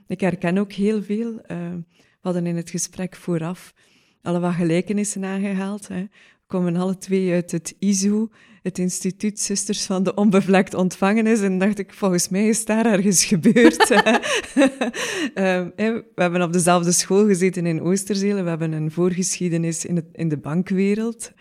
Ik 0.08 0.20
herken 0.20 0.58
ook 0.58 0.72
heel 0.72 1.04
veel. 1.04 1.32
Uh, 1.34 1.58
we 1.92 2.20
hadden 2.22 2.48
in 2.48 2.56
het 2.56 2.70
gesprek 2.70 3.16
vooraf 3.16 3.74
alle 4.22 4.40
wat 4.40 4.54
gelijkenissen 4.54 5.26
aangehaald. 5.26 5.88
Hè 5.88 6.06
komen 6.50 6.76
alle 6.76 6.98
twee 6.98 7.34
uit 7.34 7.52
het 7.52 7.76
ISO, 7.80 8.30
het 8.62 8.78
Instituut 8.78 9.40
Zusters 9.40 9.86
van 9.86 10.04
de 10.04 10.14
Onbevlekt 10.14 10.74
Ontvangenis. 10.74 11.42
En 11.42 11.58
dacht 11.58 11.80
ik, 11.80 11.94
volgens 11.94 12.30
mij 12.30 12.48
is 12.48 12.66
daar 12.66 12.86
ergens 12.86 13.26
gebeurd. 13.26 13.90
um, 13.90 15.74
we 15.76 16.04
hebben 16.16 16.42
op 16.42 16.54
dezelfde 16.54 16.92
school 16.92 17.26
gezeten 17.26 17.66
in 17.66 17.82
Oosterzelen. 17.82 18.44
We 18.44 18.50
hebben 18.50 18.72
een 18.72 18.92
voorgeschiedenis 18.92 19.86
in, 19.86 19.96
het, 19.96 20.06
in 20.12 20.30
de 20.30 20.38
bankwereld. 20.38 21.32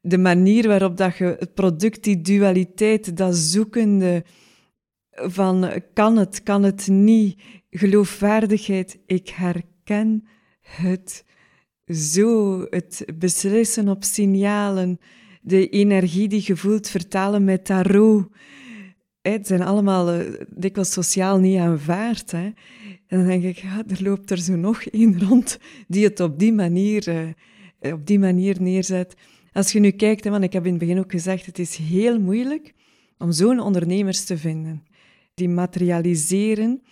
De 0.00 0.18
manier 0.18 0.68
waarop 0.68 0.96
dat 0.96 1.16
je 1.16 1.36
het 1.38 1.54
product, 1.54 2.04
die 2.04 2.20
dualiteit, 2.20 3.16
dat 3.16 3.36
zoekende 3.36 4.24
van 5.10 5.70
kan 5.94 6.16
het, 6.16 6.42
kan 6.42 6.62
het 6.62 6.88
niet, 6.88 7.40
geloofwaardigheid, 7.70 8.98
ik 9.06 9.28
herken 9.28 10.26
het 10.60 11.24
zo 11.86 12.60
het 12.70 13.04
beslissen 13.14 13.88
op 13.88 14.04
signalen, 14.04 14.98
de 15.46 15.68
energie 15.68 16.28
die 16.28 16.42
je 16.44 16.56
voelt 16.56 16.88
vertalen 16.88 17.44
met 17.44 17.64
tarot. 17.64 18.26
Het 19.20 19.46
zijn 19.46 19.62
allemaal 19.62 20.14
uh, 20.14 20.40
dikwijls 20.48 20.92
sociaal 20.92 21.38
niet 21.38 21.58
aanvaard. 21.58 22.30
Hè. 22.30 22.44
En 23.06 23.18
dan 23.18 23.26
denk 23.26 23.42
ik, 23.42 23.56
ja, 23.56 23.84
er 23.86 24.02
loopt 24.02 24.30
er 24.30 24.38
zo 24.38 24.56
nog 24.56 24.84
één 24.84 25.20
rond 25.28 25.58
die 25.88 26.04
het 26.04 26.20
op 26.20 26.38
die 26.38 26.52
manier, 26.52 27.08
uh, 27.80 27.92
op 27.92 28.06
die 28.06 28.18
manier 28.18 28.62
neerzet. 28.62 29.14
Als 29.52 29.72
je 29.72 29.80
nu 29.80 29.90
kijkt, 29.90 30.24
hè, 30.24 30.30
want 30.30 30.44
ik 30.44 30.52
heb 30.52 30.64
in 30.64 30.70
het 30.70 30.80
begin 30.80 30.98
ook 30.98 31.10
gezegd, 31.10 31.46
het 31.46 31.58
is 31.58 31.76
heel 31.76 32.20
moeilijk 32.20 32.74
om 33.18 33.32
zo'n 33.32 33.60
ondernemers 33.60 34.24
te 34.24 34.38
vinden. 34.38 34.84
Die 35.34 35.48
materialiseren. 35.48 36.82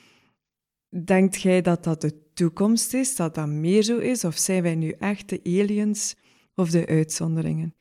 Denkt 1.04 1.42
jij 1.42 1.60
dat 1.60 1.84
dat 1.84 2.02
het 2.02 2.14
toekomst 2.34 2.94
is, 2.94 3.16
dat 3.16 3.34
dat 3.34 3.48
meer 3.48 3.82
zo 3.82 3.98
is? 3.98 4.24
Of 4.24 4.36
zijn 4.36 4.62
wij 4.62 4.74
nu 4.74 4.94
echt 4.98 5.28
de 5.28 5.40
aliens 5.44 6.16
of 6.54 6.70
de 6.70 6.86
uitzonderingen? 6.86 7.74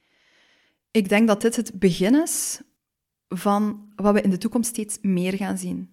Ik 0.92 1.10
denk 1.10 1.28
dat 1.28 1.42
dit 1.42 1.56
het 1.56 1.80
begin 1.80 2.22
is 2.22 2.62
van 3.28 3.92
wat 3.96 4.14
we 4.14 4.22
in 4.22 4.30
de 4.30 4.38
toekomst 4.38 4.70
steeds 4.70 4.98
meer 5.02 5.34
gaan 5.34 5.58
zien. 5.58 5.90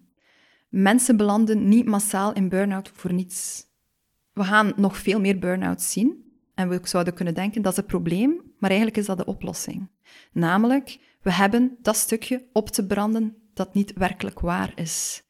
Mensen 0.69 1.17
belanden 1.17 1.67
niet 1.67 1.85
massaal 1.85 2.33
in 2.33 2.49
burn-out 2.49 2.91
voor 2.93 3.13
niets. 3.13 3.67
We 4.33 4.43
gaan 4.43 4.73
nog 4.75 4.97
veel 4.97 5.19
meer 5.19 5.39
burn-outs 5.39 5.91
zien. 5.91 6.27
En 6.55 6.69
we 6.69 6.79
zouden 6.83 7.13
kunnen 7.13 7.33
denken 7.33 7.61
dat 7.61 7.71
is 7.71 7.77
het 7.77 7.87
probleem, 7.87 8.41
maar 8.57 8.69
eigenlijk 8.69 8.99
is 8.99 9.05
dat 9.05 9.17
de 9.17 9.25
oplossing. 9.25 9.89
Namelijk, 10.31 10.99
we 11.21 11.33
hebben 11.33 11.77
dat 11.81 11.95
stukje 11.95 12.49
op 12.53 12.69
te 12.69 12.85
branden 12.85 13.35
dat 13.53 13.73
niet 13.73 13.93
werkelijk 13.93 14.39
waar 14.39 14.71
is. 14.75 15.23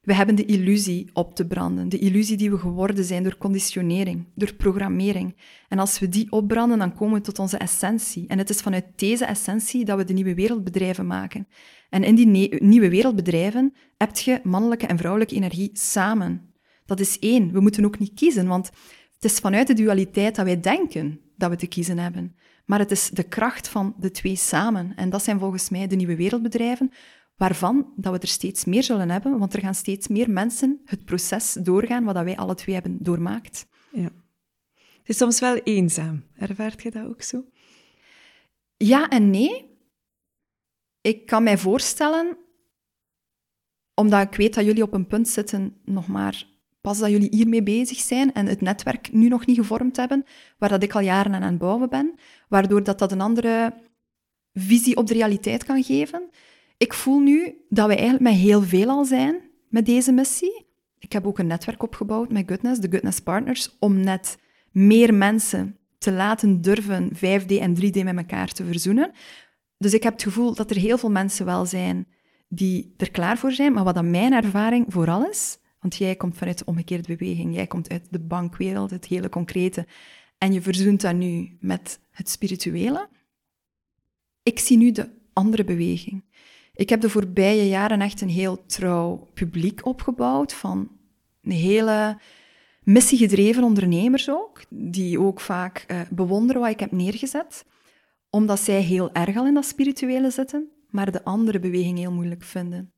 We 0.00 0.14
hebben 0.14 0.34
de 0.34 0.44
illusie 0.44 1.10
op 1.12 1.34
te 1.34 1.46
branden, 1.46 1.88
de 1.88 1.98
illusie 1.98 2.36
die 2.36 2.50
we 2.50 2.58
geworden 2.58 3.04
zijn 3.04 3.22
door 3.22 3.36
conditionering, 3.36 4.26
door 4.34 4.54
programmering. 4.54 5.36
En 5.68 5.78
als 5.78 5.98
we 5.98 6.08
die 6.08 6.32
opbranden, 6.32 6.78
dan 6.78 6.94
komen 6.94 7.14
we 7.14 7.20
tot 7.20 7.38
onze 7.38 7.56
essentie. 7.56 8.26
En 8.28 8.38
het 8.38 8.50
is 8.50 8.60
vanuit 8.60 8.84
deze 8.96 9.24
essentie 9.24 9.84
dat 9.84 9.96
we 9.96 10.04
de 10.04 10.12
nieuwe 10.12 10.34
wereldbedrijven 10.34 11.06
maken. 11.06 11.48
En 11.90 12.04
in 12.04 12.14
die 12.14 12.54
nieuwe 12.62 12.88
wereldbedrijven 12.88 13.74
heb 13.96 14.16
je 14.16 14.40
mannelijke 14.42 14.86
en 14.86 14.98
vrouwelijke 14.98 15.34
energie 15.34 15.70
samen. 15.72 16.54
Dat 16.86 17.00
is 17.00 17.18
één. 17.18 17.52
We 17.52 17.60
moeten 17.60 17.84
ook 17.84 17.98
niet 17.98 18.14
kiezen, 18.14 18.46
want 18.46 18.70
het 19.14 19.24
is 19.24 19.38
vanuit 19.38 19.66
de 19.66 19.74
dualiteit 19.74 20.34
dat 20.36 20.44
wij 20.44 20.60
denken 20.60 21.20
dat 21.36 21.50
we 21.50 21.56
te 21.56 21.66
kiezen 21.66 21.98
hebben. 21.98 22.34
Maar 22.66 22.78
het 22.78 22.90
is 22.90 23.10
de 23.10 23.22
kracht 23.22 23.68
van 23.68 23.94
de 23.98 24.10
twee 24.10 24.36
samen. 24.36 24.92
En 24.96 25.10
dat 25.10 25.22
zijn 25.22 25.38
volgens 25.38 25.68
mij 25.68 25.86
de 25.86 25.96
nieuwe 25.96 26.16
wereldbedrijven, 26.16 26.90
waarvan 27.40 27.92
dat 27.96 28.12
we 28.12 28.18
er 28.18 28.28
steeds 28.28 28.64
meer 28.64 28.82
zullen 28.82 29.10
hebben, 29.10 29.38
want 29.38 29.54
er 29.54 29.60
gaan 29.60 29.74
steeds 29.74 30.08
meer 30.08 30.30
mensen 30.30 30.80
het 30.84 31.04
proces 31.04 31.52
doorgaan 31.52 32.04
wat 32.04 32.14
wij 32.14 32.36
alle 32.36 32.54
twee 32.54 32.74
hebben 32.74 32.96
doormaakt. 33.00 33.66
Ja. 33.92 34.10
Het 34.74 35.08
is 35.08 35.16
soms 35.16 35.40
wel 35.40 35.54
eenzaam. 35.54 36.24
Ervaart 36.36 36.82
je 36.82 36.90
dat 36.90 37.06
ook 37.06 37.22
zo? 37.22 37.44
Ja 38.76 39.08
en 39.08 39.30
nee. 39.30 39.78
Ik 41.00 41.26
kan 41.26 41.42
mij 41.42 41.58
voorstellen, 41.58 42.36
omdat 43.94 44.22
ik 44.22 44.34
weet 44.34 44.54
dat 44.54 44.64
jullie 44.64 44.82
op 44.82 44.92
een 44.92 45.06
punt 45.06 45.28
zitten, 45.28 45.76
nog 45.84 46.06
maar 46.06 46.46
pas 46.80 46.98
dat 46.98 47.10
jullie 47.10 47.36
hiermee 47.36 47.62
bezig 47.62 47.98
zijn 47.98 48.32
en 48.32 48.46
het 48.46 48.60
netwerk 48.60 49.12
nu 49.12 49.28
nog 49.28 49.46
niet 49.46 49.56
gevormd 49.56 49.96
hebben, 49.96 50.24
waar 50.58 50.68
dat 50.68 50.82
ik 50.82 50.94
al 50.94 51.00
jaren 51.00 51.34
aan 51.34 51.42
aan 51.42 51.50
het 51.50 51.58
bouwen 51.58 51.88
ben, 51.88 52.14
waardoor 52.48 52.82
dat, 52.82 52.98
dat 52.98 53.12
een 53.12 53.20
andere 53.20 53.74
visie 54.52 54.96
op 54.96 55.06
de 55.06 55.14
realiteit 55.14 55.64
kan 55.64 55.82
geven 55.82 56.30
ik 56.80 56.94
voel 56.94 57.18
nu 57.18 57.54
dat 57.68 57.86
we 57.86 57.94
eigenlijk 57.94 58.22
met 58.22 58.34
heel 58.34 58.62
veel 58.62 58.88
al 58.88 59.04
zijn 59.04 59.40
met 59.68 59.86
deze 59.86 60.12
missie. 60.12 60.66
Ik 60.98 61.12
heb 61.12 61.26
ook 61.26 61.38
een 61.38 61.46
netwerk 61.46 61.82
opgebouwd 61.82 62.30
met 62.30 62.48
Goodness, 62.48 62.80
de 62.80 62.90
Goodness 62.90 63.20
Partners, 63.20 63.76
om 63.78 64.00
net 64.00 64.38
meer 64.70 65.14
mensen 65.14 65.76
te 65.98 66.12
laten 66.12 66.60
durven 66.60 67.10
5D 67.16 67.46
en 67.46 67.76
3D 67.76 68.04
met 68.04 68.16
elkaar 68.16 68.52
te 68.52 68.64
verzoenen. 68.64 69.10
Dus 69.78 69.94
ik 69.94 70.02
heb 70.02 70.12
het 70.12 70.22
gevoel 70.22 70.54
dat 70.54 70.70
er 70.70 70.76
heel 70.76 70.98
veel 70.98 71.10
mensen 71.10 71.44
wel 71.46 71.66
zijn 71.66 72.06
die 72.48 72.94
er 72.96 73.10
klaar 73.10 73.38
voor 73.38 73.52
zijn. 73.52 73.72
Maar 73.72 73.84
wat 73.84 73.96
aan 73.96 74.10
mijn 74.10 74.32
ervaring 74.32 74.86
vooral 74.88 75.28
is, 75.28 75.58
want 75.80 75.96
jij 75.96 76.16
komt 76.16 76.36
vanuit 76.36 76.58
de 76.58 76.64
omgekeerde 76.64 77.16
beweging, 77.16 77.54
jij 77.54 77.66
komt 77.66 77.90
uit 77.90 78.06
de 78.10 78.20
bankwereld, 78.20 78.90
het 78.90 79.06
hele 79.06 79.28
concrete, 79.28 79.86
en 80.38 80.52
je 80.52 80.62
verzoent 80.62 81.00
dat 81.00 81.14
nu 81.14 81.56
met 81.60 82.00
het 82.10 82.28
spirituele. 82.28 83.08
Ik 84.42 84.58
zie 84.58 84.76
nu 84.76 84.92
de 84.92 85.10
andere 85.32 85.64
beweging. 85.64 86.24
Ik 86.80 86.88
heb 86.88 87.00
de 87.00 87.10
voorbije 87.10 87.68
jaren 87.68 88.00
echt 88.00 88.20
een 88.20 88.28
heel 88.28 88.66
trouw 88.66 89.28
publiek 89.34 89.86
opgebouwd 89.86 90.52
van 90.52 90.88
een 91.42 91.50
hele 91.50 92.18
missiegedreven 92.82 93.62
ondernemers 93.62 94.30
ook, 94.30 94.62
die 94.68 95.20
ook 95.20 95.40
vaak 95.40 95.84
uh, 95.88 96.00
bewonderen 96.10 96.62
wat 96.62 96.70
ik 96.70 96.80
heb 96.80 96.92
neergezet, 96.92 97.64
omdat 98.30 98.60
zij 98.60 98.80
heel 98.80 99.12
erg 99.12 99.36
al 99.36 99.46
in 99.46 99.54
dat 99.54 99.64
spirituele 99.64 100.30
zitten, 100.30 100.68
maar 100.88 101.12
de 101.12 101.24
andere 101.24 101.58
beweging 101.58 101.98
heel 101.98 102.12
moeilijk 102.12 102.42
vinden. 102.42 102.92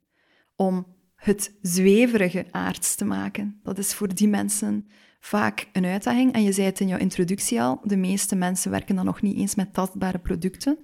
Om 0.56 0.86
het 1.16 1.54
zweverige 1.62 2.46
aards 2.50 2.94
te 2.94 3.04
maken. 3.04 3.60
Dat 3.62 3.78
is 3.78 3.94
voor 3.94 4.14
die 4.14 4.28
mensen 4.28 4.88
vaak 5.20 5.68
een 5.72 5.84
uitdaging. 5.84 6.32
En 6.32 6.42
je 6.42 6.52
zei 6.52 6.66
het 6.66 6.80
in 6.80 6.88
jouw 6.88 6.98
introductie 6.98 7.62
al, 7.62 7.80
de 7.84 7.96
meeste 7.96 8.36
mensen 8.36 8.70
werken 8.70 8.96
dan 8.96 9.04
nog 9.04 9.22
niet 9.22 9.36
eens 9.36 9.54
met 9.54 9.74
tastbare 9.74 10.18
producten 10.18 10.78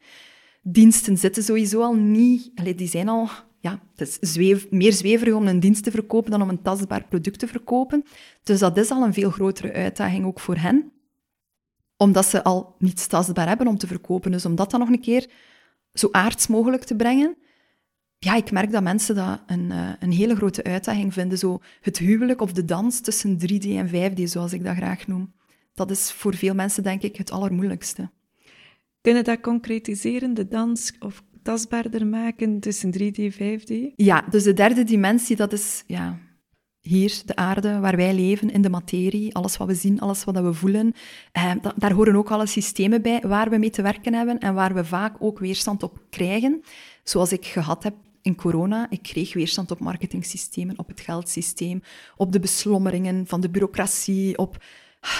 diensten 0.62 1.16
zitten 1.18 1.42
sowieso 1.42 1.82
al 1.82 1.94
niet... 1.94 2.50
Allee, 2.54 2.74
die 2.74 2.88
zijn 2.88 3.08
al... 3.08 3.28
Ja, 3.60 3.80
het 3.96 4.18
is 4.20 4.36
meer 4.70 4.92
zweverig 4.92 5.34
om 5.34 5.46
een 5.46 5.60
dienst 5.60 5.84
te 5.84 5.90
verkopen 5.90 6.30
dan 6.30 6.42
om 6.42 6.48
een 6.48 6.62
tastbaar 6.62 7.04
product 7.08 7.38
te 7.38 7.46
verkopen. 7.46 8.04
Dus 8.42 8.58
dat 8.58 8.76
is 8.76 8.90
al 8.90 9.04
een 9.04 9.12
veel 9.12 9.30
grotere 9.30 9.72
uitdaging 9.72 10.24
ook 10.24 10.40
voor 10.40 10.56
hen. 10.56 10.92
omdat 11.96 12.26
ze 12.26 12.42
al 12.42 12.74
niets 12.78 13.06
tastbaar 13.06 13.48
hebben 13.48 13.66
om 13.66 13.78
te 13.78 13.86
verkopen. 13.86 14.30
Dus 14.30 14.44
om 14.44 14.54
dat 14.54 14.70
dan 14.70 14.80
nog 14.80 14.88
een 14.88 15.00
keer 15.00 15.30
zo 15.92 16.08
aards 16.10 16.46
mogelijk 16.46 16.84
te 16.84 16.96
brengen, 16.96 17.36
ja, 18.18 18.34
ik 18.34 18.50
merk 18.50 18.70
dat 18.70 18.82
mensen 18.82 19.14
dat 19.14 19.42
een, 19.46 19.70
uh, 19.70 19.92
een 19.98 20.12
hele 20.12 20.36
grote 20.36 20.64
uitdaging 20.64 21.12
vinden. 21.12 21.38
Zo 21.38 21.60
het 21.80 21.98
huwelijk 21.98 22.40
of 22.40 22.52
de 22.52 22.64
dans 22.64 23.00
tussen 23.00 23.38
3D 23.38 23.66
en 23.66 23.88
5D, 23.88 24.22
zoals 24.22 24.52
ik 24.52 24.64
dat 24.64 24.76
graag 24.76 25.06
noem. 25.06 25.32
Dat 25.74 25.90
is 25.90 26.12
voor 26.12 26.34
veel 26.34 26.54
mensen, 26.54 26.82
denk 26.82 27.02
ik, 27.02 27.16
het 27.16 27.30
allermoeilijkste. 27.30 28.10
Kunnen 29.08 29.26
dat 29.26 29.40
concretiseren, 29.40 30.34
de 30.34 30.48
dans, 30.48 30.92
of 30.98 31.22
tastbaarder 31.42 32.06
maken 32.06 32.60
tussen 32.60 32.92
3D 32.92 33.16
en 33.16 33.32
5D? 33.32 33.94
Ja, 33.96 34.24
dus 34.30 34.42
de 34.42 34.52
derde 34.52 34.84
dimensie, 34.84 35.36
dat 35.36 35.52
is 35.52 35.84
ja, 35.86 36.18
hier, 36.80 37.22
de 37.24 37.36
aarde, 37.36 37.78
waar 37.78 37.96
wij 37.96 38.14
leven, 38.14 38.50
in 38.50 38.62
de 38.62 38.70
materie, 38.70 39.34
alles 39.34 39.56
wat 39.56 39.66
we 39.66 39.74
zien, 39.74 40.00
alles 40.00 40.24
wat 40.24 40.38
we 40.40 40.52
voelen. 40.52 40.92
Eh, 41.32 41.52
daar 41.76 41.92
horen 41.92 42.16
ook 42.16 42.30
alle 42.30 42.46
systemen 42.46 43.02
bij 43.02 43.20
waar 43.26 43.50
we 43.50 43.58
mee 43.58 43.70
te 43.70 43.82
werken 43.82 44.14
hebben 44.14 44.38
en 44.38 44.54
waar 44.54 44.74
we 44.74 44.84
vaak 44.84 45.16
ook 45.18 45.38
weerstand 45.38 45.82
op 45.82 46.00
krijgen. 46.10 46.62
Zoals 47.02 47.32
ik 47.32 47.46
gehad 47.46 47.82
heb 47.82 47.94
in 48.22 48.34
corona, 48.34 48.86
ik 48.90 49.02
kreeg 49.02 49.34
weerstand 49.34 49.70
op 49.70 49.78
marketingsystemen, 49.78 50.78
op 50.78 50.88
het 50.88 51.00
geldsysteem, 51.00 51.82
op 52.16 52.32
de 52.32 52.40
beslommeringen 52.40 53.26
van 53.26 53.40
de 53.40 53.50
bureaucratie, 53.50 54.38
op 54.38 54.56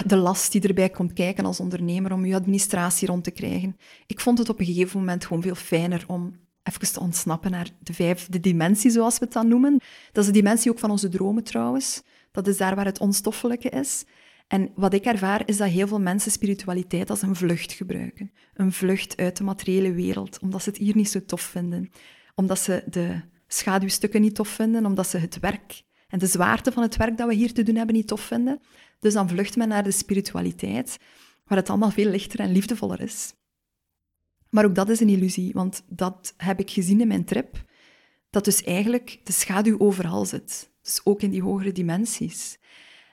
de 0.06 0.16
last 0.16 0.52
die 0.52 0.68
erbij 0.68 0.90
komt 0.90 1.12
kijken 1.12 1.44
als 1.44 1.60
ondernemer 1.60 2.12
om 2.12 2.26
je 2.26 2.34
administratie 2.34 3.08
rond 3.08 3.24
te 3.24 3.30
krijgen. 3.30 3.76
Ik 4.06 4.20
vond 4.20 4.38
het 4.38 4.48
op 4.48 4.60
een 4.60 4.66
gegeven 4.66 4.98
moment 4.98 5.26
gewoon 5.26 5.42
veel 5.42 5.54
fijner 5.54 6.04
om 6.06 6.36
even 6.62 6.92
te 6.92 7.00
ontsnappen 7.00 7.50
naar 7.50 7.70
de 7.82 7.92
vijfde 7.92 8.40
dimensie, 8.40 8.90
zoals 8.90 9.18
we 9.18 9.24
het 9.24 9.34
dan 9.34 9.48
noemen. 9.48 9.80
Dat 10.12 10.24
is 10.24 10.26
de 10.26 10.38
dimensie 10.38 10.70
ook 10.70 10.78
van 10.78 10.90
onze 10.90 11.08
dromen 11.08 11.44
trouwens. 11.44 12.02
Dat 12.30 12.46
is 12.46 12.56
daar 12.56 12.74
waar 12.74 12.84
het 12.84 12.98
onstoffelijke 12.98 13.68
is. 13.68 14.04
En 14.48 14.70
wat 14.74 14.94
ik 14.94 15.04
ervaar 15.04 15.42
is 15.46 15.56
dat 15.56 15.68
heel 15.68 15.86
veel 15.86 16.00
mensen 16.00 16.30
spiritualiteit 16.30 17.10
als 17.10 17.22
een 17.22 17.36
vlucht 17.36 17.72
gebruiken. 17.72 18.32
Een 18.54 18.72
vlucht 18.72 19.16
uit 19.16 19.36
de 19.36 19.44
materiële 19.44 19.92
wereld, 19.92 20.38
omdat 20.38 20.62
ze 20.62 20.68
het 20.68 20.78
hier 20.78 20.96
niet 20.96 21.10
zo 21.10 21.24
tof 21.24 21.40
vinden. 21.40 21.90
Omdat 22.34 22.58
ze 22.58 22.82
de 22.86 23.20
schaduwstukken 23.46 24.20
niet 24.20 24.34
tof 24.34 24.48
vinden, 24.48 24.86
omdat 24.86 25.06
ze 25.06 25.18
het 25.18 25.40
werk 25.40 25.82
en 26.08 26.18
de 26.18 26.26
zwaarte 26.26 26.72
van 26.72 26.82
het 26.82 26.96
werk 26.96 27.16
dat 27.16 27.28
we 27.28 27.34
hier 27.34 27.52
te 27.52 27.62
doen 27.62 27.76
hebben 27.76 27.94
niet 27.94 28.06
tof 28.06 28.20
vinden. 28.20 28.60
Dus 28.98 29.12
dan 29.12 29.28
vlucht 29.28 29.56
men 29.56 29.68
naar 29.68 29.84
de 29.84 29.90
spiritualiteit, 29.90 30.98
waar 31.44 31.58
het 31.58 31.68
allemaal 31.68 31.90
veel 31.90 32.10
lichter 32.10 32.40
en 32.40 32.52
liefdevoller 32.52 33.00
is. 33.00 33.34
Maar 34.50 34.64
ook 34.64 34.74
dat 34.74 34.88
is 34.88 35.00
een 35.00 35.08
illusie, 35.08 35.52
want 35.52 35.82
dat 35.88 36.34
heb 36.36 36.60
ik 36.60 36.70
gezien 36.70 37.00
in 37.00 37.08
mijn 37.08 37.24
trip, 37.24 37.64
dat 38.30 38.44
dus 38.44 38.62
eigenlijk 38.62 39.20
de 39.24 39.32
schaduw 39.32 39.78
overal 39.78 40.24
zit. 40.24 40.70
Dus 40.82 41.00
ook 41.04 41.22
in 41.22 41.30
die 41.30 41.42
hogere 41.42 41.72
dimensies. 41.72 42.58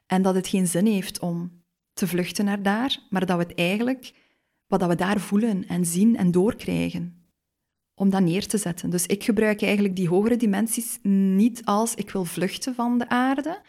En 0.08 0.22
dat 0.22 0.36
het 0.36 0.48
geen 0.48 0.68
zin 0.68 0.86
heeft 0.86 1.20
om 1.20 1.64
te 1.94 2.08
vluchten 2.08 2.46
naar 2.46 2.64
daar, 2.64 3.00
maar 3.10 3.26
dat 3.26 3.38
we 3.38 3.44
het 3.44 3.56
eigenlijk, 3.56 4.14
wat 4.68 4.80
dat 4.80 4.90
we 4.90 4.96
daar 4.96 5.20
voelen 5.20 5.68
en 5.68 5.86
zien 5.86 6.18
en 6.18 6.32
doorkrijgen, 6.32 7.25
om 7.96 8.10
dat 8.10 8.22
neer 8.22 8.48
te 8.48 8.58
zetten. 8.58 8.90
Dus 8.90 9.06
ik 9.06 9.24
gebruik 9.24 9.62
eigenlijk 9.62 9.96
die 9.96 10.08
hogere 10.08 10.38
dimensies 10.38 11.00
niet 11.02 11.66
als 11.66 11.96
ik 11.96 12.10
wil 12.10 12.26
vluchten 12.26 12.76
van 12.76 12.98
de 12.98 13.10
aarde, 13.10 13.62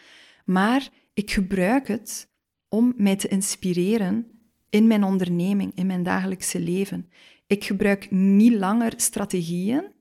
maar 0.44 0.88
ik 1.14 1.30
gebruik 1.30 1.88
het 1.88 2.28
om 2.68 2.92
mij 2.96 3.16
te 3.16 3.28
inspireren 3.28 4.26
in 4.70 4.86
mijn 4.86 5.04
onderneming, 5.04 5.72
in 5.74 5.86
mijn 5.86 6.02
dagelijkse 6.02 6.60
leven. 6.60 7.08
Ik 7.46 7.64
gebruik 7.64 8.10
niet 8.10 8.52
langer 8.52 8.92
strategieën, 8.96 9.92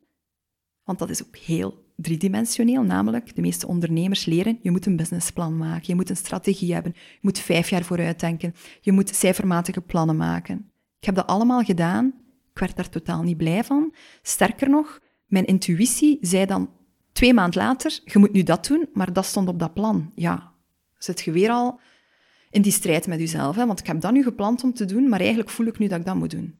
want 0.83 0.99
dat 0.99 1.09
is 1.09 1.25
ook 1.25 1.37
heel 1.37 1.83
driedimensioneel, 1.95 2.83
namelijk 2.83 3.35
de 3.35 3.41
meeste 3.41 3.67
ondernemers 3.67 4.25
leren, 4.25 4.59
je 4.61 4.71
moet 4.71 4.85
een 4.85 4.95
businessplan 4.95 5.57
maken, 5.57 5.83
je 5.85 5.95
moet 5.95 6.09
een 6.09 6.17
strategie 6.17 6.73
hebben, 6.73 6.93
je 6.95 7.19
moet 7.21 7.39
vijf 7.39 7.69
jaar 7.69 7.83
vooruit 7.83 8.19
denken, 8.19 8.53
je 8.81 8.91
moet 8.91 9.15
cijfermatige 9.15 9.81
plannen 9.81 10.17
maken. 10.17 10.71
Ik 10.99 11.05
heb 11.05 11.15
dat 11.15 11.27
allemaal 11.27 11.63
gedaan, 11.63 12.13
ik 12.55 12.61
werd 12.61 12.75
daar 12.75 12.89
totaal 12.89 13.23
niet 13.23 13.37
blij 13.37 13.63
van. 13.63 13.93
Sterker 14.21 14.69
nog, 14.69 14.99
mijn 15.25 15.45
intuïtie 15.45 16.17
zei 16.21 16.45
dan 16.45 16.69
twee 17.11 17.33
maanden 17.33 17.61
later, 17.61 17.99
je 18.05 18.19
moet 18.19 18.31
nu 18.31 18.43
dat 18.43 18.67
doen, 18.67 18.89
maar 18.93 19.13
dat 19.13 19.25
stond 19.25 19.47
op 19.47 19.59
dat 19.59 19.73
plan. 19.73 20.11
Ja, 20.15 20.53
zit 20.97 21.21
je 21.21 21.31
weer 21.31 21.49
al 21.49 21.79
in 22.49 22.61
die 22.61 22.71
strijd 22.71 23.07
met 23.07 23.19
jezelf, 23.19 23.55
hè? 23.55 23.65
want 23.65 23.79
ik 23.79 23.87
heb 23.87 24.01
dat 24.01 24.11
nu 24.11 24.23
gepland 24.23 24.63
om 24.63 24.73
te 24.73 24.85
doen, 24.85 25.09
maar 25.09 25.19
eigenlijk 25.19 25.49
voel 25.49 25.65
ik 25.65 25.77
nu 25.77 25.87
dat 25.87 25.99
ik 25.99 26.05
dat 26.05 26.15
moet 26.15 26.31
doen. 26.31 26.59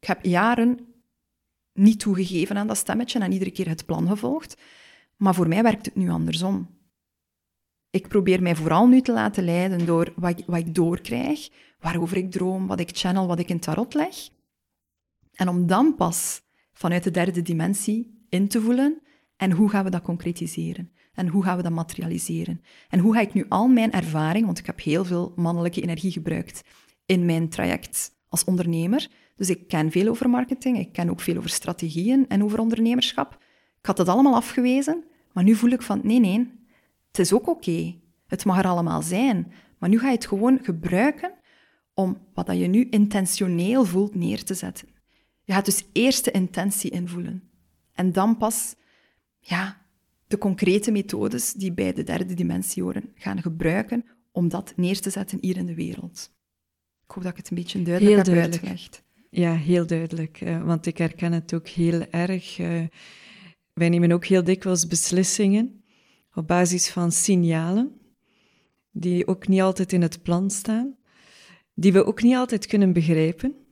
Ik 0.00 0.06
heb 0.06 0.24
jaren 0.24 0.78
niet 1.72 2.00
toegegeven 2.00 2.56
aan 2.56 2.66
dat 2.66 2.76
stemmetje 2.76 3.18
en 3.18 3.32
iedere 3.32 3.50
keer 3.50 3.68
het 3.68 3.86
plan 3.86 4.08
gevolgd. 4.08 4.56
Maar 5.16 5.34
voor 5.34 5.48
mij 5.48 5.62
werkt 5.62 5.86
het 5.86 5.94
nu 5.94 6.10
andersom. 6.10 6.74
Ik 7.90 8.08
probeer 8.08 8.42
mij 8.42 8.56
vooral 8.56 8.86
nu 8.86 9.00
te 9.00 9.12
laten 9.12 9.44
leiden 9.44 9.86
door 9.86 10.12
wat, 10.16 10.42
wat 10.46 10.58
ik 10.58 10.74
doorkrijg, 10.74 11.48
waarover 11.80 12.16
ik 12.16 12.30
droom, 12.30 12.66
wat 12.66 12.80
ik 12.80 12.90
channel, 12.92 13.26
wat 13.26 13.38
ik 13.38 13.48
in 13.48 13.60
tarot 13.60 13.94
leg. 13.94 14.34
En 15.36 15.48
om 15.48 15.66
dan 15.66 15.94
pas 15.94 16.42
vanuit 16.72 17.04
de 17.04 17.10
derde 17.10 17.42
dimensie 17.42 18.24
in 18.28 18.48
te 18.48 18.60
voelen 18.60 19.02
en 19.36 19.50
hoe 19.50 19.70
gaan 19.70 19.84
we 19.84 19.90
dat 19.90 20.02
concretiseren? 20.02 20.90
En 21.12 21.28
hoe 21.28 21.42
gaan 21.42 21.56
we 21.56 21.62
dat 21.62 21.72
materialiseren? 21.72 22.60
En 22.88 22.98
hoe 22.98 23.14
ga 23.14 23.20
ik 23.20 23.34
nu 23.34 23.44
al 23.48 23.68
mijn 23.68 23.92
ervaring, 23.92 24.44
want 24.44 24.58
ik 24.58 24.66
heb 24.66 24.80
heel 24.80 25.04
veel 25.04 25.32
mannelijke 25.36 25.80
energie 25.80 26.12
gebruikt 26.12 26.62
in 27.06 27.24
mijn 27.24 27.48
traject 27.48 28.14
als 28.28 28.44
ondernemer, 28.44 29.08
dus 29.36 29.50
ik 29.50 29.68
ken 29.68 29.90
veel 29.90 30.08
over 30.08 30.30
marketing, 30.30 30.78
ik 30.78 30.92
ken 30.92 31.10
ook 31.10 31.20
veel 31.20 31.36
over 31.36 31.50
strategieën 31.50 32.28
en 32.28 32.44
over 32.44 32.58
ondernemerschap. 32.58 33.38
Ik 33.78 33.86
had 33.86 33.96
dat 33.96 34.08
allemaal 34.08 34.34
afgewezen, 34.34 35.04
maar 35.32 35.44
nu 35.44 35.54
voel 35.54 35.70
ik 35.70 35.82
van 35.82 36.00
nee, 36.02 36.20
nee, 36.20 36.52
het 37.08 37.18
is 37.18 37.32
ook 37.32 37.48
oké. 37.48 37.94
Het 38.26 38.44
mag 38.44 38.58
er 38.58 38.66
allemaal 38.66 39.02
zijn. 39.02 39.52
Maar 39.78 39.88
nu 39.88 39.98
ga 39.98 40.06
je 40.06 40.14
het 40.14 40.26
gewoon 40.26 40.58
gebruiken 40.62 41.32
om 41.94 42.18
wat 42.34 42.46
dat 42.46 42.58
je 42.58 42.66
nu 42.66 42.86
intentioneel 42.90 43.84
voelt 43.84 44.14
neer 44.14 44.44
te 44.44 44.54
zetten. 44.54 44.88
Je 45.46 45.52
gaat 45.52 45.64
dus 45.64 45.84
eerst 45.92 46.24
de 46.24 46.30
intentie 46.30 46.90
invoelen. 46.90 47.50
En 47.92 48.12
dan 48.12 48.36
pas 48.36 48.74
ja, 49.38 49.86
de 50.26 50.38
concrete 50.38 50.90
methodes 50.90 51.52
die 51.52 51.72
bij 51.72 51.92
de 51.92 52.02
derde 52.02 52.34
dimensie 52.34 52.82
horen 52.82 53.12
gaan 53.14 53.42
gebruiken 53.42 54.04
om 54.32 54.48
dat 54.48 54.72
neer 54.76 55.00
te 55.00 55.10
zetten 55.10 55.38
hier 55.40 55.56
in 55.56 55.66
de 55.66 55.74
wereld. 55.74 56.34
Ik 57.04 57.10
hoop 57.14 57.22
dat 57.22 57.32
ik 57.32 57.38
het 57.38 57.50
een 57.50 57.56
beetje 57.56 57.82
duidelijk 57.82 58.26
heb 58.26 58.36
uitgelegd. 58.36 59.02
Ja, 59.30 59.54
heel 59.54 59.86
duidelijk. 59.86 60.40
Uh, 60.40 60.64
want 60.64 60.86
ik 60.86 60.98
herken 60.98 61.32
het 61.32 61.54
ook 61.54 61.68
heel 61.68 62.06
erg. 62.10 62.58
Uh, 62.58 62.84
wij 63.72 63.88
nemen 63.88 64.12
ook 64.12 64.24
heel 64.24 64.44
dikwijls 64.44 64.86
beslissingen 64.86 65.84
op 66.34 66.46
basis 66.46 66.88
van 66.90 67.12
signalen, 67.12 68.00
die 68.90 69.26
ook 69.26 69.48
niet 69.48 69.60
altijd 69.60 69.92
in 69.92 70.02
het 70.02 70.22
plan 70.22 70.50
staan, 70.50 70.96
die 71.74 71.92
we 71.92 72.04
ook 72.04 72.22
niet 72.22 72.34
altijd 72.34 72.66
kunnen 72.66 72.92
begrijpen. 72.92 73.65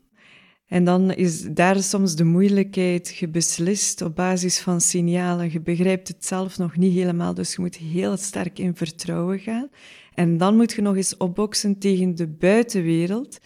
En 0.74 0.84
dan 0.84 1.10
is 1.10 1.42
daar 1.42 1.82
soms 1.82 2.16
de 2.16 2.24
moeilijkheid. 2.24 3.16
Je 3.16 3.28
beslist 3.28 4.02
op 4.02 4.14
basis 4.14 4.60
van 4.60 4.80
signalen. 4.80 5.52
Je 5.52 5.60
begrijpt 5.60 6.08
het 6.08 6.24
zelf 6.24 6.58
nog 6.58 6.76
niet 6.76 6.92
helemaal, 6.92 7.34
dus 7.34 7.54
je 7.54 7.60
moet 7.60 7.76
heel 7.76 8.16
sterk 8.16 8.58
in 8.58 8.76
vertrouwen 8.76 9.38
gaan. 9.38 9.68
En 10.14 10.36
dan 10.36 10.56
moet 10.56 10.72
je 10.72 10.82
nog 10.82 10.96
eens 10.96 11.16
opboksen 11.16 11.78
tegen 11.78 12.14
de 12.14 12.28
buitenwereld, 12.28 13.38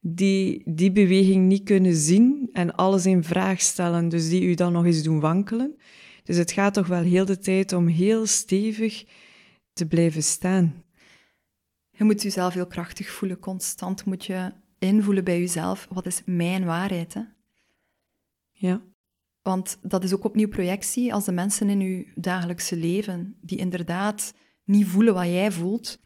die 0.00 0.62
die 0.64 0.92
beweging 0.92 1.46
niet 1.46 1.62
kunnen 1.62 1.94
zien 1.94 2.48
en 2.52 2.74
alles 2.74 3.06
in 3.06 3.24
vraag 3.24 3.60
stellen, 3.60 4.08
dus 4.08 4.28
die 4.28 4.42
u 4.42 4.54
dan 4.54 4.72
nog 4.72 4.84
eens 4.84 5.02
doen 5.02 5.20
wankelen. 5.20 5.76
Dus 6.24 6.36
het 6.36 6.52
gaat 6.52 6.74
toch 6.74 6.86
wel 6.86 7.02
heel 7.02 7.24
de 7.24 7.38
tijd 7.38 7.72
om 7.72 7.86
heel 7.86 8.26
stevig 8.26 9.04
te 9.72 9.86
blijven 9.86 10.22
staan. 10.22 10.84
Je 11.90 12.04
moet 12.04 12.22
jezelf 12.22 12.54
heel 12.54 12.66
krachtig 12.66 13.10
voelen. 13.10 13.38
Constant 13.38 14.04
moet 14.04 14.24
je 14.24 14.52
invoelen 14.80 15.24
bij 15.24 15.38
jezelf. 15.38 15.86
Wat 15.90 16.06
is 16.06 16.22
mijn 16.24 16.64
waarheid? 16.64 17.14
Hè? 17.14 17.22
Ja. 18.50 18.82
Want 19.42 19.78
dat 19.82 20.04
is 20.04 20.12
ook 20.12 20.24
opnieuw 20.24 20.48
projectie. 20.48 21.14
Als 21.14 21.24
de 21.24 21.32
mensen 21.32 21.68
in 21.68 21.80
je 21.80 22.12
dagelijkse 22.14 22.76
leven, 22.76 23.36
die 23.40 23.58
inderdaad 23.58 24.34
niet 24.64 24.86
voelen 24.86 25.14
wat 25.14 25.24
jij 25.24 25.52
voelt, 25.52 25.98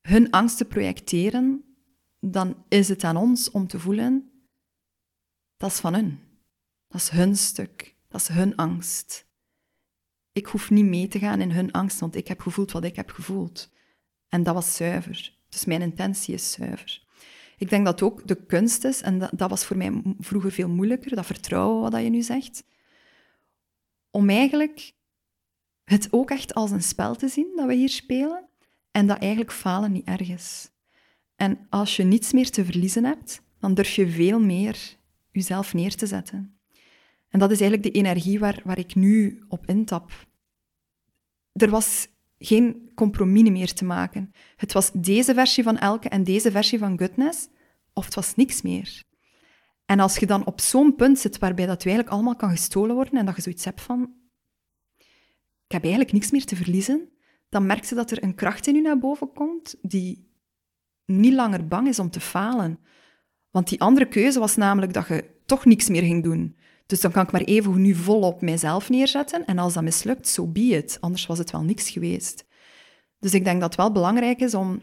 hun 0.00 0.30
angsten 0.30 0.66
projecteren, 0.66 1.64
dan 2.20 2.64
is 2.68 2.88
het 2.88 3.04
aan 3.04 3.16
ons 3.16 3.50
om 3.50 3.66
te 3.66 3.78
voelen, 3.78 4.30
dat 5.56 5.70
is 5.70 5.80
van 5.80 5.94
hun. 5.94 6.18
Dat 6.88 7.00
is 7.00 7.08
hun 7.08 7.36
stuk. 7.36 7.96
Dat 8.08 8.20
is 8.20 8.28
hun 8.28 8.56
angst. 8.56 9.28
Ik 10.32 10.46
hoef 10.46 10.70
niet 10.70 10.84
mee 10.84 11.08
te 11.08 11.18
gaan 11.18 11.40
in 11.40 11.50
hun 11.50 11.72
angst, 11.72 12.00
want 12.00 12.14
ik 12.14 12.28
heb 12.28 12.40
gevoeld 12.40 12.72
wat 12.72 12.84
ik 12.84 12.96
heb 12.96 13.10
gevoeld. 13.10 13.70
En 14.28 14.42
dat 14.42 14.54
was 14.54 14.76
zuiver. 14.76 15.36
Dus 15.48 15.64
mijn 15.64 15.82
intentie 15.82 16.34
is 16.34 16.52
zuiver. 16.52 17.08
Ik 17.60 17.70
denk 17.70 17.84
dat 17.84 18.02
ook 18.02 18.26
de 18.26 18.44
kunst 18.46 18.84
is, 18.84 19.02
en 19.02 19.18
dat, 19.18 19.30
dat 19.34 19.50
was 19.50 19.64
voor 19.64 19.76
mij 19.76 20.02
vroeger 20.18 20.52
veel 20.52 20.68
moeilijker, 20.68 21.16
dat 21.16 21.26
vertrouwen 21.26 21.90
wat 21.90 22.02
je 22.02 22.08
nu 22.08 22.22
zegt, 22.22 22.64
om 24.10 24.30
eigenlijk 24.30 24.92
het 25.84 26.08
ook 26.10 26.30
echt 26.30 26.54
als 26.54 26.70
een 26.70 26.82
spel 26.82 27.14
te 27.14 27.28
zien 27.28 27.52
dat 27.56 27.66
we 27.66 27.74
hier 27.74 27.88
spelen, 27.88 28.48
en 28.90 29.06
dat 29.06 29.18
eigenlijk 29.18 29.52
falen 29.52 29.92
niet 29.92 30.06
erg 30.06 30.28
is. 30.28 30.70
En 31.36 31.66
als 31.70 31.96
je 31.96 32.02
niets 32.02 32.32
meer 32.32 32.50
te 32.50 32.64
verliezen 32.64 33.04
hebt, 33.04 33.42
dan 33.58 33.74
durf 33.74 33.94
je 33.94 34.10
veel 34.10 34.40
meer 34.40 34.96
jezelf 35.30 35.74
neer 35.74 35.94
te 35.94 36.06
zetten. 36.06 36.58
En 37.28 37.38
dat 37.38 37.50
is 37.50 37.60
eigenlijk 37.60 37.92
de 37.92 37.98
energie 37.98 38.38
waar, 38.38 38.60
waar 38.64 38.78
ik 38.78 38.94
nu 38.94 39.44
op 39.48 39.66
intap. 39.66 40.26
Er 41.52 41.70
was 41.70 42.08
geen 42.42 42.90
compromis 42.94 43.50
meer 43.50 43.72
te 43.72 43.84
maken. 43.84 44.32
Het 44.56 44.72
was 44.72 44.90
deze 44.92 45.34
versie 45.34 45.62
van 45.62 45.78
Elke 45.78 46.08
en 46.08 46.24
deze 46.24 46.50
versie 46.50 46.78
van 46.78 46.98
Goodness, 46.98 47.48
of 47.92 48.04
het 48.04 48.14
was 48.14 48.34
niks 48.34 48.62
meer. 48.62 49.02
En 49.84 50.00
als 50.00 50.16
je 50.16 50.26
dan 50.26 50.46
op 50.46 50.60
zo'n 50.60 50.94
punt 50.94 51.18
zit 51.18 51.38
waarbij 51.38 51.66
dat 51.66 51.84
eigenlijk 51.84 52.14
allemaal 52.14 52.36
kan 52.36 52.50
gestolen 52.50 52.94
worden 52.94 53.18
en 53.18 53.26
dat 53.26 53.36
je 53.36 53.42
zoiets 53.42 53.64
hebt 53.64 53.80
van, 53.80 54.14
ik 55.66 55.72
heb 55.72 55.82
eigenlijk 55.82 56.12
niks 56.12 56.30
meer 56.30 56.44
te 56.44 56.56
verliezen, 56.56 57.08
dan 57.48 57.66
merk 57.66 57.84
je 57.84 57.94
dat 57.94 58.10
er 58.10 58.22
een 58.22 58.34
kracht 58.34 58.66
in 58.66 58.74
je 58.74 58.80
naar 58.80 58.98
boven 58.98 59.32
komt 59.32 59.76
die 59.82 60.28
niet 61.04 61.32
langer 61.32 61.66
bang 61.66 61.88
is 61.88 61.98
om 61.98 62.10
te 62.10 62.20
falen. 62.20 62.78
Want 63.50 63.68
die 63.68 63.80
andere 63.80 64.08
keuze 64.08 64.38
was 64.38 64.56
namelijk 64.56 64.92
dat 64.92 65.08
je 65.08 65.30
toch 65.46 65.64
niks 65.64 65.88
meer 65.88 66.02
ging 66.02 66.22
doen. 66.22 66.56
Dus 66.90 67.00
dan 67.00 67.10
kan 67.10 67.24
ik 67.24 67.32
maar 67.32 67.40
even 67.40 67.80
nu 67.80 67.94
vol 67.94 68.20
op 68.20 68.40
mijzelf 68.40 68.88
neerzetten. 68.88 69.44
En 69.44 69.58
als 69.58 69.74
dat 69.74 69.82
mislukt, 69.82 70.28
zo 70.28 70.42
so 70.42 70.50
be. 70.50 70.96
Anders 71.00 71.26
was 71.26 71.38
het 71.38 71.50
wel 71.50 71.62
niks 71.62 71.90
geweest. 71.90 72.46
Dus 73.18 73.34
ik 73.34 73.44
denk 73.44 73.60
dat 73.60 73.68
het 73.68 73.78
wel 73.78 73.92
belangrijk 73.92 74.40
is 74.40 74.54
om, 74.54 74.82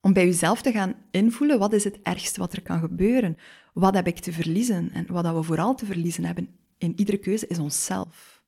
om 0.00 0.12
bij 0.12 0.24
jezelf 0.24 0.62
te 0.62 0.72
gaan 0.72 0.94
invoelen 1.10 1.58
wat 1.58 1.72
is 1.72 1.84
het 1.84 1.98
ergste 2.02 2.40
wat 2.40 2.52
er 2.52 2.62
kan 2.62 2.80
gebeuren. 2.80 3.36
Wat 3.72 3.94
heb 3.94 4.06
ik 4.06 4.18
te 4.18 4.32
verliezen? 4.32 4.90
En 4.92 5.06
wat 5.08 5.34
we 5.34 5.42
vooral 5.42 5.74
te 5.74 5.86
verliezen 5.86 6.24
hebben 6.24 6.48
in 6.78 6.98
iedere 6.98 7.18
keuze 7.18 7.46
is 7.46 7.58
onszelf. 7.58 8.42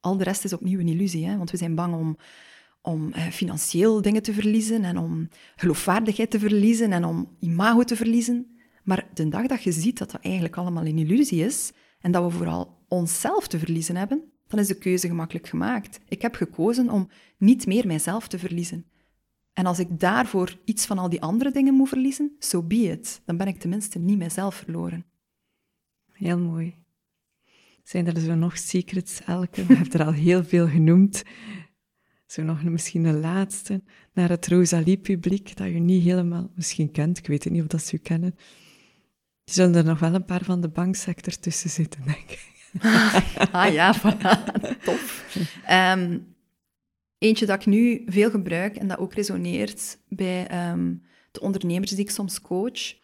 Al 0.00 0.16
de 0.16 0.24
rest 0.24 0.44
is 0.44 0.52
opnieuw 0.52 0.80
een 0.80 0.88
illusie, 0.88 1.26
hè? 1.26 1.36
want 1.36 1.50
we 1.50 1.56
zijn 1.56 1.74
bang 1.74 1.94
om, 1.94 2.16
om 2.82 3.12
eh, 3.12 3.26
financieel 3.26 4.02
dingen 4.02 4.22
te 4.22 4.32
verliezen 4.32 4.84
en 4.84 4.98
om 4.98 5.28
geloofwaardigheid 5.54 6.30
te 6.30 6.38
verliezen 6.38 6.92
en 6.92 7.04
om 7.04 7.36
imago 7.40 7.82
te 7.82 7.96
verliezen. 7.96 8.58
Maar 8.84 9.08
de 9.14 9.28
dag 9.28 9.46
dat 9.46 9.62
je 9.62 9.72
ziet 9.72 9.98
dat 9.98 10.10
dat 10.10 10.20
eigenlijk 10.20 10.56
allemaal 10.56 10.86
een 10.86 10.98
illusie 10.98 11.44
is 11.44 11.72
en 12.06 12.12
dat 12.12 12.24
we 12.24 12.36
vooral 12.36 12.84
onszelf 12.88 13.48
te 13.48 13.58
verliezen 13.58 13.96
hebben, 13.96 14.32
dan 14.46 14.58
is 14.58 14.66
de 14.66 14.78
keuze 14.78 15.08
gemakkelijk 15.08 15.46
gemaakt. 15.46 16.00
Ik 16.08 16.22
heb 16.22 16.34
gekozen 16.34 16.90
om 16.90 17.08
niet 17.38 17.66
meer 17.66 17.86
mijzelf 17.86 18.28
te 18.28 18.38
verliezen. 18.38 18.86
En 19.52 19.66
als 19.66 19.78
ik 19.78 20.00
daarvoor 20.00 20.58
iets 20.64 20.86
van 20.86 20.98
al 20.98 21.08
die 21.08 21.22
andere 21.22 21.50
dingen 21.50 21.74
moet 21.74 21.88
verliezen, 21.88 22.36
so 22.38 22.62
be 22.62 22.74
it. 22.74 23.20
Dan 23.24 23.36
ben 23.36 23.46
ik 23.46 23.58
tenminste 23.58 23.98
niet 23.98 24.18
mijzelf 24.18 24.54
verloren. 24.54 25.04
Heel 26.12 26.38
mooi. 26.38 26.74
Zijn 27.82 28.06
er 28.06 28.20
zo 28.20 28.34
nog 28.34 28.58
secrets, 28.58 29.20
Elke? 29.22 29.64
Je 29.68 29.74
hebt 29.74 29.94
er 29.94 30.04
al 30.04 30.12
heel 30.12 30.44
veel 30.44 30.68
genoemd. 30.68 31.22
Zo 32.26 32.42
nog 32.42 32.62
misschien 32.62 33.04
een 33.04 33.20
laatste, 33.20 33.82
naar 34.12 34.28
het 34.28 34.46
Rosalie-publiek, 34.46 35.56
dat 35.56 35.66
je 35.66 35.78
niet 35.78 36.02
helemaal 36.02 36.50
misschien 36.54 36.90
kent. 36.90 37.18
Ik 37.18 37.26
weet 37.26 37.50
niet 37.50 37.62
of 37.62 37.66
dat 37.66 37.82
ze 37.82 37.94
u 37.94 37.98
kennen. 37.98 38.34
Er 39.46 39.52
zullen 39.52 39.74
er 39.74 39.84
nog 39.84 39.98
wel 39.98 40.14
een 40.14 40.24
paar 40.24 40.44
van 40.44 40.60
de 40.60 40.68
banksector 40.68 41.38
tussen 41.38 41.70
zitten, 41.70 42.02
denk 42.04 42.30
ik. 42.30 42.54
ah 43.52 43.72
ja, 43.72 43.96
voilà. 43.98 44.82
tof. 44.84 45.24
Ehm, 45.64 46.18
eentje 47.18 47.46
dat 47.46 47.60
ik 47.60 47.66
nu 47.66 48.02
veel 48.06 48.30
gebruik 48.30 48.76
en 48.76 48.88
dat 48.88 48.98
ook 48.98 49.14
resoneert 49.14 49.98
bij 50.08 50.46
ehm, 50.46 50.94
de 51.30 51.40
ondernemers 51.40 51.90
die 51.90 52.00
ik 52.00 52.10
soms 52.10 52.40
coach, 52.40 52.94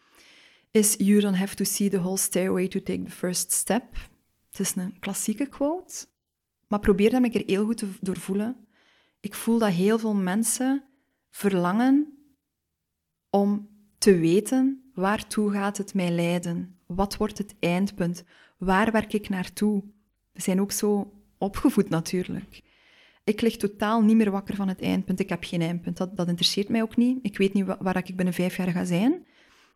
is 0.71 0.95
You 0.97 1.19
don't 1.19 1.37
have 1.37 1.55
to 1.55 1.63
see 1.63 1.89
the 1.89 1.99
whole 1.99 2.17
stairway 2.17 2.67
to 2.67 2.79
take 2.83 3.03
the 3.03 3.11
first 3.11 3.51
step. 3.51 3.83
Het 4.49 4.59
is 4.59 4.75
een 4.75 4.99
klassieke 4.99 5.45
quote, 5.45 6.05
maar 6.67 6.79
probeer 6.79 7.09
dat 7.09 7.23
een 7.23 7.31
keer 7.31 7.43
heel 7.45 7.65
goed 7.65 7.77
te 7.77 7.87
doorvoelen. 8.01 8.67
Ik 9.19 9.33
voel 9.33 9.59
dat 9.59 9.71
heel 9.71 9.99
veel 9.99 10.15
mensen 10.15 10.83
verlangen 11.29 12.17
om 13.29 13.69
te 13.97 14.17
weten 14.17 14.82
waartoe 14.93 15.51
gaat 15.51 15.77
het 15.77 15.93
mij 15.93 16.11
leiden? 16.11 16.77
Wat 16.85 17.17
wordt 17.17 17.37
het 17.37 17.55
eindpunt? 17.59 18.23
Waar 18.57 18.91
werk 18.91 19.13
ik 19.13 19.29
naartoe? 19.29 19.83
We 20.31 20.41
zijn 20.41 20.61
ook 20.61 20.71
zo 20.71 21.13
opgevoed 21.37 21.89
natuurlijk. 21.89 22.61
Ik 23.23 23.41
lig 23.41 23.57
totaal 23.57 24.01
niet 24.01 24.15
meer 24.15 24.31
wakker 24.31 24.55
van 24.55 24.67
het 24.67 24.81
eindpunt. 24.81 25.19
Ik 25.19 25.29
heb 25.29 25.43
geen 25.43 25.61
eindpunt. 25.61 25.97
Dat, 25.97 26.17
dat 26.17 26.27
interesseert 26.27 26.69
mij 26.69 26.81
ook 26.81 26.95
niet. 26.95 27.19
Ik 27.21 27.37
weet 27.37 27.53
niet 27.53 27.65
waar 27.79 27.97
ik 27.97 28.15
binnen 28.15 28.33
vijf 28.33 28.57
jaar 28.57 28.71
ga 28.71 28.85
zijn. 28.85 29.25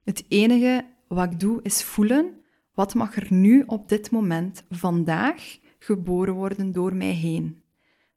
Het 0.04 0.26
enige 0.28 0.86
wat 1.08 1.32
ik 1.32 1.40
doe 1.40 1.60
is 1.62 1.84
voelen 1.84 2.38
wat 2.78 2.94
mag 2.94 3.16
er 3.16 3.28
nu 3.30 3.64
op 3.66 3.90
dit 3.90 4.12
moment, 4.12 4.64
vandaag, 4.70 5.58
geboren 5.80 6.34
worden 6.34 6.72
door 6.72 6.96
mij 6.96 7.12
heen. 7.12 7.62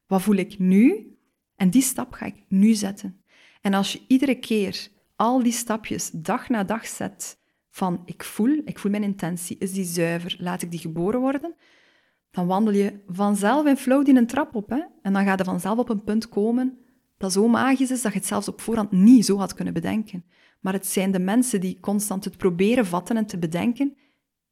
Wat 0.06 0.22
voel 0.22 0.34
ik 0.34 0.58
nu? 0.58 1.14
En 1.56 1.70
die 1.70 1.82
stap 1.82 2.12
ga 2.12 2.26
ik 2.26 2.34
nu 2.48 2.74
zetten. 2.74 3.22
En 3.60 3.74
als 3.74 3.92
je 3.92 4.00
iedere 4.06 4.34
keer 4.34 4.88
al 5.20 5.42
die 5.42 5.52
stapjes 5.52 6.10
dag 6.10 6.48
na 6.48 6.64
dag 6.64 6.86
zet 6.86 7.38
van 7.70 8.02
ik 8.04 8.24
voel, 8.24 8.60
ik 8.64 8.78
voel 8.78 8.90
mijn 8.90 9.02
intentie, 9.02 9.58
is 9.58 9.72
die 9.72 9.84
zuiver, 9.84 10.36
laat 10.38 10.62
ik 10.62 10.70
die 10.70 10.80
geboren 10.80 11.20
worden, 11.20 11.54
dan 12.30 12.46
wandel 12.46 12.74
je 12.74 13.00
vanzelf 13.06 13.66
in 13.66 13.76
flow 13.76 14.04
die 14.04 14.16
een 14.16 14.26
trap 14.26 14.54
op. 14.54 14.70
Hè? 14.70 14.80
En 15.02 15.12
dan 15.12 15.24
ga 15.24 15.34
je 15.36 15.44
vanzelf 15.44 15.78
op 15.78 15.88
een 15.88 16.04
punt 16.04 16.28
komen 16.28 16.78
dat 17.16 17.32
zo 17.32 17.48
magisch 17.48 17.90
is 17.90 18.02
dat 18.02 18.12
je 18.12 18.18
het 18.18 18.26
zelfs 18.26 18.48
op 18.48 18.60
voorhand 18.60 18.90
niet 18.90 19.24
zo 19.24 19.38
had 19.38 19.54
kunnen 19.54 19.74
bedenken. 19.74 20.24
Maar 20.60 20.72
het 20.72 20.86
zijn 20.86 21.10
de 21.10 21.18
mensen 21.18 21.60
die 21.60 21.80
constant 21.80 22.24
het 22.24 22.36
proberen 22.36 22.86
vatten 22.86 23.16
en 23.16 23.26
te 23.26 23.38
bedenken, 23.38 23.96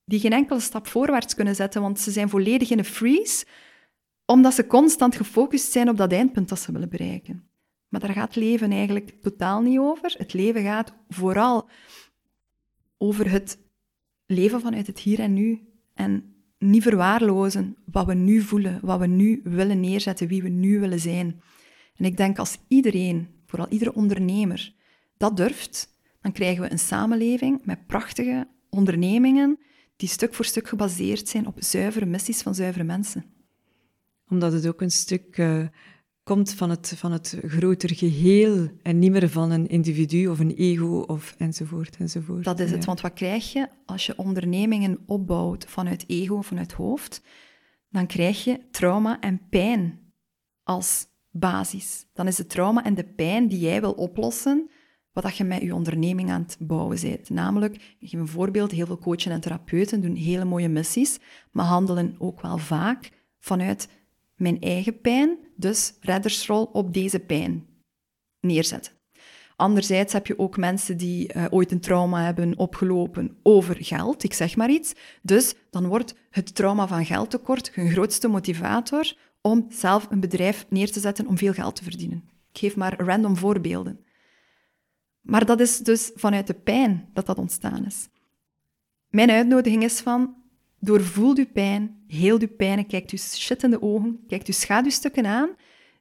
die 0.05 0.21
geen 0.21 0.33
enkele 0.33 0.61
stap 0.61 0.87
voorwaarts 0.87 1.35
kunnen 1.35 1.55
zetten, 1.55 1.83
want 1.83 2.01
ze 2.01 2.11
zijn 2.11 2.29
volledig 2.29 2.71
in 2.71 2.79
een 2.79 2.85
freeze, 2.85 3.47
omdat 4.27 4.55
ze 4.55 4.67
constant 4.67 5.17
gefocust 5.17 5.73
zijn 5.73 5.89
op 5.89 5.97
dat 5.97 6.13
eindpunt 6.13 6.49
dat 6.49 6.61
ze 6.61 6.73
willen 6.73 6.89
bereiken. 6.89 7.48
Maar 7.89 8.01
daar 8.01 8.13
gaat 8.13 8.37
leven 8.37 8.71
eigenlijk 8.73 9.23
totaal 9.23 9.61
niet 9.61 9.79
over. 9.79 10.15
Het 10.19 10.33
leven 10.33 10.63
gaat 10.63 10.95
vooral 11.09 11.69
over 12.99 13.31
het 13.31 13.59
leven 14.27 14.61
vanuit 14.61 14.87
het 14.87 14.99
hier 14.99 15.21
en 15.21 15.35
nu. 15.35 15.69
En 15.95 16.35
niet 16.59 16.83
verwaarlozen 16.83 17.77
wat 17.85 18.07
we 18.07 18.15
nu 18.15 18.41
voelen, 18.41 18.79
wat 18.83 18.99
we 18.99 19.07
nu 19.07 19.41
willen 19.45 19.81
neerzetten, 19.81 20.29
wie 20.29 20.43
we 20.43 20.49
nu 20.49 20.81
willen 20.81 21.01
zijn. 21.01 21.41
En 21.97 22.05
ik 22.05 22.17
denk 22.17 22.39
als 22.39 22.59
iedereen, 22.69 23.29
vooral 23.47 23.69
iedere 23.69 23.95
ondernemer, 23.95 24.75
dat 25.17 25.37
durft, 25.37 25.97
dan 26.21 26.33
krijgen 26.33 26.63
we 26.63 26.71
een 26.71 26.79
samenleving 26.79 27.61
met 27.65 27.87
prachtige 27.87 28.49
ondernemingen 28.71 29.59
die 29.97 30.09
stuk 30.09 30.35
voor 30.35 30.45
stuk 30.45 30.69
gebaseerd 30.69 31.29
zijn 31.29 31.47
op 31.47 31.55
zuivere 31.59 32.07
missies 32.07 32.43
van 32.43 32.55
zuivere 32.55 32.85
mensen. 32.85 33.25
Omdat 34.29 34.53
het 34.53 34.67
ook 34.67 34.81
een 34.81 34.91
stuk 34.91 35.39
uh, 35.39 35.67
komt 36.29 36.53
van 36.53 36.71
het, 36.71 36.93
van 36.97 37.13
het 37.13 37.39
groter 37.47 37.95
geheel 37.95 38.69
en 38.83 38.99
niet 38.99 39.11
meer 39.11 39.29
van 39.29 39.51
een 39.51 39.67
individu 39.67 40.27
of 40.27 40.39
een 40.39 40.55
ego 40.55 41.05
of 41.07 41.35
enzovoort 41.39 41.97
enzovoort. 41.97 42.45
Dat 42.45 42.61
is 42.61 42.71
het, 42.71 42.85
want 42.85 43.01
wat 43.01 43.13
krijg 43.13 43.53
je 43.53 43.69
als 43.87 44.07
je 44.07 44.17
ondernemingen 44.17 44.99
opbouwt 45.07 45.65
vanuit 45.69 46.05
ego, 46.07 46.41
vanuit 46.41 46.73
hoofd? 46.73 47.23
Dan 47.91 48.07
krijg 48.07 48.45
je 48.45 48.61
trauma 48.71 49.21
en 49.21 49.49
pijn 49.49 49.99
als 50.63 51.07
basis. 51.31 52.07
Dan 52.13 52.27
is 52.27 52.39
het 52.39 52.51
trauma 52.51 52.85
en 52.85 52.95
de 52.95 53.05
pijn 53.05 53.49
die 53.49 53.59
jij 53.59 53.81
wil 53.81 53.93
oplossen, 53.93 54.71
wat 55.13 55.37
je 55.37 55.45
met 55.45 55.63
je 55.63 55.75
onderneming 55.75 56.31
aan 56.31 56.43
het 56.43 56.57
bouwen 56.61 57.01
bent. 57.01 57.31
Namelijk, 57.31 57.75
ik 57.99 58.09
geef 58.09 58.21
een 58.21 58.29
voorbeeld, 58.29 58.71
heel 58.71 58.87
veel 58.87 58.99
coachen 58.99 59.33
en 59.33 59.41
therapeuten 59.41 60.01
doen 60.01 60.15
hele 60.15 60.45
mooie 60.45 60.69
missies, 60.69 61.19
maar 61.53 61.67
handelen 61.67 62.15
ook 62.19 62.41
wel 62.41 62.59
vaak 62.59 63.11
vanuit 63.39 63.89
mijn 64.39 64.61
eigen 64.61 65.01
pijn, 65.01 65.39
dus 65.57 65.95
reddersrol 66.01 66.65
op 66.65 66.95
deze 66.95 67.19
pijn 67.19 67.67
neerzetten. 68.41 68.93
Anderzijds 69.57 70.13
heb 70.13 70.27
je 70.27 70.39
ook 70.39 70.57
mensen 70.57 70.97
die 70.97 71.35
uh, 71.35 71.45
ooit 71.51 71.73
een 71.73 71.81
trauma 71.81 72.25
hebben 72.25 72.59
opgelopen 72.59 73.37
over 73.43 73.77
geld, 73.85 74.25
ik 74.25 74.35
zeg 74.35 74.57
maar 74.57 74.71
iets. 74.71 74.95
Dus 75.23 75.55
dan 75.71 75.87
wordt 75.87 76.15
het 76.31 76.55
trauma 76.55 76.87
van 76.87 77.07
geldtekort 77.07 77.75
hun 77.75 77.91
grootste 77.91 78.29
motivator 78.29 79.17
om 79.41 79.67
zelf 79.69 80.07
een 80.11 80.21
bedrijf 80.21 80.67
neer 80.69 80.93
te 80.93 81.01
zetten 81.01 81.27
om 81.27 81.39
veel 81.39 81.53
geld 81.53 81.77
te 81.77 81.83
verdienen. 81.83 82.25
Ik 82.53 82.59
geef 82.59 82.77
maar 82.77 83.01
random 83.01 83.37
voorbeelden. 83.37 84.05
Maar 85.21 85.47
dat 85.47 85.61
is 85.61 85.79
dus 85.79 86.11
vanuit 86.15 86.47
de 86.47 86.55
pijn 86.55 87.09
dat 87.13 87.27
dat 87.27 87.39
ontstaan 87.39 87.87
is. 87.87 88.09
Mijn 89.09 89.31
uitnodiging 89.31 89.83
is 89.83 90.01
van, 90.01 90.35
doorvoel 90.81 91.37
je 91.37 91.47
pijn, 91.47 92.05
heel 92.07 92.41
je 92.41 92.49
pijn, 92.49 92.87
kijk 92.87 93.11
je 93.11 93.17
shit 93.17 93.63
in 93.63 93.71
de 93.71 93.83
ogen, 93.83 94.21
kijk 94.27 94.47
je 94.47 94.53
schaduwstukken 94.53 95.27
aan, 95.27 95.49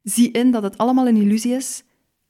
zie 0.03 0.32
in 0.32 0.51
dat 0.51 0.63
het 0.63 0.78
allemaal 0.78 1.07
een 1.07 1.15
illusie 1.15 1.53
is 1.53 1.84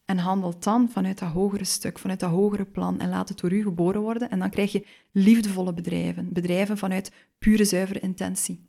en 0.06 0.18
handel 0.18 0.60
dan 0.60 0.90
vanuit 0.90 1.20
dat 1.20 1.30
hogere 1.30 1.64
stuk, 1.64 2.00
vanuit 2.00 2.20
dat 2.20 2.30
hogere 2.30 2.66
plan 2.66 3.00
en 3.00 3.10
laat 3.10 3.30
het 3.30 3.40
door 3.40 3.52
u 3.52 3.62
geboren 3.62 4.02
worden 4.02 4.30
en 4.30 4.40
dan 4.40 4.50
krijg 4.50 4.72
je 4.72 4.86
liefdevolle 5.12 5.74
bedrijven, 5.74 6.34
bedrijven 6.34 6.78
vanuit 6.78 7.12
pure 7.40 7.66
zuivere 7.66 8.00
intentie. 8.00 8.66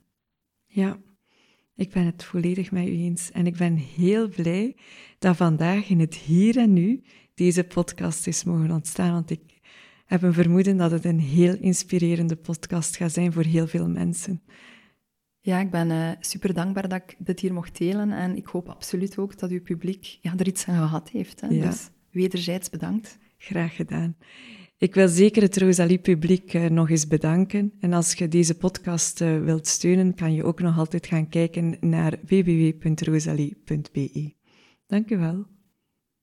Ja, 0.67 0.99
ik 1.75 1.91
ben 1.91 2.05
het 2.05 2.25
volledig 2.25 2.71
met 2.71 2.87
u 2.87 2.91
eens 2.91 3.31
en 3.31 3.47
ik 3.47 3.57
ben 3.57 3.75
heel 3.77 4.29
blij 4.29 4.77
dat 5.19 5.37
vandaag 5.37 5.89
in 5.89 6.01
het 6.01 6.15
hier 6.15 6.57
en 6.57 6.73
nu 6.73 7.03
deze 7.35 7.65
podcast 7.65 8.27
is 8.27 8.45
mogen 8.45 8.71
ontstaan, 8.71 9.13
want 9.13 9.31
ik 9.31 9.58
heb 10.09 10.23
een 10.23 10.33
vermoeden 10.33 10.77
dat 10.77 10.91
het 10.91 11.05
een 11.05 11.21
heel 11.21 11.57
inspirerende 11.61 12.37
podcast 12.37 12.97
gaat 12.97 13.13
zijn 13.13 13.33
voor 13.33 13.45
heel 13.45 13.67
veel 13.67 13.89
mensen. 13.89 14.43
Ja, 15.41 15.61
ik 15.61 15.71
ben 15.71 15.91
uh, 15.91 16.11
super 16.21 16.55
dankbaar 16.55 16.89
dat 16.89 17.03
ik 17.03 17.17
dit 17.19 17.41
hier 17.41 17.53
mocht 17.53 17.79
delen 17.79 18.13
en 18.13 18.37
ik 18.37 18.47
hoop 18.47 18.69
absoluut 18.69 19.19
ook 19.19 19.39
dat 19.39 19.51
uw 19.51 19.63
publiek 19.63 20.19
ja, 20.21 20.35
er 20.37 20.47
iets 20.47 20.67
aan 20.67 20.77
gehad 20.77 21.11
heeft. 21.11 21.41
Hè? 21.41 21.49
Ja. 21.49 21.67
Dus 21.67 21.91
wederzijds 22.11 22.71
bedankt. 22.71 23.19
Graag 23.39 23.77
gedaan. 23.77 24.17
Ik 24.79 24.95
wil 24.95 25.09
zeker 25.09 25.43
het 25.43 25.57
Rosalie-publiek 25.57 26.55
uh, 26.55 26.67
nog 26.67 26.91
eens 26.91 27.07
bedanken. 27.07 27.73
En 27.81 27.93
als 27.93 28.13
je 28.13 28.29
deze 28.29 28.57
podcast 28.57 29.21
uh, 29.21 29.45
wilt 29.45 29.67
steunen, 29.67 30.15
kan 30.15 30.35
je 30.35 30.45
ook 30.45 30.61
nog 30.61 30.79
altijd 30.79 31.07
gaan 31.07 31.29
kijken 31.29 31.77
naar 31.81 32.19
www.rosalie.be. 32.27 34.35
Dank 34.87 35.11
u 35.11 35.19
wel. 35.19 35.58